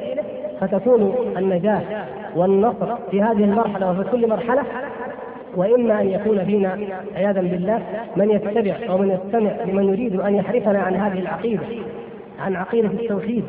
فتكون 0.60 1.16
النجاة 1.38 1.82
والنصر 2.36 2.96
في 3.12 3.22
هذه 3.22 3.44
المرحلة 3.44 3.92
وفي 3.92 4.12
كل 4.12 4.30
مرحلة. 4.30 4.64
وإما 5.56 6.02
أن 6.02 6.08
يكون 6.08 6.46
فينا 6.46 6.78
عياذا 7.16 7.42
بالله 7.42 7.82
من 8.16 8.30
يتبع 8.30 8.76
أو 8.90 8.98
من 8.98 9.12
يستمع 9.12 9.52
لمن 9.66 9.90
يريد 9.90 10.20
أن 10.20 10.36
يحرفنا 10.36 10.80
عن 10.80 10.96
هذه 10.96 11.20
العقيدة 11.20 11.64
عن 12.40 12.56
عقيدة 12.56 12.88
التوحيد. 12.88 13.44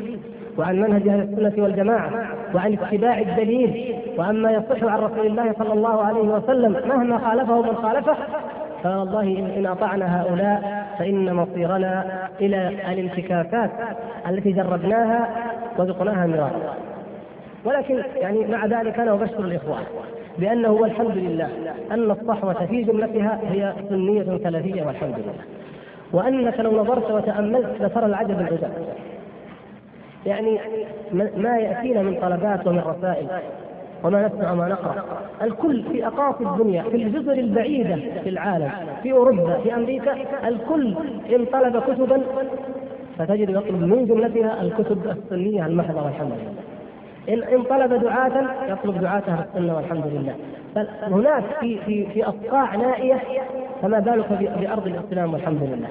وعن 0.58 0.80
منهج 0.80 1.08
أهل 1.08 1.20
السنة 1.20 1.62
والجماعة 1.64 2.10
وعن 2.54 2.72
اتباع 2.72 3.18
الدليل 3.18 3.94
واما 4.16 4.50
يصح 4.50 4.84
عن 4.84 4.98
رسول 4.98 5.26
الله 5.26 5.52
صلى 5.58 5.72
الله 5.72 6.02
عليه 6.02 6.20
وسلم 6.20 6.76
مهما 6.88 7.18
خالفه 7.18 7.62
من 7.62 7.74
خالفه 7.74 8.16
فوالله 8.82 9.52
ان 9.56 9.66
أطعنا 9.66 10.22
هؤلاء 10.22 10.86
فإن 10.98 11.34
مصيرنا 11.34 12.04
إلى 12.40 12.68
الانتكاسات 12.68 13.70
التي 14.28 14.52
جربناها 14.52 15.28
وذقناها 15.78 16.26
مرارا. 16.26 16.74
ولكن 17.64 18.02
يعني 18.16 18.46
مع 18.46 18.66
ذلك 18.66 18.98
أنا 18.98 19.12
أبشر 19.12 19.40
الإخوان 19.40 19.82
بأنه 20.38 20.70
والحمد 20.70 21.16
لله 21.16 21.48
أن 21.90 22.10
الصحوة 22.10 22.66
في 22.66 22.82
جملتها 22.82 23.40
هي 23.50 23.72
سنية 23.88 24.22
سلفيه 24.22 24.82
والحمد 24.86 25.14
لله. 25.18 25.44
وأنك 26.12 26.60
لو 26.60 26.82
نظرت 26.82 27.10
وتأملت 27.10 27.82
لترى 27.82 28.06
العجب 28.06 28.40
العجب 28.40 28.70
يعني 30.26 30.60
ما 31.36 31.58
يأتينا 31.58 32.02
من 32.02 32.14
طلبات 32.22 32.66
ومن 32.66 32.78
رسائل 32.78 33.26
وما 34.04 34.26
نسمع 34.26 34.52
وما 34.52 34.68
نقرأ. 34.68 35.04
الكل 35.42 35.82
في 35.82 36.06
أقاصي 36.06 36.44
الدنيا 36.44 36.82
في 36.82 36.96
الجزر 36.96 37.32
البعيدة 37.32 37.96
في 38.22 38.28
العالم 38.28 38.70
في 39.02 39.12
أوروبا 39.12 39.58
في 39.58 39.74
أمريكا 39.74 40.14
الكل 40.48 40.94
إن 41.34 41.44
طلب 41.52 41.82
كتبا 41.82 42.22
فتجد 43.18 43.50
يطلب 43.50 43.82
من 43.82 44.06
جملتها 44.06 44.62
الكتب 44.62 45.06
السنية 45.06 45.66
المحضة 45.66 46.04
والحمد 46.04 46.32
لله. 46.32 47.54
إن 47.56 47.62
طلب 47.62 47.92
دعاة 47.92 48.46
يطلب 48.68 49.00
دعاة 49.00 49.22
أهل 49.28 49.44
السنة 49.48 49.76
والحمد 49.76 50.06
لله. 50.06 50.34
فهناك 50.74 51.44
في 51.60 51.78
في 51.78 52.06
في 52.06 52.24
أصقاع 52.24 52.76
نائية 52.76 53.22
فما 53.82 53.98
بالك 53.98 54.32
بأرض 54.60 54.86
الإسلام 54.86 55.32
والحمد 55.32 55.62
لله. 55.62 55.88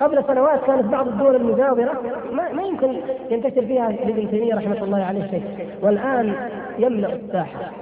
قبل 0.00 0.24
سنوات 0.24 0.64
كانت 0.64 0.84
بعض 0.84 1.08
الدول 1.08 1.36
المجاورة 1.36 2.02
ما, 2.32 2.52
ما 2.52 2.62
يمكن 2.62 2.96
ينتشر 3.30 3.66
فيها 3.66 3.88
لابن 3.90 4.30
تيمية 4.30 4.54
رحمة 4.54 4.84
الله 4.84 5.04
عليه 5.04 5.30
شيء. 5.30 5.42
والآن 5.82 6.34
يملا 6.78 7.12
الساحة. 7.12 7.72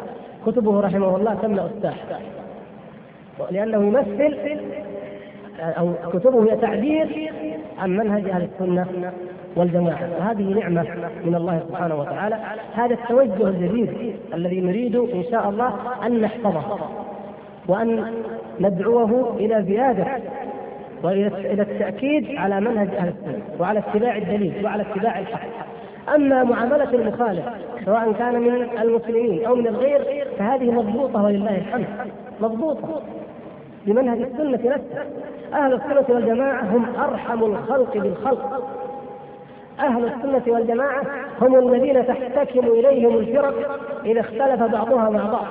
كتبه 0.46 0.80
رحمه 0.80 1.16
الله 1.16 1.34
تملا 1.34 1.66
الساحة. 1.66 2.20
لأنه 3.50 3.86
يمثل 3.86 4.36
أو 5.60 5.92
كتبه 6.12 6.52
هي 6.52 6.56
تعبير 6.56 7.32
عن 7.78 7.96
منهج 7.96 8.30
أهل 8.30 8.42
السنة 8.42 9.12
والجماعة. 9.56 10.10
وهذه 10.18 10.42
نعمة 10.42 10.86
من 11.24 11.34
الله 11.34 11.62
سبحانه 11.68 11.94
وتعالى. 11.94 12.36
هذا 12.74 12.94
التوجه 12.94 13.48
الجديد 13.48 14.16
الذي 14.34 14.60
نريد 14.60 14.96
إن 14.96 15.24
شاء 15.30 15.48
الله 15.48 15.74
أن 16.06 16.20
نحفظه 16.20 16.78
وأن 17.68 18.12
ندعوه 18.60 19.36
إلى 19.36 19.62
زيادة 19.62 20.06
وإلى 21.02 21.62
التأكيد 21.62 22.36
على 22.36 22.60
منهج 22.60 22.88
أهل 22.94 23.08
السنة 23.08 23.42
وعلى 23.60 23.78
اتباع 23.78 24.16
الدليل 24.16 24.64
وعلى 24.64 24.82
اتباع 24.82 25.18
الحق 25.18 25.66
أما 26.14 26.44
معاملة 26.44 26.94
المخالف 26.94 27.44
سواء 27.84 28.12
كان 28.12 28.40
من 28.40 28.68
المسلمين 28.82 29.46
أو 29.46 29.54
من 29.54 29.66
الغير 29.66 30.26
فهذه 30.38 30.70
مضبوطة 30.70 31.24
ولله 31.24 31.58
الحمد. 31.58 31.86
مضبوطة. 32.40 33.02
بمنهج 33.86 34.20
السنة 34.22 34.74
نفسه. 34.74 35.04
أهل 35.52 35.72
السنة 35.72 36.04
والجماعة 36.08 36.62
هم 36.62 36.86
أرحم 36.98 37.44
الخلق 37.44 37.96
بالخلق. 37.96 38.70
أهل 39.80 40.04
السنة 40.04 40.42
والجماعة 40.54 41.02
هم 41.40 41.58
الذين 41.58 42.06
تحتكم 42.06 42.66
إليهم 42.66 43.18
الفرق 43.18 43.80
إذا 44.04 44.20
اختلف 44.20 44.62
بعضها 44.62 45.10
مع 45.10 45.30
بعض. 45.30 45.46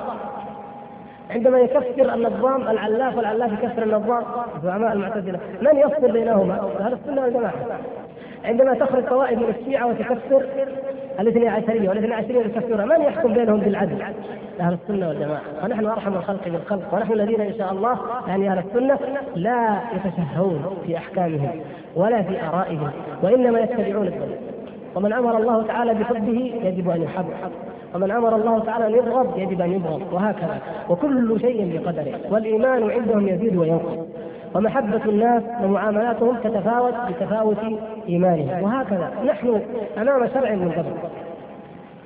عندما 1.30 1.60
يكفر 1.60 2.14
النظام 2.14 2.62
العلاف 2.62 3.18
والعلاف 3.18 3.52
يكفر 3.52 3.84
النظام 3.84 4.24
زعماء 4.64 4.94
المعتزلة 4.94 5.40
من 5.62 5.78
يفصل 5.78 6.12
بينهما؟ 6.12 6.72
أهل 6.80 6.94
السنة 6.94 7.22
والجماعة 7.22 7.54
عندما 8.46 8.74
تخرج 8.74 9.06
طوائف 9.06 9.40
من 9.40 9.56
الشيعة 9.60 9.88
وتكفر 9.88 10.46
الاثني 11.20 11.48
عشرية 11.48 11.90
والاثني 11.90 12.14
عشرية 12.14 12.40
يكفرها 12.40 12.86
من 12.86 13.02
يحكم 13.02 13.34
بينهم 13.34 13.60
بالعدل؟ 13.60 14.02
أهل 14.60 14.74
السنة 14.74 15.08
والجماعة 15.08 15.42
ونحن 15.64 15.86
أرحم 15.86 16.14
الخلق 16.14 16.46
بالخلق 16.46 16.94
ونحن 16.94 17.14
الذين 17.14 17.42
إن 17.42 17.54
شاء 17.54 17.72
الله 17.72 18.00
يعني 18.28 18.52
أهل 18.52 18.60
السنة 18.60 19.00
لا 19.36 19.80
يتشهون 19.96 20.78
في 20.86 20.98
أحكامهم 20.98 21.62
ولا 21.96 22.22
في 22.22 22.42
آرائهم 22.42 22.92
وإنما 23.24 23.60
يتبعون 23.60 24.08
الدليل 24.08 24.38
ومن 24.96 25.14
أمر 25.14 25.38
الله 25.38 25.68
تعالى 25.68 25.94
بحبه 25.94 26.54
يجب 26.64 26.90
أن 26.90 27.02
يحب 27.02 27.26
ومن 27.96 28.12
أمر 28.12 28.36
الله 28.36 28.60
تعالى 28.60 28.88
أن 28.88 28.94
يبغض 28.94 29.38
يجب 29.38 29.62
أن 29.62 29.72
يبغض 29.72 30.14
وهكذا. 30.14 30.60
وكل 30.90 31.40
شيء 31.42 31.80
بقدره. 31.80 32.20
والإيمان 32.32 32.90
عندهم 32.90 33.28
يزيد 33.28 33.58
وينقص. 33.58 34.08
ومحبة 34.56 35.06
الناس 35.06 35.44
ومعاملاتهم 35.64 36.36
تتفاوت 36.44 36.94
بتفاوت 37.10 37.58
إيمانهم. 38.10 38.64
وهكذا. 38.64 39.12
نحن 39.26 39.62
أمام 39.98 40.28
شرع 40.34 40.52
من 40.52 40.72
قبل. 40.72 40.92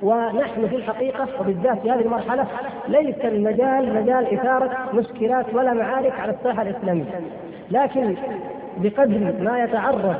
ونحن 0.02 0.68
في 0.68 0.76
الحقيقة 0.76 1.26
وبالذات 1.40 1.78
في 1.78 1.90
هذه 1.90 2.00
المرحلة 2.00 2.46
ليس 2.88 3.24
المجال 3.24 3.94
مجال 3.94 4.34
إثارة 4.34 4.70
مشكلات 4.94 5.46
ولا 5.54 5.72
معارك 5.72 6.20
على 6.20 6.32
الساحة 6.32 6.62
الإسلامية. 6.62 7.20
لكن 7.70 8.14
بقدر 8.76 9.34
ما 9.40 9.64
يتعرض 9.64 10.14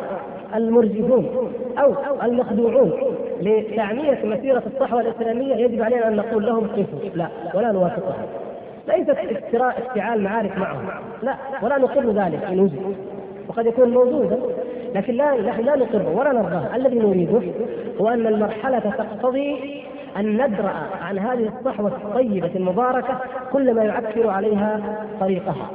المرجفون 0.54 1.52
أو 1.78 1.94
المخدوعون 2.22 2.92
لتعمية 3.40 4.24
مسيرة 4.24 4.62
الصحوة 4.66 5.00
الإسلامية 5.00 5.54
يجب 5.54 5.82
علينا 5.82 6.08
أن 6.08 6.16
نقول 6.16 6.46
لهم 6.46 6.66
قفوا 6.66 6.98
لا 7.14 7.28
ولا 7.54 7.72
نوافقهم. 7.72 8.26
ليست 8.88 9.16
افتعال 9.54 10.22
معارك 10.22 10.58
معهم. 10.58 10.88
لا 11.22 11.34
ولا 11.62 11.78
نقر 11.78 12.10
ذلك 12.10 12.44
إن 12.44 12.60
وجد. 12.60 12.96
وقد 13.48 13.66
يكون 13.66 13.90
موجودا 13.90 14.38
لكن 14.94 15.14
لا 15.14 15.40
نحن 15.40 15.60
لا 15.60 15.76
نقره 15.76 16.16
ولا 16.16 16.32
نرضاه. 16.32 16.76
الذي 16.76 16.98
نريده 16.98 17.42
هو 18.00 18.08
أن 18.08 18.26
المرحلة 18.26 18.78
تقتضي 18.78 19.82
أن 20.16 20.46
ندرأ 20.46 20.72
عن 21.02 21.18
هذه 21.18 21.52
الصحوة 21.58 21.88
الطيبة 21.88 22.50
المباركة 22.56 23.20
كل 23.52 23.74
ما 23.74 23.84
يعكر 23.84 24.30
عليها 24.30 24.80
طريقها. 25.20 25.70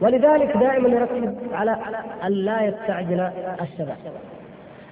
ولذلك 0.00 0.56
دائما 0.56 0.88
نركز 0.88 1.34
على 1.52 1.76
أن 2.24 2.32
لا 2.32 2.62
يستعجل 2.62 3.30
الشباب. 3.62 3.96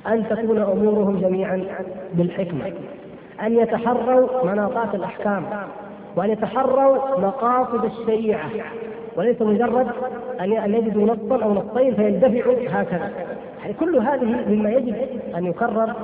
أن 0.08 0.28
تكون 0.28 0.58
أمورهم 0.58 1.20
جميعا 1.20 1.64
بالحكمة 2.14 2.72
أن 3.42 3.58
يتحروا 3.58 4.44
مناطات 4.44 4.94
الأحكام 4.94 5.44
وأن 6.16 6.30
يتحروا 6.30 7.18
مقاصد 7.18 7.84
الشريعة 7.84 8.50
وليس 9.16 9.42
مجرد 9.42 9.86
أن 10.40 10.74
يجدوا 10.74 11.06
نصا 11.06 11.44
أو 11.44 11.54
نصين 11.54 11.94
فيندفعوا 11.94 12.56
هكذا. 12.68 13.10
يعني 13.60 13.72
كل 13.72 13.96
هذه 13.96 14.44
مما 14.48 14.70
يجب 14.70 14.94
أن 15.36 15.46
يكرر 15.46 15.94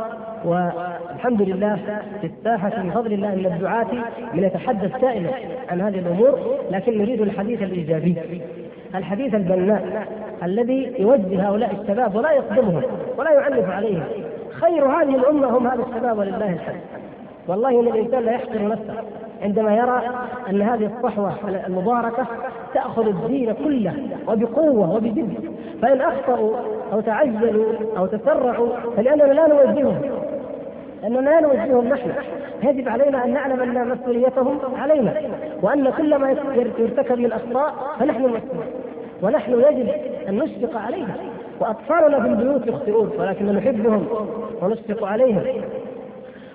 والحمد 0.44 1.42
لله 1.42 2.02
في 2.20 2.26
الساحة 2.26 2.82
من 2.82 2.90
فضل 2.90 3.12
الله 3.12 3.32
ان 3.32 3.46
الدعاة 3.46 3.86
من 4.34 4.44
يتحدث 4.44 5.00
دائما 5.00 5.30
عن 5.68 5.80
هذه 5.80 5.98
الأمور 5.98 6.38
لكن 6.70 6.98
نريد 6.98 7.20
الحديث 7.20 7.62
الإيجابي. 7.62 8.16
الحديث 8.94 9.34
البناء 9.34 10.06
الذي 10.42 10.94
يوجه 10.98 11.48
هؤلاء 11.48 11.76
الشباب 11.80 12.14
ولا 12.14 12.32
يصدمهم 12.32 12.82
ولا 13.18 13.30
يعنف 13.30 13.70
عليهم. 13.70 14.04
خير 14.50 14.86
هذه 14.86 15.14
الأمة 15.14 15.58
هم 15.58 15.66
هذا 15.66 15.82
الشباب 15.82 16.18
ولله 16.18 16.52
الحمد. 16.52 16.80
والله 17.48 17.80
إن 17.80 17.86
الإنسان 17.86 18.22
لا 18.22 18.32
يحقر 18.32 18.68
نفسه 18.68 18.94
عندما 19.42 19.76
يرى 19.76 20.02
أن 20.50 20.62
هذه 20.62 20.90
الصحوة 20.96 21.32
المباركة 21.66 22.26
تأخذ 22.74 23.06
الدين 23.06 23.52
كله 23.52 23.94
وبقوة 24.28 24.96
وبجد. 24.96 25.34
فإن 25.82 26.00
أخطأوا 26.00 26.56
أو 26.92 27.00
تعجلوا 27.00 27.72
أو 27.98 28.06
تسرعوا 28.06 28.68
فلأننا 28.96 29.32
لا 29.32 29.48
نوجههم. 29.48 30.00
لأننا 31.02 31.20
لا 31.20 31.40
نوجههم 31.40 31.88
نحن. 31.88 32.10
يجب 32.62 32.88
علينا 32.88 33.24
أن 33.24 33.32
نعلم 33.32 33.62
أن 33.62 33.88
مسؤوليتهم 33.88 34.58
علينا. 34.78 35.14
وأن 35.62 35.90
كل 35.90 36.16
ما 36.16 36.30
يرتكب 36.78 37.18
من 37.18 37.32
أخطاء 37.32 37.74
فنحن 37.98 38.24
المسؤولون 38.24 38.83
ونحن 39.24 39.52
يجب 39.52 39.88
أن 40.28 40.38
نشفق 40.38 40.80
عليها. 40.80 41.16
وأطفالنا 41.60 42.20
في 42.20 42.28
البيوت 42.28 42.66
يخطئون 42.66 43.10
ولكن 43.18 43.46
نحبهم 43.46 44.06
ونشفق 44.62 45.06
عليهم. 45.06 45.42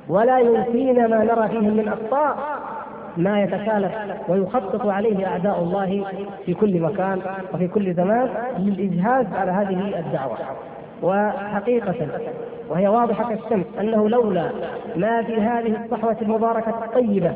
ولا 0.10 0.40
ينفينا 0.40 1.08
ما 1.08 1.24
نرى 1.24 1.48
فيهم 1.50 1.78
من 1.78 1.88
أخطاء 1.88 2.38
ما 3.18 3.42
يتكالف 3.42 3.92
ويخطط 4.28 4.86
عليه 4.88 5.28
أعداء 5.28 5.60
الله 5.60 6.06
في 6.46 6.54
كل 6.54 6.80
مكان 6.80 7.22
وفي 7.54 7.68
كل 7.68 7.94
زمان 7.94 8.30
للإجهاز 8.58 9.26
على 9.34 9.52
هذه 9.52 10.00
الدعوة. 10.00 10.38
وحقيقة 11.04 12.08
وهي 12.70 12.88
واضحة 12.88 13.30
كالشمس 13.30 13.66
أنه 13.80 14.10
لولا 14.10 14.52
ما 14.96 15.24
في 15.24 15.36
هذه 15.36 15.84
الصحوة 15.86 16.18
المباركة 16.22 16.70
الطيبة 16.70 17.32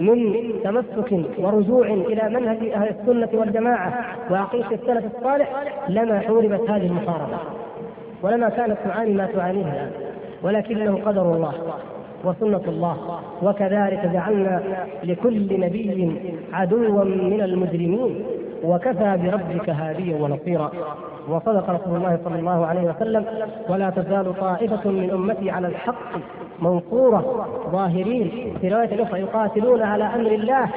من 0.00 0.34
تمسك 0.64 1.12
ورجوع 1.38 1.86
إلى 1.86 2.40
منهج 2.40 2.68
أهل 2.68 2.88
السنة 2.88 3.40
والجماعة 3.40 4.04
وعقيدة 4.30 4.70
السلف 4.72 5.16
الصالح 5.16 5.64
لما 5.88 6.20
حوربت 6.20 6.70
هذه 6.70 6.86
المحاربة. 6.86 7.38
ولما 8.22 8.48
كانت 8.48 8.78
تعاني 8.84 9.12
ما 9.14 9.26
تعانيه 9.26 9.62
الآن 9.62 9.90
ولكنه 10.42 11.00
قدر 11.06 11.34
الله 11.34 11.54
وسنة 12.24 12.62
الله 12.68 13.20
وكذلك 13.42 14.10
جعلنا 14.12 14.62
لكل 15.04 15.60
نبي 15.60 16.12
عدوا 16.52 17.04
من 17.04 17.40
المجرمين 17.40 18.24
وكفى 18.64 19.18
بربك 19.22 19.70
هاديا 19.70 20.16
ونصيرا. 20.16 20.72
وصدق 21.30 21.70
رسول 21.70 21.96
الله 21.96 22.18
صلى 22.24 22.38
الله 22.38 22.66
عليه 22.66 22.90
وسلم 22.90 23.24
ولا 23.68 23.90
تزال 23.90 24.40
طائفة 24.40 24.90
من 24.90 25.10
أمتي 25.10 25.50
على 25.50 25.66
الحق 25.68 26.18
منصورة 26.58 27.46
ظاهرين. 27.72 28.54
في 28.60 28.68
رواية 28.68 29.02
أخرى 29.02 29.20
يقاتلون 29.20 29.82
على 29.82 30.04
أمر 30.04 30.30
الله 30.32 30.68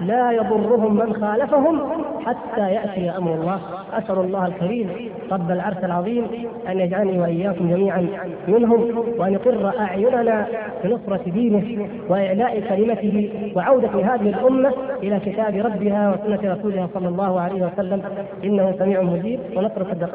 لا 0.00 0.30
يضرهم 0.30 0.94
من 0.94 1.14
خالفهم 1.20 1.80
حتى 2.28 2.60
يأتي 2.60 3.10
أمر 3.10 3.34
الله. 3.34 3.60
أسأل 3.92 4.18
الله 4.18 4.46
الكريم 4.46 5.10
رب 5.32 5.50
العرش 5.50 5.76
العظيم 5.84 6.26
أن 6.68 6.80
يجعلني 6.80 7.18
وإياكم 7.18 7.70
جميعا 7.70 8.08
منهم 8.48 9.04
وأن 9.18 9.32
يقر 9.32 9.78
أعيننا 9.78 10.46
بنصرة 10.84 11.22
دينه 11.26 11.88
وإعلاء 12.08 12.60
كلمته 12.60 13.52
وعودة 13.56 13.88
هذه 13.88 14.28
الأمة 14.28 14.72
إلى 15.02 15.20
كتاب 15.20 15.54
ربها 15.56 16.14
وسنة 16.14 16.54
رسولها 16.54 16.88
صلى 16.94 17.08
الله 17.08 17.40
عليه 17.40 17.66
وسلم. 17.66 18.02
إنه 18.44 18.74
سميع 18.78 19.02
مجيب. 19.02 19.40
ونترك 19.56 20.10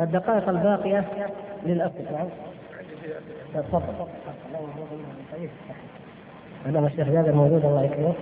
الدقائق 0.00 0.48
الباقية 0.48 1.04
للأسف. 1.66 2.12
نعم 2.12 2.28
تفضل 3.54 4.06
أنا 6.66 6.86
الشيخ 6.86 7.08
جابر 7.08 7.32
موجود 7.32 7.64
الله 7.64 7.84
يكرمك 7.84 8.14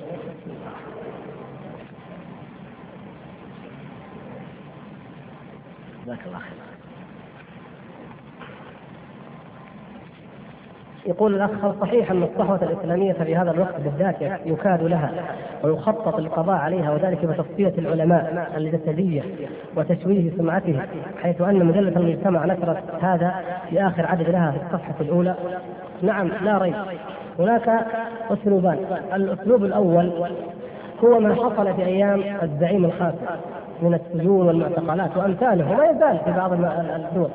جزاك 6.05 6.27
الله 6.27 6.39
خير 6.39 6.71
يقول 11.07 11.35
الأخ 11.35 11.65
هل 11.65 11.75
صحيح 11.81 12.11
أن 12.11 12.23
الصحوة 12.23 12.63
الإسلامية 12.63 13.13
في 13.13 13.37
هذا 13.37 13.51
الوقت 13.51 13.81
بالذات 13.81 14.23
يكاد 14.47 14.83
لها 14.83 15.13
ويخطط 15.65 16.21
للقضاء 16.21 16.57
عليها 16.57 16.93
وذلك 16.93 17.25
بتصفيه 17.25 17.73
العلماء 17.79 18.53
الجسديه 18.57 19.23
وتشويه 19.77 20.31
سمعته 20.37 20.81
حيث 21.23 21.41
أن 21.41 21.65
مجلة 21.65 21.97
المجتمع 21.97 22.45
نشرت 22.45 22.83
هذا 23.03 23.35
في 23.71 23.87
اخر 23.87 24.07
عدد 24.07 24.31
لها 24.31 24.51
في 24.51 24.57
الصفحة 24.57 24.95
الأولى؟ 25.01 25.35
نعم 26.03 26.29
لا 26.43 26.59
ريب. 26.59 26.75
هناك 27.39 27.87
أسلوبان. 28.31 28.79
الأسلوب 29.15 29.65
الأول 29.65 30.13
هو 31.05 31.21
ما 31.21 31.35
حصل 31.35 31.75
في 31.75 31.85
أيام 31.85 32.23
الزعيم 32.43 32.85
الخاسر. 32.85 33.39
من 33.83 33.95
السجون 33.95 34.47
والمعتقلات 34.47 35.17
وامثاله 35.17 35.73
وما 35.73 35.85
يزال 35.85 36.19
في 36.25 36.31
بعض 36.31 36.53
الدول 36.53 37.31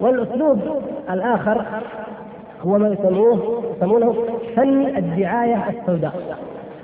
والأسلوب 0.00 0.60
الآخر 1.10 1.64
هو 2.62 2.78
ما 2.78 2.88
يسموه 2.88 3.62
يسمونه 3.76 4.14
فن 4.56 4.96
الدعاية 4.96 5.64
السوداء 5.68 6.38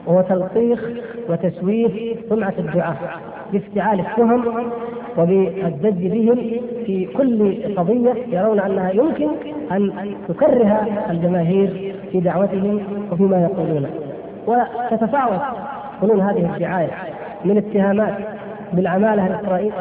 وهو 0.07 0.23
تلطيخ 0.23 0.81
وتشويه 1.29 2.17
سمعة 2.29 2.55
الدعاة 2.59 2.97
بافتعال 3.53 4.01
التهم 4.01 4.45
وبالزج 5.19 6.07
بهم 6.07 6.37
في 6.87 7.07
كل 7.17 7.75
قضية 7.77 8.15
يرون 8.29 8.61
أنها 8.61 8.91
يمكن 8.91 9.29
أن 9.73 9.93
تكره 10.29 10.87
الجماهير 11.11 11.95
في 12.13 12.21
دعوتهم 12.21 12.81
وفيما 13.13 13.43
يقولون. 13.43 13.87
وتتفاوت 14.47 15.41
فنون 16.01 16.21
هذه 16.21 16.55
الدعاية 16.55 16.91
من 17.45 17.57
اتهامات 17.57 18.15
بالعمالة 18.75 19.27
الاسرائيليه 19.27 19.73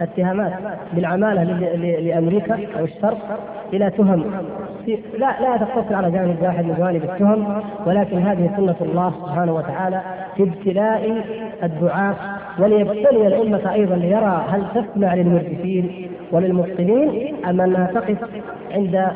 اتهامات 0.00 0.52
بالعمالة 0.92 1.42
لأمريكا 2.00 2.58
أو 2.78 2.84
الشرق 2.84 3.38
إلى 3.72 3.90
تهم. 3.90 4.24
لا 5.18 5.40
لا 5.40 5.56
تقتصر 5.56 5.94
على 5.94 6.10
جانب 6.10 6.36
واحد 6.42 6.64
من 6.64 6.74
جوانب 6.78 7.04
التهم 7.04 7.62
ولكن 7.86 8.18
هذه 8.18 8.50
سنة 8.56 8.76
الله 8.80 9.12
سبحانه 9.20 9.52
وتعالى 9.54 10.00
في 10.36 10.42
ابتلاء 10.42 11.24
الدعاة 11.62 12.14
وليبتلي 12.58 13.26
الأمة 13.26 13.72
أيضا 13.72 13.96
ليرى 13.96 14.44
هل 14.48 14.64
تسمع 14.74 15.14
للمرجفين 15.14 16.08
وللمبطلين 16.32 17.34
أم 17.44 17.60
أنها 17.60 17.86
تقف 17.86 18.18
عند 18.72 19.08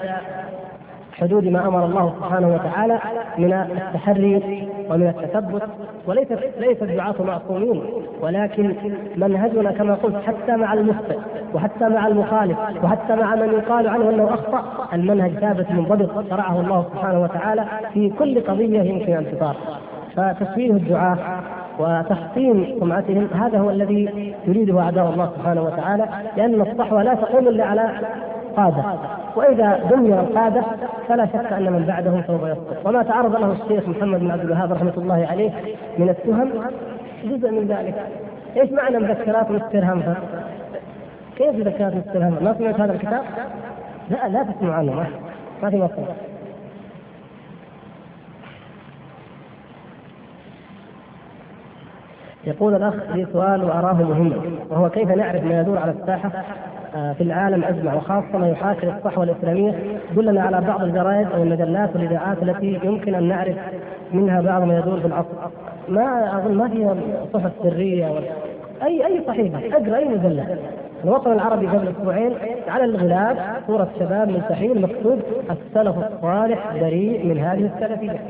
حدود 1.13 1.45
ما 1.45 1.69
أمر 1.69 1.85
الله 1.85 2.15
سبحانه 2.19 2.55
وتعالى 2.55 2.99
من 3.39 3.53
التحري 3.53 4.69
ومن 4.91 5.07
التثبت 5.07 5.63
وليس 6.07 6.29
ليس 6.59 6.83
الدعاة 6.83 7.15
معصومين 7.21 7.83
ولكن 8.21 8.75
منهجنا 9.17 9.73
كما 9.73 9.95
قلت 9.95 10.17
حتى 10.27 10.57
مع 10.57 10.75
المخطئ 10.75 11.19
وحتى 11.55 11.89
مع 11.89 12.07
المخالف 12.07 12.59
وحتى 12.85 13.17
مع 13.17 13.35
من 13.35 13.53
يقال 13.53 13.89
عنه 13.89 14.11
أنه 14.11 14.35
أخطأ 14.35 14.89
المنهج 14.93 15.31
ثابت 15.31 15.71
منضبط 15.71 16.31
شرعه 16.31 16.61
الله 16.61 16.83
سبحانه 16.83 17.23
وتعالى 17.23 17.65
في 17.93 18.11
كل 18.11 18.41
قضية 18.41 18.83
يمكن 18.83 19.13
أن 19.13 19.27
تثار. 19.33 19.57
فتسويه 20.17 20.71
الدعاة 20.71 21.19
وتحطيم 21.79 22.77
سمعتهم 22.81 23.29
هذا 23.35 23.59
هو 23.59 23.71
الذي 23.71 24.35
يريده 24.47 24.81
أعداء 24.81 25.11
الله 25.11 25.33
سبحانه 25.37 25.63
وتعالى 25.63 26.09
لأن 26.37 26.61
الصحوة 26.61 27.03
لا 27.03 27.15
تقوم 27.15 27.49
إلا 27.49 27.65
على 27.65 27.91
قاده 28.57 28.85
وإذا 29.37 29.77
دمر 29.91 30.21
القادة 30.21 30.63
فلا 31.09 31.27
شك 31.27 31.53
أن 31.53 31.73
من 31.73 31.85
بعدهم 31.87 32.23
سوف 32.27 32.43
يسقط 32.43 32.87
وما 32.87 33.03
تعرض 33.03 33.37
له 33.37 33.53
الشيخ 33.53 33.89
محمد 33.89 34.21
بن 34.21 34.31
عبد 34.31 34.45
الوهاب 34.45 34.73
رحمة 34.73 34.93
الله 34.97 35.27
عليه 35.31 35.51
من 35.99 36.09
التهم 36.09 36.51
جزء 37.25 37.51
من 37.51 37.67
ذلك 37.67 37.95
إيش 38.57 38.73
معنى 38.73 38.99
مذكرات 38.99 39.51
مسترهمها؟ 39.51 40.17
كيف 41.37 41.55
مذكرات 41.55 41.95
مسترهمها؟ 41.95 42.41
ما 42.41 42.55
سمعت 42.59 42.81
هذا 42.81 42.93
الكتاب؟ 42.93 43.23
لا 44.11 44.29
لا 44.29 44.43
تسمع 44.43 44.75
عنه 44.75 44.93
ما, 44.93 45.07
ما 45.63 45.71
في 45.71 45.77
مصر 45.77 46.03
يقول 52.47 52.75
الأخ 52.75 52.95
لي 53.15 53.27
سؤال 53.33 53.65
وأراه 53.65 53.93
مهما 53.93 54.37
وهو 54.71 54.91
كيف 54.91 55.09
نعرف 55.09 55.45
ما 55.45 55.61
يدور 55.61 55.79
على 55.79 55.91
الساحة 55.91 56.31
في 56.95 57.21
العالم 57.21 57.65
أجمع 57.65 57.95
وخاصة 57.95 58.39
ما 58.39 58.49
يحاكي 58.49 58.93
الصحوة 58.97 59.25
الإسلامية 59.25 59.75
دلنا 60.17 60.43
على 60.43 60.61
بعض 60.61 60.83
الجرائد 60.83 61.27
أو 61.35 61.43
المجلات 61.43 61.97
والاذاعات 61.97 62.43
التي 62.43 62.81
يمكن 62.85 63.15
أن 63.15 63.29
نعرف 63.29 63.57
منها 64.13 64.41
بعض 64.41 64.63
ما 64.63 64.79
يدور 64.79 65.01
في 65.01 65.07
العصر. 65.07 65.29
ما 65.89 66.39
أظن 66.39 66.55
ما 66.55 66.69
فيها 66.69 66.97
صحف 67.33 67.53
سريه 67.63 68.11
ولا 68.11 68.29
أي 68.83 69.07
أي 69.07 69.21
صحيفة؟ 69.27 69.59
اقرا 69.59 69.97
أي 69.97 70.05
مجلة؟ 70.05 70.59
الوطن 71.05 71.33
العربي 71.33 71.67
قبل 71.67 71.89
أسبوعين 71.89 72.33
على 72.69 72.85
الغلاف 72.85 73.37
صورة 73.67 73.89
شباب 74.01 74.29
ملتحين 74.29 74.81
مكتوب 74.83 75.19
السلف 75.51 75.97
الصالح 75.99 76.73
بريء 76.81 77.27
من 77.27 77.39
هذه 77.39 77.71
السلفية. 77.75 78.21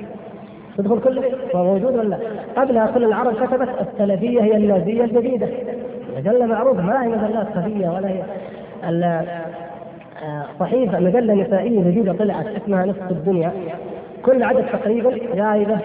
تدخل 0.79 1.01
كل 1.01 1.23
موجود 1.55 1.97
ولا 1.97 2.19
قبلها 2.57 2.87
كل 2.87 3.05
العرب 3.05 3.35
كتبت 3.35 3.69
السلفية 3.81 4.43
هي 4.43 4.57
النازية 4.57 5.05
الجديدة. 5.05 5.49
مجلة 6.25 6.47
معروفة 6.47 6.83
ما 6.83 7.03
هي 7.05 7.09
مجلات 7.09 7.47
خفيه 7.55 7.89
ولا 7.89 8.09
هي. 8.09 8.23
آه، 10.25 10.45
صحيفة 10.61 11.01
مجلة 11.01 11.35
نسائية 11.35 11.81
جديدة 11.81 12.13
طلعت 12.13 12.47
اسمها 12.47 12.87
نصف 12.87 13.11
الدنيا. 13.11 13.53
كل 14.23 14.43
عدد 14.43 14.65
تقريبا 14.73 15.11
جايبه 15.35 15.79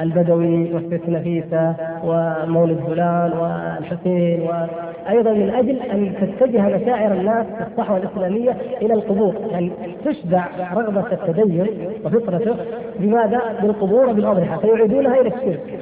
البدوي 0.00 0.74
والست 0.74 1.08
نفيسة 1.08 1.74
ومولد 2.04 2.78
فلان 2.86 3.32
والحسين 3.32 4.40
وأيضا 4.40 5.32
من 5.32 5.50
أجل 5.50 5.76
أن 5.82 6.14
تتجه 6.20 6.76
مشاعر 6.76 7.12
الناس 7.12 7.46
في 7.46 7.66
الصحوة 7.70 7.96
الإسلامية 7.96 8.56
إلى 8.82 8.94
القبور 8.94 9.34
يعني 9.50 9.72
تشبع 10.04 10.46
رغبة 10.74 11.04
التدين 11.12 11.66
وفطرته 12.04 12.56
بماذا؟ 12.98 13.40
بالقبور 13.62 14.08
وبالاضرحه 14.08 14.58
فيعيدونها 14.58 15.20
إلى 15.20 15.28
الشرك. 15.28 15.78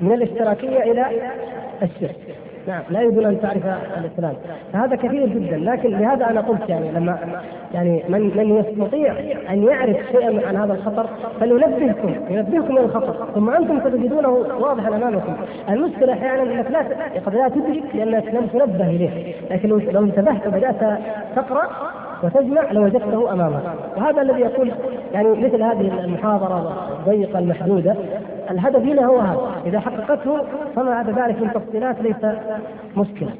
من 0.00 0.12
الاشتراكية 0.12 0.82
إلى 0.82 1.06
الشرك. 1.82 2.16
نعم 2.68 2.82
لا 2.90 3.00
يريدون 3.00 3.24
أن 3.24 3.40
تعرف 3.40 3.62
الإسلام. 3.98 4.34
فهذا 4.72 4.96
كثير 4.96 5.26
جدا. 5.26 5.56
لكن 5.56 5.90
لهذا 5.90 6.30
أنا 6.30 6.40
قلت 6.40 6.68
يعني 6.68 6.90
لما 6.92 7.18
يعني 7.74 8.02
من 8.08 8.36
من 8.36 8.56
يستطيع 8.56 9.14
أن 9.50 9.62
يعرف 9.62 9.96
شيئا 10.12 10.48
عن 10.48 10.56
هذا 10.56 10.72
الخطر 10.72 11.06
فلينبهكم 11.40 12.14
ينبهكم 12.30 12.74
من 12.74 12.78
الخطر. 12.78 13.26
ثم 13.34 13.50
أنتم 13.50 13.80
ستجدونه 13.80 14.28
واضحا 14.60 14.88
أمامكم. 14.88 15.36
المشكلة 15.68 16.12
أحيانا 16.12 16.42
إنك 16.42 16.70
لا 16.70 16.78
قد 17.26 17.34
لا 17.34 17.48
تدرك 17.48 17.82
لانك 17.94 18.34
لم 18.34 18.46
تنبه 18.46 18.86
إليه. 18.86 19.34
لكن 19.50 19.68
لو 19.68 20.04
انتبهت 20.04 20.46
وبدأت 20.46 20.98
تقرأ 21.36 21.68
وتجمع 22.22 22.72
لوجدته 22.72 23.32
أمامك. 23.32 23.62
وهذا 23.96 24.22
الذي 24.22 24.40
يقول 24.40 24.72
يعني 25.12 25.28
مثل 25.28 25.62
هذه 25.62 26.04
المحاضرة 26.04 26.88
الضيقة 26.98 27.38
المحدودة. 27.38 27.94
الهدف 28.50 28.82
هنا 28.82 29.06
هو 29.06 29.18
هذا. 29.18 29.62
إذا 29.66 29.80
حققته 29.80 30.38
فما 30.76 30.90
بعد 30.90 31.10
ذلك 31.10 31.42
من 31.42 31.52
تفصيلات 31.52 31.96
ليس 32.00 32.16
مشكلة. 32.96 33.30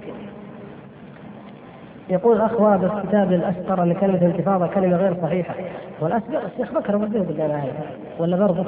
يقول 2.09 2.36
الاخ 2.36 2.61
وابس 2.61 3.06
كتاب 3.09 3.32
الاشقر 3.32 3.82
أن 3.82 3.92
كلمة 3.92 4.16
الانتفاضة 4.16 4.66
كلمة 4.66 4.96
غير 4.96 5.16
صحيحة. 5.22 5.54
والاشقر 6.00 6.42
الشيخ 6.52 6.74
بكر 6.74 6.94
ابو 6.94 7.06
بالله 7.06 7.64
ولا 8.18 8.36
برضه؟ 8.36 8.64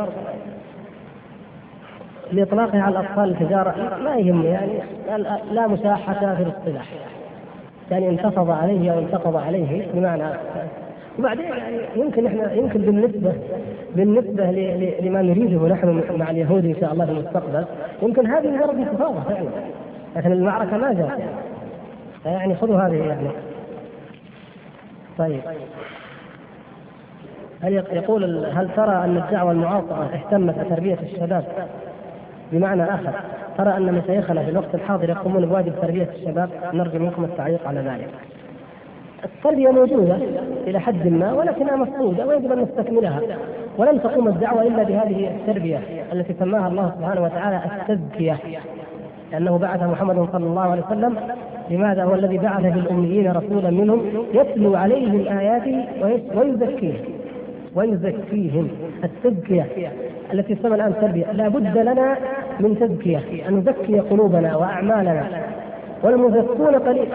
لاطلاقها 2.32 2.82
على 2.82 2.98
الأطفال 2.98 3.30
التجارة 3.30 3.98
ما 4.04 4.16
يهمني 4.16 4.46
يعني 4.46 4.72
لا 5.50 5.66
مشاحه 5.66 6.14
في 6.14 6.42
الاصطلاح. 6.42 6.86
يعني 7.90 8.08
انتفض 8.08 8.50
عليه 8.50 8.92
أو 8.92 8.98
انتقض 8.98 9.36
عليه 9.36 9.86
بمعنى 9.94 10.24
وبعدين 11.18 11.44
يعني 11.44 11.78
يمكن 11.96 12.26
إحنا 12.26 12.52
يمكن 12.52 12.80
بالنسبة 12.80 13.32
بالنسبة 13.96 14.44
لما 15.00 15.22
نريده 15.22 15.68
نحن 15.68 16.02
مع 16.18 16.30
اليهود 16.30 16.64
إن 16.64 16.74
شاء 16.80 16.92
الله 16.92 17.04
في 17.04 17.12
المستقبل 17.12 17.64
يمكن 18.02 18.26
هذه 18.26 18.50
مجرد 18.50 18.78
انتفاضه 18.78 19.20
فعلا. 19.20 19.48
لكن 20.16 20.32
المعركة 20.32 20.76
ما 20.76 20.92
جاءت. 20.92 21.20
يعني 22.24 22.54
خذوا 22.54 22.80
هذه 22.80 22.94
يعني. 22.94 23.28
طيب. 25.18 25.40
هل 27.62 27.72
يقول 27.72 28.46
هل 28.46 28.68
ترى 28.76 29.04
أن 29.04 29.16
الدعوة 29.16 29.52
المعاصره 29.52 30.10
اهتمت 30.14 30.58
بتربية 30.58 30.98
الشباب؟ 31.02 31.44
بمعنى 32.52 32.84
آخر 32.84 33.12
ترى 33.58 33.76
أن 33.76 33.92
مشايخنا 33.92 34.44
في 34.44 34.50
الوقت 34.50 34.74
الحاضر 34.74 35.10
يقومون 35.10 35.46
بواجب 35.46 35.72
تربية 35.82 36.08
الشباب؟ 36.16 36.50
نرجو 36.74 36.98
منكم 36.98 37.24
التعليق 37.24 37.68
على 37.68 37.80
ذلك. 37.80 38.08
التربيه 39.24 39.70
موجودة 39.70 40.16
إلى 40.66 40.80
حد 40.80 41.08
ما 41.08 41.32
ولكنها 41.32 41.76
مفقودة 41.76 42.26
ويجب 42.26 42.52
أن 42.52 42.58
نستكملها. 42.58 43.20
ولن 43.78 44.02
تقوم 44.02 44.28
الدعوة 44.28 44.62
إلا 44.62 44.82
بهذه 44.82 45.30
التربية 45.36 45.80
التي 46.12 46.34
سماها 46.38 46.68
الله 46.68 46.92
سبحانه 46.98 47.22
وتعالى 47.22 47.60
التزكية 47.80 48.38
لأنه 49.32 49.58
بعث 49.58 49.82
محمد 49.82 50.28
صلى 50.32 50.44
الله 50.46 50.62
عليه 50.62 50.82
وسلم 50.86 51.16
لماذا؟ 51.70 52.04
هو 52.04 52.14
الذي 52.14 52.38
بعث 52.38 52.62
في 52.62 52.78
الاميين 52.78 53.32
رسولا 53.32 53.70
منهم 53.70 54.02
يتلو 54.34 54.74
عليهم 54.74 55.38
آياته 55.38 55.84
ويزكيهم 56.34 57.04
ويزكيهم. 57.74 58.68
التزكية 59.04 59.66
التي 60.32 60.54
تسمى 60.54 60.74
الآن 60.74 60.94
تربية. 61.00 61.32
لا 61.32 61.48
بد 61.48 61.78
لنا 61.78 62.16
من 62.60 62.78
تزكية 62.80 63.48
أن 63.48 63.56
نزكي 63.56 64.00
قلوبنا 64.00 64.56
وأعمالنا 64.56 65.26
والمزكون 66.02 66.74
قليل. 66.74 67.08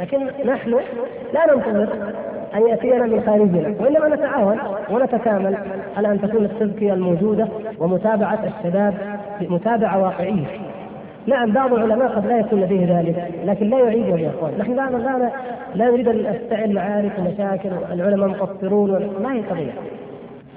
لكن 0.00 0.26
نحن 0.46 0.70
لا 1.34 1.54
ننتظر 1.54 1.88
أن 2.54 2.68
يأتينا 2.68 3.06
من 3.06 3.22
خارجنا 3.26 3.74
وإنما 3.80 4.16
نتعاون 4.16 4.58
ونتكامل 4.90 5.56
على 5.96 6.08
أن 6.08 6.20
تكون 6.20 6.44
التزكيه 6.44 6.92
الموجودة 6.92 7.48
ومتابعة 7.78 8.38
الشباب 8.44 8.94
متابعة 9.40 10.02
واقعية. 10.02 10.46
نعم 11.26 11.52
بعض 11.52 11.72
العلماء 11.74 12.08
قد 12.08 12.26
لا 12.26 12.38
يكون 12.38 12.60
لديه 12.60 12.98
ذلك 12.98 13.30
لكن 13.44 13.70
لا 13.70 13.78
يعيده 13.78 14.18
يا 14.18 14.30
إخوان. 14.30 14.52
نحن 14.58 14.74
لا 14.74 14.90
لا 14.90 15.30
لا 15.74 15.90
نريد 15.90 16.08
أن 16.08 16.34
نستعين 16.34 16.74
معارك 16.74 17.12
ومشاكل 17.18 17.70
العلماء 17.92 18.28
مقصرون 18.28 19.10
ما 19.22 19.34
هي 19.34 19.40
قضيه 19.40 19.72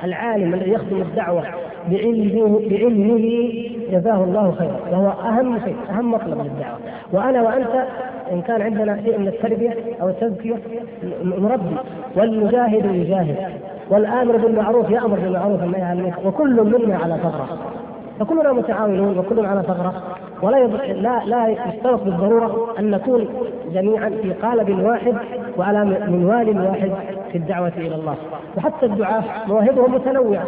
العالم 0.03 0.53
الذي 0.53 0.71
يخدم 0.71 1.01
الدعوة 1.01 1.43
بعلمه 1.91 2.61
بعلمه 2.69 3.53
جزاه 3.91 4.23
الله 4.23 4.51
خيرا 4.51 4.79
وهو 4.91 5.09
أهم 5.09 5.59
شيء 5.59 5.75
أهم 5.89 6.11
مطلب 6.11 6.37
للدعوة. 6.41 6.77
وأنا 7.13 7.41
وأنت 7.41 7.85
إن 8.31 8.41
كان 8.41 8.61
عندنا 8.61 9.01
شيء 9.03 9.19
من 9.19 9.27
التربية 9.27 9.73
أو 10.01 10.09
التزكية 10.09 10.55
نربي. 11.23 11.75
والمجاهد 12.15 12.85
يجاهد. 12.85 13.37
والآمر 13.89 14.37
بالمعروف 14.37 14.89
يأمر 14.89 15.19
بالمعروف 15.19 15.61
والنهي 15.61 15.81
عن 15.81 15.99
المنكر. 15.99 16.27
وكل 16.27 16.63
منا 16.63 16.97
على 16.97 17.17
ثغرة. 17.23 17.57
فكلنا 18.19 18.53
متعاونون 18.53 19.17
وكلنا 19.17 19.47
على 19.47 19.61
ثغرة. 19.61 19.93
ولا 20.41 20.67
لا 20.93 21.21
لا 21.25 21.47
يشترط 21.47 22.03
بالضرورة 22.03 22.75
أن 22.79 22.91
نكون 22.91 23.27
جميعا 23.73 24.09
في 24.09 24.33
قالب 24.33 24.79
واحد 24.79 25.13
وعلى 25.57 25.85
منوال 25.85 26.67
واحد 26.67 26.91
في 27.31 27.37
الدعوة 27.37 27.71
إلى 27.77 27.95
الله. 27.95 28.15
وحتى 28.57 28.85
الدعاة 28.85 29.23
مواهبهم 29.47 29.95
متنوعة 29.95 30.45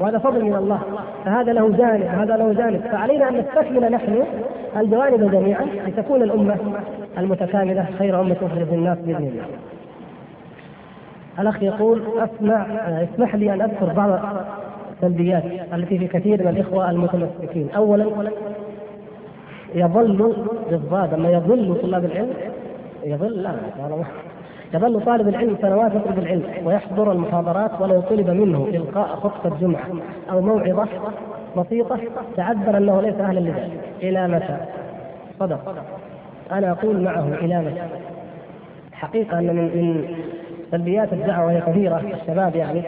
وهذا 0.00 0.18
فضل 0.18 0.44
من 0.44 0.54
الله. 0.54 0.80
فهذا 1.24 1.52
له 1.52 1.68
جانب 1.68 2.02
وهذا 2.02 2.36
له 2.36 2.52
جانب. 2.52 2.80
فعلينا 2.80 3.28
أن 3.28 3.36
نستكمل 3.36 3.92
نحن 3.92 4.22
الجوانب 4.76 5.30
جميعا 5.30 5.66
لتكون 5.86 6.22
الأمة 6.22 6.56
المتكامله 7.18 7.86
خير 7.98 8.20
أمة 8.20 8.36
أخرجت 8.42 8.72
الناس 8.72 8.98
بإذن 8.98 9.16
الله. 9.16 9.44
الأخ 11.38 11.62
يقول 11.62 12.02
أسمع 12.18 12.66
اسمح 13.02 13.34
لي 13.34 13.54
أن 13.54 13.60
أذكر 13.60 13.92
بعض 13.92 14.20
السلبيات 14.92 15.44
التي 15.74 15.98
في 15.98 16.08
كثير 16.08 16.42
من 16.42 16.48
الإخوة 16.48 16.90
المتمسكين، 16.90 17.70
اولا 17.70 18.30
يظل 19.74 20.36
بالضاد 20.70 21.14
لما 21.14 21.30
يظل 21.30 21.78
طلاب 21.82 22.04
العلم 22.04 22.34
يظل 23.04 23.42
لا 23.42 23.52
يظل 24.74 25.00
طالب 25.04 25.28
العلم 25.28 25.56
سنوات 25.62 25.92
يطلب 25.94 26.18
العلم 26.18 26.42
ويحضر 26.64 27.12
المحاضرات 27.12 27.80
ولو 27.80 28.00
طلب 28.00 28.30
منه 28.30 28.68
إلقاء 28.68 29.06
خطبة 29.06 29.56
جمعه 29.56 29.86
أو 30.30 30.40
موعظة 30.40 30.88
بسيطة 31.56 31.98
تعذر 32.36 32.76
أنه 32.76 33.00
ليس 33.00 33.14
أهلا 33.14 33.40
لذلك 33.40 33.80
إلى 34.02 34.28
متى؟ 34.28 34.56
صدق 35.40 35.74
أنا 36.52 36.70
أقول 36.72 37.00
معه 37.00 37.28
إلى؟ 37.34 37.72
حقيقة 38.92 39.38
أن 39.38 39.46
من 39.46 39.62
من 39.62 40.08
سلبيات 40.70 41.12
الدعوة 41.12 41.46
وهي 41.46 41.60
كثيرة 41.60 42.02
الشباب 42.22 42.56
يعني 42.56 42.82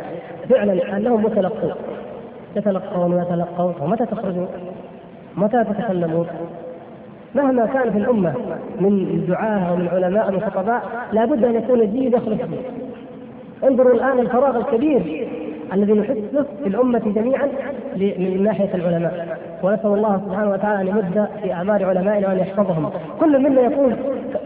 فعلا 0.49 0.97
أنهم 0.97 1.25
متلقون 1.25 1.75
يتلقون 2.57 3.15
ويتلقون 3.15 3.75
ومتى 3.81 4.07
تخرجون؟ 4.07 4.49
متى 5.37 5.65
تتكلمون؟ 5.65 6.27
مهما 7.35 7.67
كان 7.67 7.93
في 7.93 7.99
الأمة 7.99 8.35
من 8.81 9.25
دعاة 9.29 9.73
ومن 9.73 9.89
علماء 9.89 10.29
ومن 10.29 10.41
خطباء 10.41 10.83
لابد 11.13 11.45
أن 11.45 11.55
يكون 11.55 11.93
جيل 11.93 12.15
يخلص 12.15 12.41
انظروا 13.65 13.95
الآن 13.95 14.19
الفراغ 14.19 14.57
الكبير 14.57 15.29
الذي 15.73 15.93
نحسه 15.93 16.47
في 16.63 16.69
الأمة 16.69 16.99
جميعا 16.99 17.49
من 17.97 18.43
ناحية 18.43 18.75
العلماء. 18.75 19.39
ونسأل 19.63 19.91
الله 19.91 20.21
سبحانه 20.27 20.51
وتعالى 20.51 20.81
أن 20.81 20.97
يمد 20.97 21.29
في 21.43 21.53
أعمار 21.53 21.85
علمائنا 21.85 22.29
وأن 22.29 22.39
يحفظهم. 22.39 22.91
كل 23.21 23.43
منا 23.43 23.61
يقول 23.61 23.97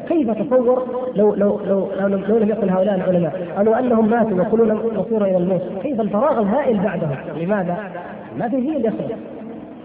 كيف 0.09 0.31
تصور 0.31 0.87
لو 1.17 1.35
لو 1.35 1.61
لو 1.67 1.89
لو, 2.01 2.07
لو 2.07 2.39
لم 2.39 2.51
يكن 2.51 2.71
هؤلاء 2.71 2.95
العلماء؟ 2.95 3.33
أو 3.59 3.63
لو 3.63 3.75
أنهم 3.75 4.11
ماتوا 4.11 4.41
وكلنا 4.43 4.75
مصير 4.75 5.25
إلى 5.25 5.37
الموت. 5.37 5.63
كيف 5.83 6.01
الفراغ 6.01 6.41
الهائل 6.41 6.79
بعدهم؟ 6.79 7.17
لماذا؟ 7.37 7.79
ما 8.39 8.49
في 8.49 8.61
جيل 8.61 8.87
يخلص 8.87 9.13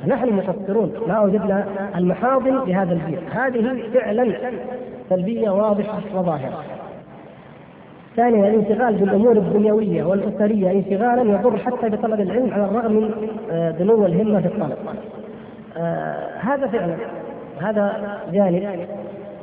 نحن 0.07 0.33
مقصرون 0.33 0.91
ما 1.07 1.19
وجدنا 1.19 1.65
المحاضن 1.95 2.59
لهذا 2.67 2.93
الجيل. 2.93 3.19
هذه 3.31 3.83
فعلا 3.93 4.33
سلبية 5.09 5.49
واضحة 5.49 5.99
وظاهرة. 6.15 6.63
ثانيا 8.17 8.49
الانشغال 8.49 8.95
بالأمور 8.95 9.37
الدنيوية 9.37 10.03
والأسرية 10.03 10.71
انشغالا 10.71 11.21
يضر 11.21 11.57
حتى 11.57 11.89
بطلب 11.89 12.19
العلم 12.19 12.53
على 12.53 12.65
الرغم 12.65 12.93
من 12.93 13.11
آه، 13.51 13.71
دنو 13.71 14.05
الهمة 14.05 14.41
في 14.41 14.47
الطلب. 14.47 14.77
آه 15.77 16.37
هذا 16.39 16.67
فعلا. 16.67 16.95
هذا 17.59 17.91
جانب. 18.31 18.87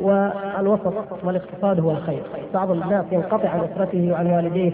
والوسط 0.01 0.95
والاقتصاد 1.25 1.81
هو 1.81 1.91
الخير. 1.91 2.23
بعض 2.55 2.71
الناس 2.71 3.05
ينقطع 3.13 3.49
عن 3.49 3.61
أسرته 3.61 4.13
وعن 4.13 4.27
والديه 4.27 4.73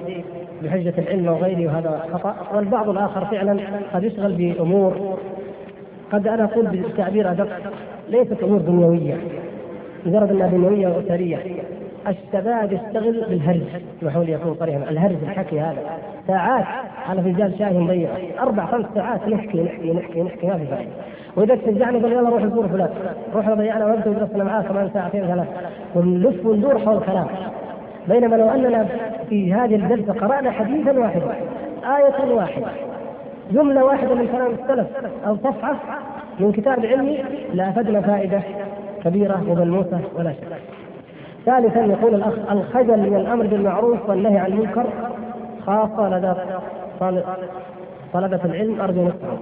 بحجة 0.63 0.95
العلم 0.99 1.27
وغيره 1.29 1.67
وهذا 1.73 2.03
خطأ، 2.13 2.35
والبعض 2.55 2.89
الآخر 2.89 3.25
فعلا 3.25 3.57
قد 3.95 4.05
يشغل 4.05 4.33
بأمور. 4.33 5.17
قد 6.13 6.27
أنا 6.27 6.45
أقول 6.45 6.67
بتعبير 6.67 7.31
أدق 7.31 7.49
ليست 8.09 8.43
أمور 8.43 8.59
دنيوية. 8.59 9.17
مجرد 10.07 10.31
أنها 10.31 10.47
دنيوية 10.47 10.89
وأسرية. 10.89 11.39
الشباب 12.09 12.73
يشتغل 12.73 13.25
بالهرج 13.29 13.63
لي 14.03 14.37
اكون 14.37 14.55
صريحا 14.55 14.91
الهرج 14.91 15.17
الحكي 15.23 15.61
هذا. 15.61 15.79
ساعات 16.27 16.65
على 17.09 17.23
فنجان 17.23 17.55
شاي 17.59 17.79
مضيع. 17.79 18.09
أربع 18.41 18.67
خمس 18.67 18.87
ساعات 18.95 19.29
نحكي 19.29 19.63
نحكي 19.63 19.93
نحكي 19.93 20.23
نحكي 20.23 20.47
ما 20.47 20.59
في 20.59 20.67
فائده 20.67 20.91
وإذا 21.37 21.55
تشجعني 21.55 21.99
قال 21.99 22.13
يلا 22.13 22.29
روح 22.29 22.43
نزور 22.43 22.69
فلان. 22.69 22.91
روح 23.35 23.51
ضيعنا 23.51 23.87
وقت 23.87 24.07
ودرسنا 24.07 24.45
معاه 24.45 24.63
كمان 24.63 24.91
ساعتين 24.95 25.27
ثلاث. 25.27 25.49
ونلف 25.95 26.47
وندور 26.47 26.79
حول 26.79 27.01
كلام 27.01 27.27
بينما 28.09 28.37
لو 28.37 28.51
أننا 28.51 28.87
في 29.29 29.53
هذه 29.53 29.75
الجلسة 29.75 30.13
قرأنا 30.13 30.51
حديثا 30.51 30.99
واحدا 30.99 31.35
آية 31.85 32.35
واحدة 32.35 32.67
جملة 33.51 33.85
واحدة 33.85 34.15
من 34.15 34.27
كلام 34.27 34.53
السلف 34.63 34.87
أو 35.27 35.37
صفحة 35.37 35.77
من 36.41 36.53
كتاب 36.53 36.87
علمي 36.87 37.19
لأفدنا 37.55 38.01
فائدة 38.01 38.43
كبيرة 39.05 39.45
وملموسة 39.49 40.01
ولا 40.15 40.33
شك. 40.33 40.80
ثالثا 41.51 41.81
يقول 41.81 42.15
الأخ 42.15 42.35
الخجل 42.51 43.11
من 43.11 43.17
الأمر 43.17 43.47
بالمعروف 43.47 44.09
والنهي 44.09 44.39
عن 44.39 44.53
المنكر 44.53 44.87
خاصة 45.67 46.09
لدى 46.09 46.33
طلبة 48.13 48.45
العلم 48.45 48.81
أرجو 48.81 49.03
نصحهم. 49.03 49.39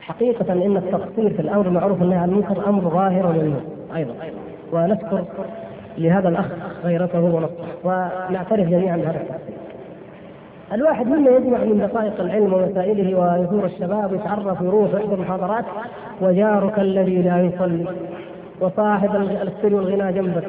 حقيقة 0.00 0.52
إن 0.52 0.76
التقصير 0.76 1.30
في 1.30 1.40
الأمر 1.40 1.62
بالمعروف 1.62 2.00
والنهي 2.00 2.18
عن 2.18 2.28
المنكر 2.28 2.68
أمر 2.68 2.82
ظاهر 2.82 3.26
وملموس 3.26 3.62
أيضا. 3.96 4.14
ونذكر 4.72 5.24
لهذا 5.98 6.28
الأخ 6.28 6.46
غيرته 6.84 7.20
ونصحه 7.20 7.64
ونعترف 7.84 8.68
جميعا 8.68 8.96
بهذا 8.96 9.20
التقصير. 9.20 9.54
الواحد 10.72 11.06
منا 11.06 11.30
يجمع 11.30 11.58
من 11.58 11.78
دقائق 11.78 12.20
العلم 12.20 12.52
ومسائله 12.54 13.18
ويزور 13.18 13.64
الشباب 13.64 14.12
ويتعرف 14.12 14.62
ويروح 14.62 14.94
ويحضر 14.94 15.20
محاضرات 15.20 15.64
وجارك 16.20 16.78
الذي 16.78 17.22
لا 17.22 17.40
يصلي. 17.40 17.86
وصاحب 18.60 19.16
السر 19.16 19.74
والغنى 19.74 20.12
جنبك. 20.12 20.44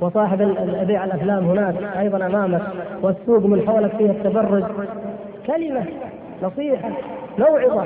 وصاحب 0.00 0.38
بيع 0.86 1.04
الأفلام 1.04 1.44
هناك 1.44 1.74
أيضا 1.98 2.26
أمامك. 2.26 2.62
والسوق 3.02 3.46
من 3.46 3.62
حولك 3.66 3.96
فيها 3.96 4.10
التبرج. 4.10 4.64
كلمة 5.46 5.84
نصيحة 6.42 6.90
موعظة 7.38 7.84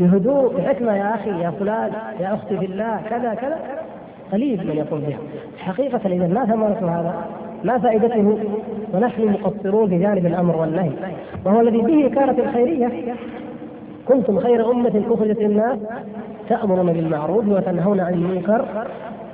بهدوء 0.00 0.56
بحكمة 0.56 0.96
يا 0.96 1.14
أخي 1.14 1.30
يا 1.30 1.50
فلان 1.50 1.90
يا 2.20 2.34
أختي 2.34 2.58
في 2.58 2.64
الله 2.64 3.00
كذا 3.10 3.34
كذا. 3.34 3.58
قليل 4.32 4.66
من 4.68 4.76
يقوم 4.76 5.00
بها. 5.00 5.18
حقيقة 5.58 6.00
إذا 6.06 6.26
ما 6.26 6.44
ثمرة 6.44 7.00
هذا 7.00 7.14
ما 7.64 7.78
فائدته؟ 7.78 8.38
ونحن 8.94 9.28
مقصرون 9.28 9.88
في 9.88 9.98
جانب 9.98 10.26
الأمر 10.26 10.56
والنهي. 10.56 10.90
وهو 11.44 11.60
الذي 11.60 11.78
به 11.78 12.14
كانت 12.14 12.38
الخيرية. 12.38 13.14
كنتم 14.08 14.38
خير 14.38 14.70
أمة 14.70 15.02
أخرجت 15.10 15.38
للناس. 15.38 15.78
تأمرون 16.48 16.92
بالمعروف 16.92 17.48
وتنهون 17.48 18.00
عن 18.00 18.14
المنكر 18.14 18.64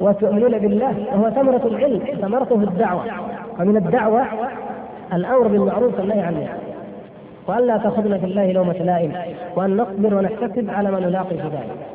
وتؤمنون 0.00 0.58
بالله 0.58 1.06
وهو 1.12 1.30
ثمرة 1.30 1.66
العلم 1.66 2.02
ثمرته 2.20 2.54
الدعوة. 2.54 3.04
ومن 3.60 3.76
الدعوة 3.76 4.26
الأمر 5.12 5.48
بالمعروف 5.48 5.98
والنهي 5.98 6.20
عن 6.20 6.34
المنكر. 6.34 6.58
وأن 7.48 7.62
لا 7.66 7.76
تأخذنا 7.76 8.18
في 8.18 8.24
الله 8.24 8.52
لومة 8.52 8.72
لائم 8.72 9.12
وأن 9.56 9.76
نصبر 9.76 10.14
ونحتسب 10.14 10.70
على 10.70 10.90
ما 10.90 11.00
نلاقي 11.00 11.36
في 11.36 11.48
ذلك. 11.48 11.88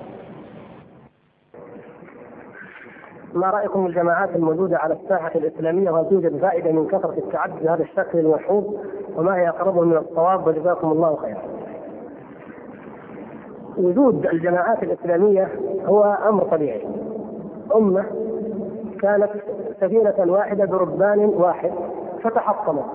ما 3.34 3.50
رأيكم 3.50 3.86
الجماعات 3.86 4.36
الموجودة 4.36 4.78
على 4.78 4.94
الساحة 4.94 5.32
الإسلامية 5.36 5.92
وهل 5.92 6.10
توجد 6.10 6.38
فائده 6.38 6.72
من 6.72 6.88
كثرة 6.88 7.18
التعدد 7.18 7.64
بهذا 7.64 7.84
الشكل 7.84 8.20
الملحوظ 8.20 8.64
وما 9.16 9.36
هي 9.36 9.50
اقربه 9.50 9.82
من 9.82 9.98
الصواب 9.98 10.48
وجزاكم 10.48 10.92
الله 10.92 11.16
خيرا. 11.16 11.42
وجود 13.78 14.26
الجماعات 14.26 14.84
الإسلامية 14.84 15.48
هو 15.86 16.18
أمر 16.30 16.44
طبيعي. 16.44 16.88
أمة 17.76 18.06
كانت 19.02 19.30
سفينة 19.82 20.14
واحدة 20.20 20.66
بربان 20.66 21.20
واحد 21.20 21.72
فتحطمت. 22.24 22.86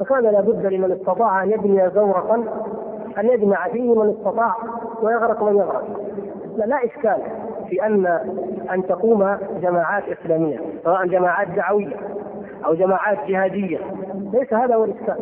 فكان 0.00 0.22
لابد 0.22 0.66
لمن 0.66 0.92
استطاع 0.92 1.42
أن 1.42 1.50
يبني 1.50 1.90
زورقا 1.90 2.44
أن 3.18 3.26
يجمع 3.26 3.68
فيه 3.68 3.94
من 3.94 4.10
استطاع 4.10 4.54
ويغرق 5.02 5.42
من 5.42 5.56
يغرق. 5.56 5.84
لا, 6.56 6.64
لا 6.64 6.84
إشكال 6.84 7.22
في 7.68 7.86
ان 7.86 8.06
أن 8.72 8.86
تقوم 8.86 9.36
جماعات 9.62 10.02
إسلامية 10.08 10.60
سواء 10.84 11.06
جماعات 11.06 11.48
دعوية 11.48 11.96
أو 12.66 12.74
جماعات 12.74 13.18
جهادية 13.28 13.78
ليس 14.32 14.52
هذا 14.52 14.74
هو 14.74 14.84
الإشكال 14.84 15.16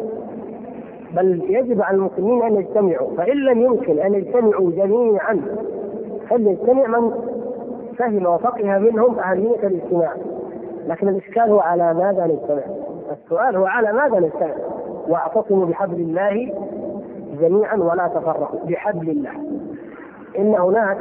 بل 1.16 1.42
يجب 1.48 1.82
على 1.82 1.96
المسلمين 1.96 2.42
أن 2.42 2.54
يجتمعوا 2.54 3.16
فإن 3.16 3.36
لم 3.36 3.60
يمكن 3.60 3.98
أن 3.98 4.14
يجتمعوا 4.14 4.70
جميعا 4.70 5.40
فليجتمع 6.30 6.98
من 6.98 7.12
فهم 7.98 8.26
وفقه 8.26 8.78
منهم 8.78 9.18
أهمية 9.18 9.66
الاجتماع. 9.66 10.12
لكن 10.86 11.08
الإشكال 11.08 11.50
هو 11.50 11.60
على 11.60 11.94
ماذا 11.94 12.26
نجتمع؟ 12.26 12.62
السؤال 13.12 13.56
هو 13.56 13.66
على 13.66 13.92
ماذا 13.92 14.20
نجتمع؟ 14.20 14.54
واعتصموا 15.08 15.66
بحبل 15.66 16.00
الله 16.00 16.52
جميعا 17.40 17.76
ولا 17.76 18.08
تفرقوا 18.08 18.58
بحبل 18.64 19.10
الله. 19.10 19.30
إن 20.38 20.54
هناك 20.54 20.98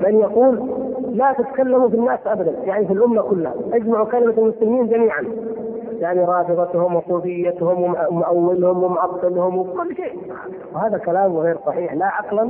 من 0.00 0.18
يقول 0.18 0.70
لا 1.12 1.32
تتكلموا 1.38 1.88
في 1.88 1.94
الناس 1.96 2.18
ابدا 2.26 2.54
يعني 2.64 2.86
في 2.86 2.92
الأمة 2.92 3.22
كلها 3.22 3.54
اجمعوا 3.72 4.06
كلمة 4.06 4.34
المسلمين 4.38 4.88
جميعا. 4.88 5.24
يعني 5.98 6.24
رافضتهم 6.24 6.96
وصوفيتهم 6.96 7.94
ومؤولهم 8.10 8.84
ومعطلهم 8.84 9.58
وكل 9.58 9.96
شيء. 9.96 10.32
وهذا 10.74 10.98
كلام 10.98 11.36
غير 11.36 11.58
صحيح 11.66 11.94
لا 11.94 12.06
عقلا 12.06 12.48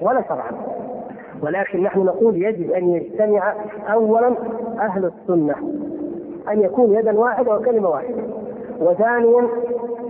ولا 0.00 0.22
شرعا. 0.28 0.52
ولكن 1.42 1.82
نحن 1.82 2.00
نقول 2.00 2.42
يجب 2.42 2.70
أن 2.70 2.88
يجتمع 2.88 3.54
اولا 3.92 4.34
أهل 4.80 5.04
السنة 5.04 5.54
أن 6.48 6.60
يكون 6.60 6.92
يدا 6.94 7.18
واحدة 7.18 7.56
وكلمه 7.56 7.88
واحدة. 7.88 8.22
وثانيا 8.80 9.48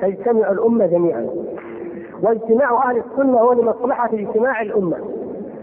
تجتمع 0.02 0.50
الأمة 0.50 0.86
جميعا. 0.86 1.28
واجتماع 2.22 2.90
أهل 2.90 2.96
السنة 2.96 3.38
هو 3.38 3.52
لمصلحة 3.52 4.10
اجتماع 4.12 4.62
الأمة 4.62 4.96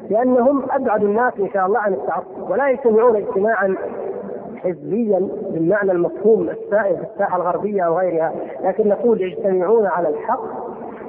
لأنهم 0.10 0.64
أبعد 0.72 1.04
الناس 1.04 1.34
إن 1.40 1.50
شاء 1.50 1.66
الله 1.66 1.80
عن 1.80 1.94
التعصب 1.94 2.50
ولا 2.50 2.70
يجتمعون 2.70 3.16
اجتماعا 3.16 3.76
حزبيا 4.64 5.30
بالمعنى 5.52 5.92
المفهوم 5.92 6.50
السائد 6.50 6.96
في 6.98 7.04
الساحه 7.14 7.38
الغربية 7.38 7.82
أو 7.82 7.98
غيرها، 7.98 8.34
لكن 8.64 8.88
نقول 8.88 9.22
يجتمعون 9.22 9.86
على 9.86 10.10
الحق 10.10 10.44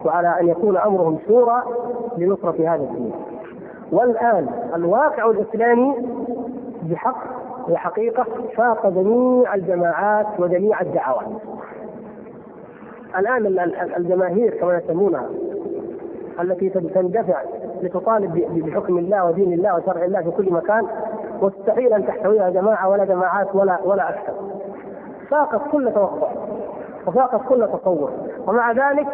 وعلى 0.04 0.40
أن 0.40 0.48
يكون 0.48 0.76
أمرهم 0.76 1.18
شورى 1.28 1.62
لنصرة 2.18 2.74
هذا 2.74 2.82
الدين. 2.82 3.12
والآن 3.92 4.48
الواقع 4.74 5.30
الإسلامي 5.30 5.94
بحق 6.82 7.18
وحقيقه 7.68 8.26
فاق 8.56 8.88
جميع 8.88 9.54
الجماعات 9.54 10.26
وجميع 10.38 10.80
الدعوات. 10.80 11.26
الآن 13.18 13.46
الجماهير 13.96 14.54
كما 14.54 14.76
يسمونها 14.78 15.28
التي 16.40 16.68
تندفع 16.68 17.42
لتطالب 17.82 18.62
بحكم 18.66 18.98
الله 18.98 19.24
ودين 19.24 19.52
الله 19.52 19.76
وشرع 19.76 20.04
الله 20.04 20.22
في 20.22 20.30
كل 20.30 20.52
مكان 20.52 20.86
مستحيل 21.42 21.92
أن 21.92 22.06
تحتويها 22.06 22.50
جماعة 22.50 22.88
ولا 22.88 23.04
جماعات 23.04 23.54
ولا 23.54 23.78
ولا 23.84 24.08
أكثر. 24.08 24.32
فاقت 25.30 25.60
كل 25.72 25.92
توقع 25.94 26.28
وفاقت 27.06 27.40
كل 27.48 27.68
تصور 27.72 28.10
ومع 28.46 28.72
ذلك 28.72 29.06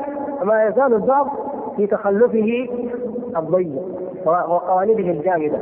ما 0.42 0.64
يزال 0.64 0.94
البعض 0.94 1.28
في 1.76 1.86
تخلفه 1.86 2.68
الضيق 3.36 3.82
وقوالبه 4.26 5.10
الجامدة. 5.10 5.58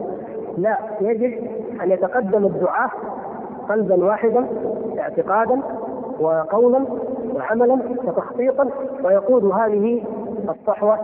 لا 0.59 0.79
يجب 1.01 1.47
أن 1.83 1.91
يتقدم 1.91 2.47
الدعاة 2.47 2.91
قلبا 3.69 4.05
واحدا 4.05 4.47
اعتقادا 4.99 5.61
وقولا 6.21 6.85
وعملا 7.35 7.79
وتخطيطا 8.05 8.69
ويقود 9.05 9.45
هذه 9.45 10.03
الصحوة 10.51 10.99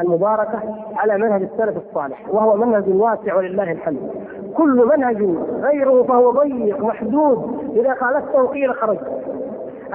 المباركة 0.00 0.60
على 0.96 1.18
منهج 1.18 1.42
السلف 1.42 1.76
الصالح 1.76 2.28
وهو 2.30 2.56
منهج 2.56 2.84
واسع 2.88 3.36
ولله 3.36 3.72
الحمد. 3.72 4.10
كل 4.56 4.88
منهج 4.96 5.22
غيره 5.60 6.02
فهو 6.02 6.30
ضيق 6.30 6.80
محدود 6.80 7.58
إذا 7.76 7.94
خالفته 7.94 8.46
قيل 8.46 8.74
خرج. 8.74 8.98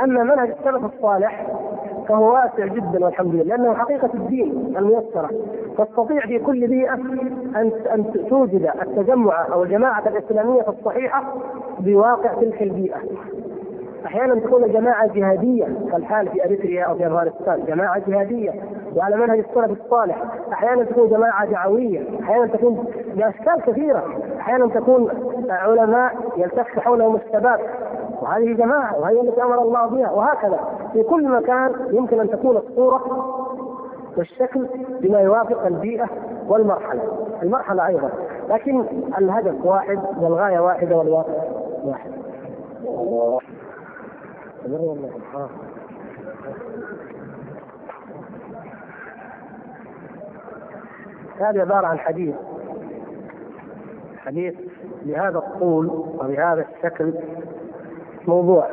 أما 0.04 0.24
منهج 0.24 0.50
السلف 0.60 0.86
الصالح 0.86 1.48
فهو 2.08 2.34
واسع 2.34 2.66
جدا 2.66 3.06
والحمد 3.06 3.36
لله 3.36 3.44
لأنه 3.44 3.74
حقيقة 3.74 4.10
الدين 4.14 4.74
الميسرة. 4.78 5.30
تستطيع 5.78 6.20
في 6.20 6.40
كل 6.40 6.68
بيئة 6.68 6.94
أن 7.56 7.72
أن 7.94 8.06
توجد 8.30 8.72
التجمع 8.82 9.48
أو 9.54 9.64
الجماعة 9.64 10.08
الإسلامية 10.08 10.66
الصحيحة 10.68 11.24
بواقع 11.80 12.34
تلك 12.34 12.62
البيئة. 12.62 12.98
أحيانا 14.06 14.40
تكون 14.40 14.72
جماعة 14.72 15.08
جهادية 15.08 15.68
كالحال 15.92 16.28
في 16.30 16.46
أريتريا 16.46 16.84
أو 16.84 16.96
في 16.96 17.08
أفغانستان 17.08 17.66
جماعة 17.66 18.02
جهادية 18.08 18.52
وعلى 18.96 19.16
منهج 19.16 19.40
السلف 19.40 19.84
الصالح. 19.84 20.24
أحيانا 20.54 20.84
تكون 20.84 21.10
جماعة 21.10 21.46
دعوية 21.46 22.20
أحيانا 22.24 22.48
تكون 22.48 22.86
باشكال 23.16 23.62
كثيرة. 23.66 24.04
أحيانا 24.40 24.68
تكون 24.68 25.10
علماء 25.50 26.14
يلتف 26.38 26.80
حولهم 26.80 27.16
الشباب 27.16 27.60
وهذه 28.22 28.54
جماعة 28.54 29.00
وهي 29.00 29.22
التي 29.22 29.44
أمر 29.44 29.62
الله 29.62 29.88
بها 29.88 30.12
وهكذا. 30.12 30.60
في 30.94 31.04
كل 31.04 31.30
مكان 31.30 31.72
يمكن 31.92 32.20
أن 32.20 32.30
تكون 32.30 32.58
الصورة 32.58 33.02
والشكل 34.18 34.68
بما 35.02 35.20
يوافق 35.20 35.66
البيئة 35.66 36.10
والمرحلة. 36.48 37.02
المرحلة 37.44 37.88
أيضا. 37.88 38.10
لكن 38.50 38.84
الهدف 39.18 39.66
واحد 39.66 40.00
والغاية 40.22 40.60
واحدة 40.60 40.98
والواقع 40.98 41.34
واحد. 41.86 42.12
هذه 51.40 51.62
عبارة 51.62 51.88
عن 51.88 52.00
حديث. 52.00 52.36
حديث 54.18 54.54
بهذا 55.06 55.38
الطول 55.38 55.88
وبهذا 55.88 56.66
الشكل 56.76 57.14
موضوع. 58.28 58.68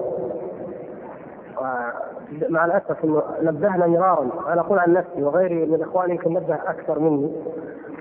مع 2.49 2.64
الأسف 2.64 3.05
إنه 3.05 3.22
نبهنا 3.43 3.86
مرارا. 3.86 4.53
أنا 4.53 4.61
أقول 4.61 4.78
عن 4.78 4.93
نفسي 4.93 5.22
وغيري 5.22 5.66
من 5.66 5.82
إخواني 5.82 6.12
يمكن 6.12 6.32
نبه 6.32 6.55
أكثر 6.55 6.99
مني 6.99 7.32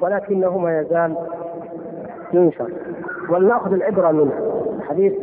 ولكنه 0.02 0.58
ما 0.58 0.80
يزال 0.80 1.16
ينشر. 2.34 2.72
ولنأخذ 3.30 3.74
العبرة 3.74 4.12
منه. 4.12 4.64
حديث 4.90 5.14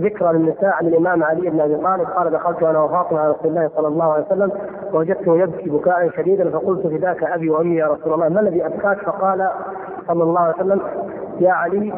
ذكرى 0.00 0.32
للنساء 0.32 0.74
عن 0.74 0.86
الإمام 0.86 1.24
علي 1.24 1.50
بن 1.50 1.60
أبي 1.60 1.76
طالب 1.76 2.06
قال 2.16 2.30
دخلت 2.30 2.62
أنا 2.62 2.82
وفاطمة 2.82 3.20
على 3.20 3.30
رسول 3.30 3.50
الله 3.50 3.70
صلى 3.76 3.88
الله 3.88 4.12
عليه 4.12 4.26
وسلم 4.26 4.52
فوجدته 4.92 5.38
يبكي 5.38 5.70
بكاء 5.70 6.10
شديدا 6.10 6.50
فقلت 6.50 6.86
فداك 6.86 7.22
أبي 7.24 7.50
وأمي 7.50 7.76
يا 7.76 7.86
رسول 7.86 8.12
الله 8.14 8.28
ما 8.28 8.40
الذي 8.40 8.66
أبكاك؟ 8.66 8.98
فقال 8.98 9.50
صلى 10.08 10.22
الله 10.22 10.40
عليه 10.40 10.54
وسلم 10.54 10.80
يا 11.40 11.52
علي 11.52 11.92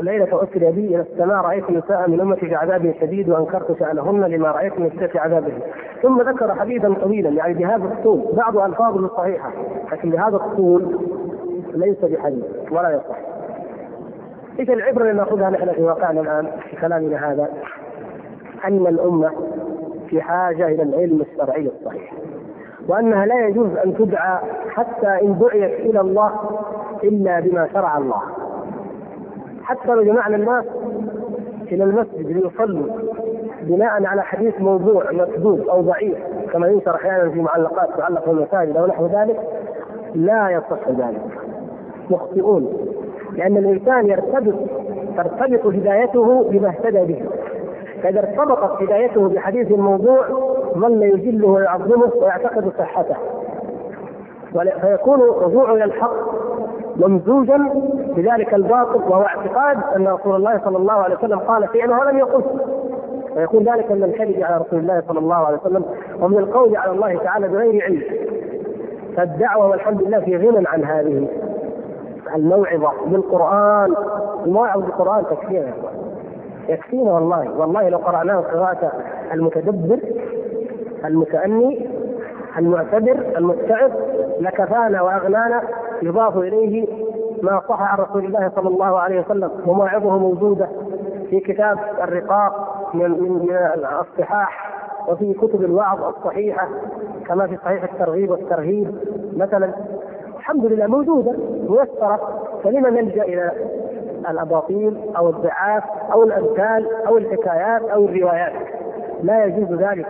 ليلة 0.00 0.42
أسري 0.42 0.72
بي 0.72 0.86
إلى 0.86 1.00
السماء 1.00 1.36
رأيت 1.44 1.70
نساء 1.70 2.10
من 2.10 2.20
أمتي 2.20 2.46
في 2.46 2.54
عذاب 2.54 2.94
شديد 3.00 3.28
وأنكرت 3.28 3.78
شأنهن 3.78 4.24
لما 4.24 4.50
رأيت 4.50 4.80
من 4.80 4.90
شدة 4.90 5.20
عذابهم 5.20 5.60
ثم 6.02 6.20
ذكر 6.22 6.54
حديثا 6.54 6.94
طويلا 6.94 7.30
يعني 7.30 7.54
بهذا 7.54 7.84
الطول 7.84 8.24
بعض 8.32 8.58
ألفاظه 8.58 9.08
صحيحة 9.16 9.52
لكن 9.92 10.10
بهذا 10.10 10.36
الطول 10.36 10.98
ليس 11.74 12.04
بحديث 12.04 12.44
ولا 12.72 12.90
يصح 12.90 13.35
إيش 14.58 14.70
العبرة 14.70 15.02
اللي 15.02 15.12
نأخذها 15.12 15.50
نحن 15.50 15.72
في 15.72 15.82
واقعنا 15.82 16.20
الآن 16.20 16.50
في 16.70 16.76
كلامنا 16.76 17.32
هذا؟ 17.32 17.48
أن 18.64 18.86
الأمة 18.86 19.30
في 20.08 20.22
حاجة 20.22 20.66
إلى 20.68 20.82
العلم 20.82 21.20
الشرعي 21.20 21.70
الصحيح. 21.78 22.12
وأنها 22.88 23.26
لا 23.26 23.46
يجوز 23.46 23.76
أن 23.84 23.94
تدعى 23.94 24.38
حتى 24.68 25.06
إن 25.22 25.38
دعيت 25.38 25.80
إلى 25.80 26.00
الله 26.00 26.32
إلا 27.04 27.40
بما 27.40 27.68
شرع 27.72 27.98
الله. 27.98 28.22
حتى 29.62 29.88
لو 29.88 30.02
جمعنا 30.02 30.36
الناس 30.36 30.64
إلى 31.72 31.84
المسجد 31.84 32.26
ليصلوا 32.26 32.86
بناء 33.62 34.04
على 34.04 34.22
حديث 34.22 34.60
موضوع 34.60 35.12
مكذوب 35.12 35.60
أو 35.68 35.80
ضعيف 35.80 36.18
كما 36.52 36.68
ينشر 36.68 36.94
أحيانا 36.94 37.30
في 37.30 37.40
معلقات 37.40 37.88
تعلق 37.98 38.24
في 38.24 38.30
المساجد 38.30 38.76
أو 38.76 38.86
نحو 38.86 39.06
ذلك 39.06 39.40
لا 40.14 40.50
يصح 40.50 40.88
ذلك 40.88 41.22
مخطئون 42.10 42.95
لأن 43.36 43.56
الإنسان 43.56 44.06
يرتبط 44.06 44.54
ترتبط 45.16 45.66
هدايته 45.66 46.44
بما 46.50 46.68
اهتدى 46.68 47.12
به. 47.12 47.22
فإذا 48.02 48.20
ارتبطت 48.20 48.82
هدايته 48.82 49.28
بحديث 49.28 49.70
الموضوع 49.70 50.20
ظل 50.78 51.02
يجله 51.02 51.48
ويعظمه 51.48 52.10
ويعتقد 52.16 52.72
صحته. 52.78 53.16
فيكون 54.80 55.20
رجوعه 55.20 55.74
إلى 55.74 55.84
الحق 55.84 56.14
ممزوجا 56.96 57.70
بذلك 58.16 58.54
الباطل 58.54 59.00
وهو 59.08 59.22
اعتقاد 59.22 59.76
أن 59.96 60.08
رسول 60.08 60.36
الله 60.36 60.60
صلى 60.64 60.76
الله 60.76 60.92
عليه 60.92 61.16
وسلم 61.16 61.38
قال 61.38 61.68
شيئا 61.72 62.00
ولم 62.00 62.18
يقل. 62.18 62.42
فيكون 63.34 63.64
ذلك 63.64 63.92
من 63.92 64.04
الكذب 64.04 64.42
على 64.42 64.64
رسول 64.64 64.78
الله 64.78 65.02
صلى 65.08 65.18
الله 65.18 65.36
عليه 65.36 65.58
وسلم 65.58 65.84
ومن 66.20 66.38
القول 66.38 66.76
على 66.76 66.92
الله 66.92 67.18
تعالى 67.18 67.48
بغير 67.48 67.84
علم. 67.84 68.02
فالدعوة 69.16 69.68
والحمد 69.68 70.02
لله 70.02 70.20
في 70.20 70.36
غنى 70.36 70.66
عن 70.66 70.84
هذه. 70.84 71.28
الموعظة 72.34 72.92
بالقرآن. 73.06 73.94
الموعظة 74.46 74.80
بالقرآن 74.80 75.24
تكفينا 75.26 75.72
يكفينا 76.68 77.12
والله. 77.12 77.58
والله 77.58 77.88
لو 77.88 77.98
قرأناه 77.98 78.40
قراءة 78.40 78.92
المتدبر 79.32 79.98
المتأني 81.04 81.88
المعتبر 82.58 83.32
المتعظ 83.36 83.90
لكفانا 84.40 85.02
وأغنانا 85.02 85.62
يضاف 86.02 86.36
إليه 86.36 86.86
ما 87.42 87.62
صح 87.68 87.82
عن 87.82 87.98
رسول 87.98 88.24
الله 88.24 88.52
صلى 88.56 88.68
الله 88.68 88.98
عليه 88.98 89.20
وسلم. 89.20 89.50
ومواعظه 89.66 90.18
موجودة 90.18 90.68
في 91.30 91.40
كتاب 91.40 91.78
الرقاق 92.02 92.84
من 92.94 93.10
من 93.10 93.56
الصحاح 94.00 94.72
وفي 95.08 95.34
كتب 95.34 95.62
الوعظ 95.64 96.04
الصحيحة 96.04 96.68
كما 97.26 97.46
في 97.46 97.56
صحيح 97.56 97.82
الترغيب 97.92 98.30
والترهيب. 98.30 98.94
مثلا 99.36 99.72
الحمد 100.46 100.64
لله 100.66 100.86
موجودة 100.86 101.32
ميسرة 101.68 102.42
فلما 102.64 102.90
نلجأ 102.90 103.22
إلى 103.22 103.52
الأباطيل 104.30 105.00
أو 105.16 105.28
الضعاف 105.30 105.82
أو 106.12 106.22
الأمثال 106.24 107.06
أو 107.06 107.18
الحكايات 107.18 107.82
أو 107.82 108.04
الروايات 108.04 108.52
لا 109.22 109.44
يجوز 109.44 109.72
ذلك 109.80 110.06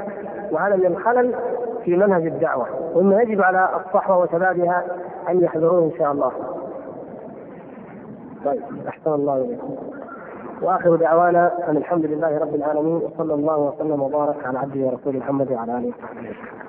وهذا 0.51 0.77
من 0.77 0.87
الخلل 0.87 1.35
في 1.85 1.97
منهج 1.97 2.27
الدعوة 2.27 2.67
وإنه 2.95 3.21
يجب 3.21 3.43
على 3.43 3.69
الصحوة 3.87 4.19
وشبابها 4.19 4.85
أن 5.29 5.41
يحذروه 5.41 5.85
إن 5.85 5.99
شاء 5.99 6.13
الله. 6.13 6.33
طيب 8.45 8.63
أحسن 8.89 9.13
الله 9.13 9.37
اليكم. 9.37 9.77
وآخر 10.63 10.97
دعوانا 10.97 11.71
أن 11.71 11.77
الحمد 11.77 12.05
لله 12.05 12.39
رب 12.39 12.55
العالمين 12.55 12.97
وصلى 12.97 13.35
الله 13.35 13.59
وسلم 13.59 14.03
وبارك 14.03 14.47
على 14.47 14.59
عبده 14.59 14.81
ورسوله 14.87 15.19
محمد 15.19 15.53
وعلى 15.53 15.79
آله 15.79 15.89
وصحبه 15.89 16.66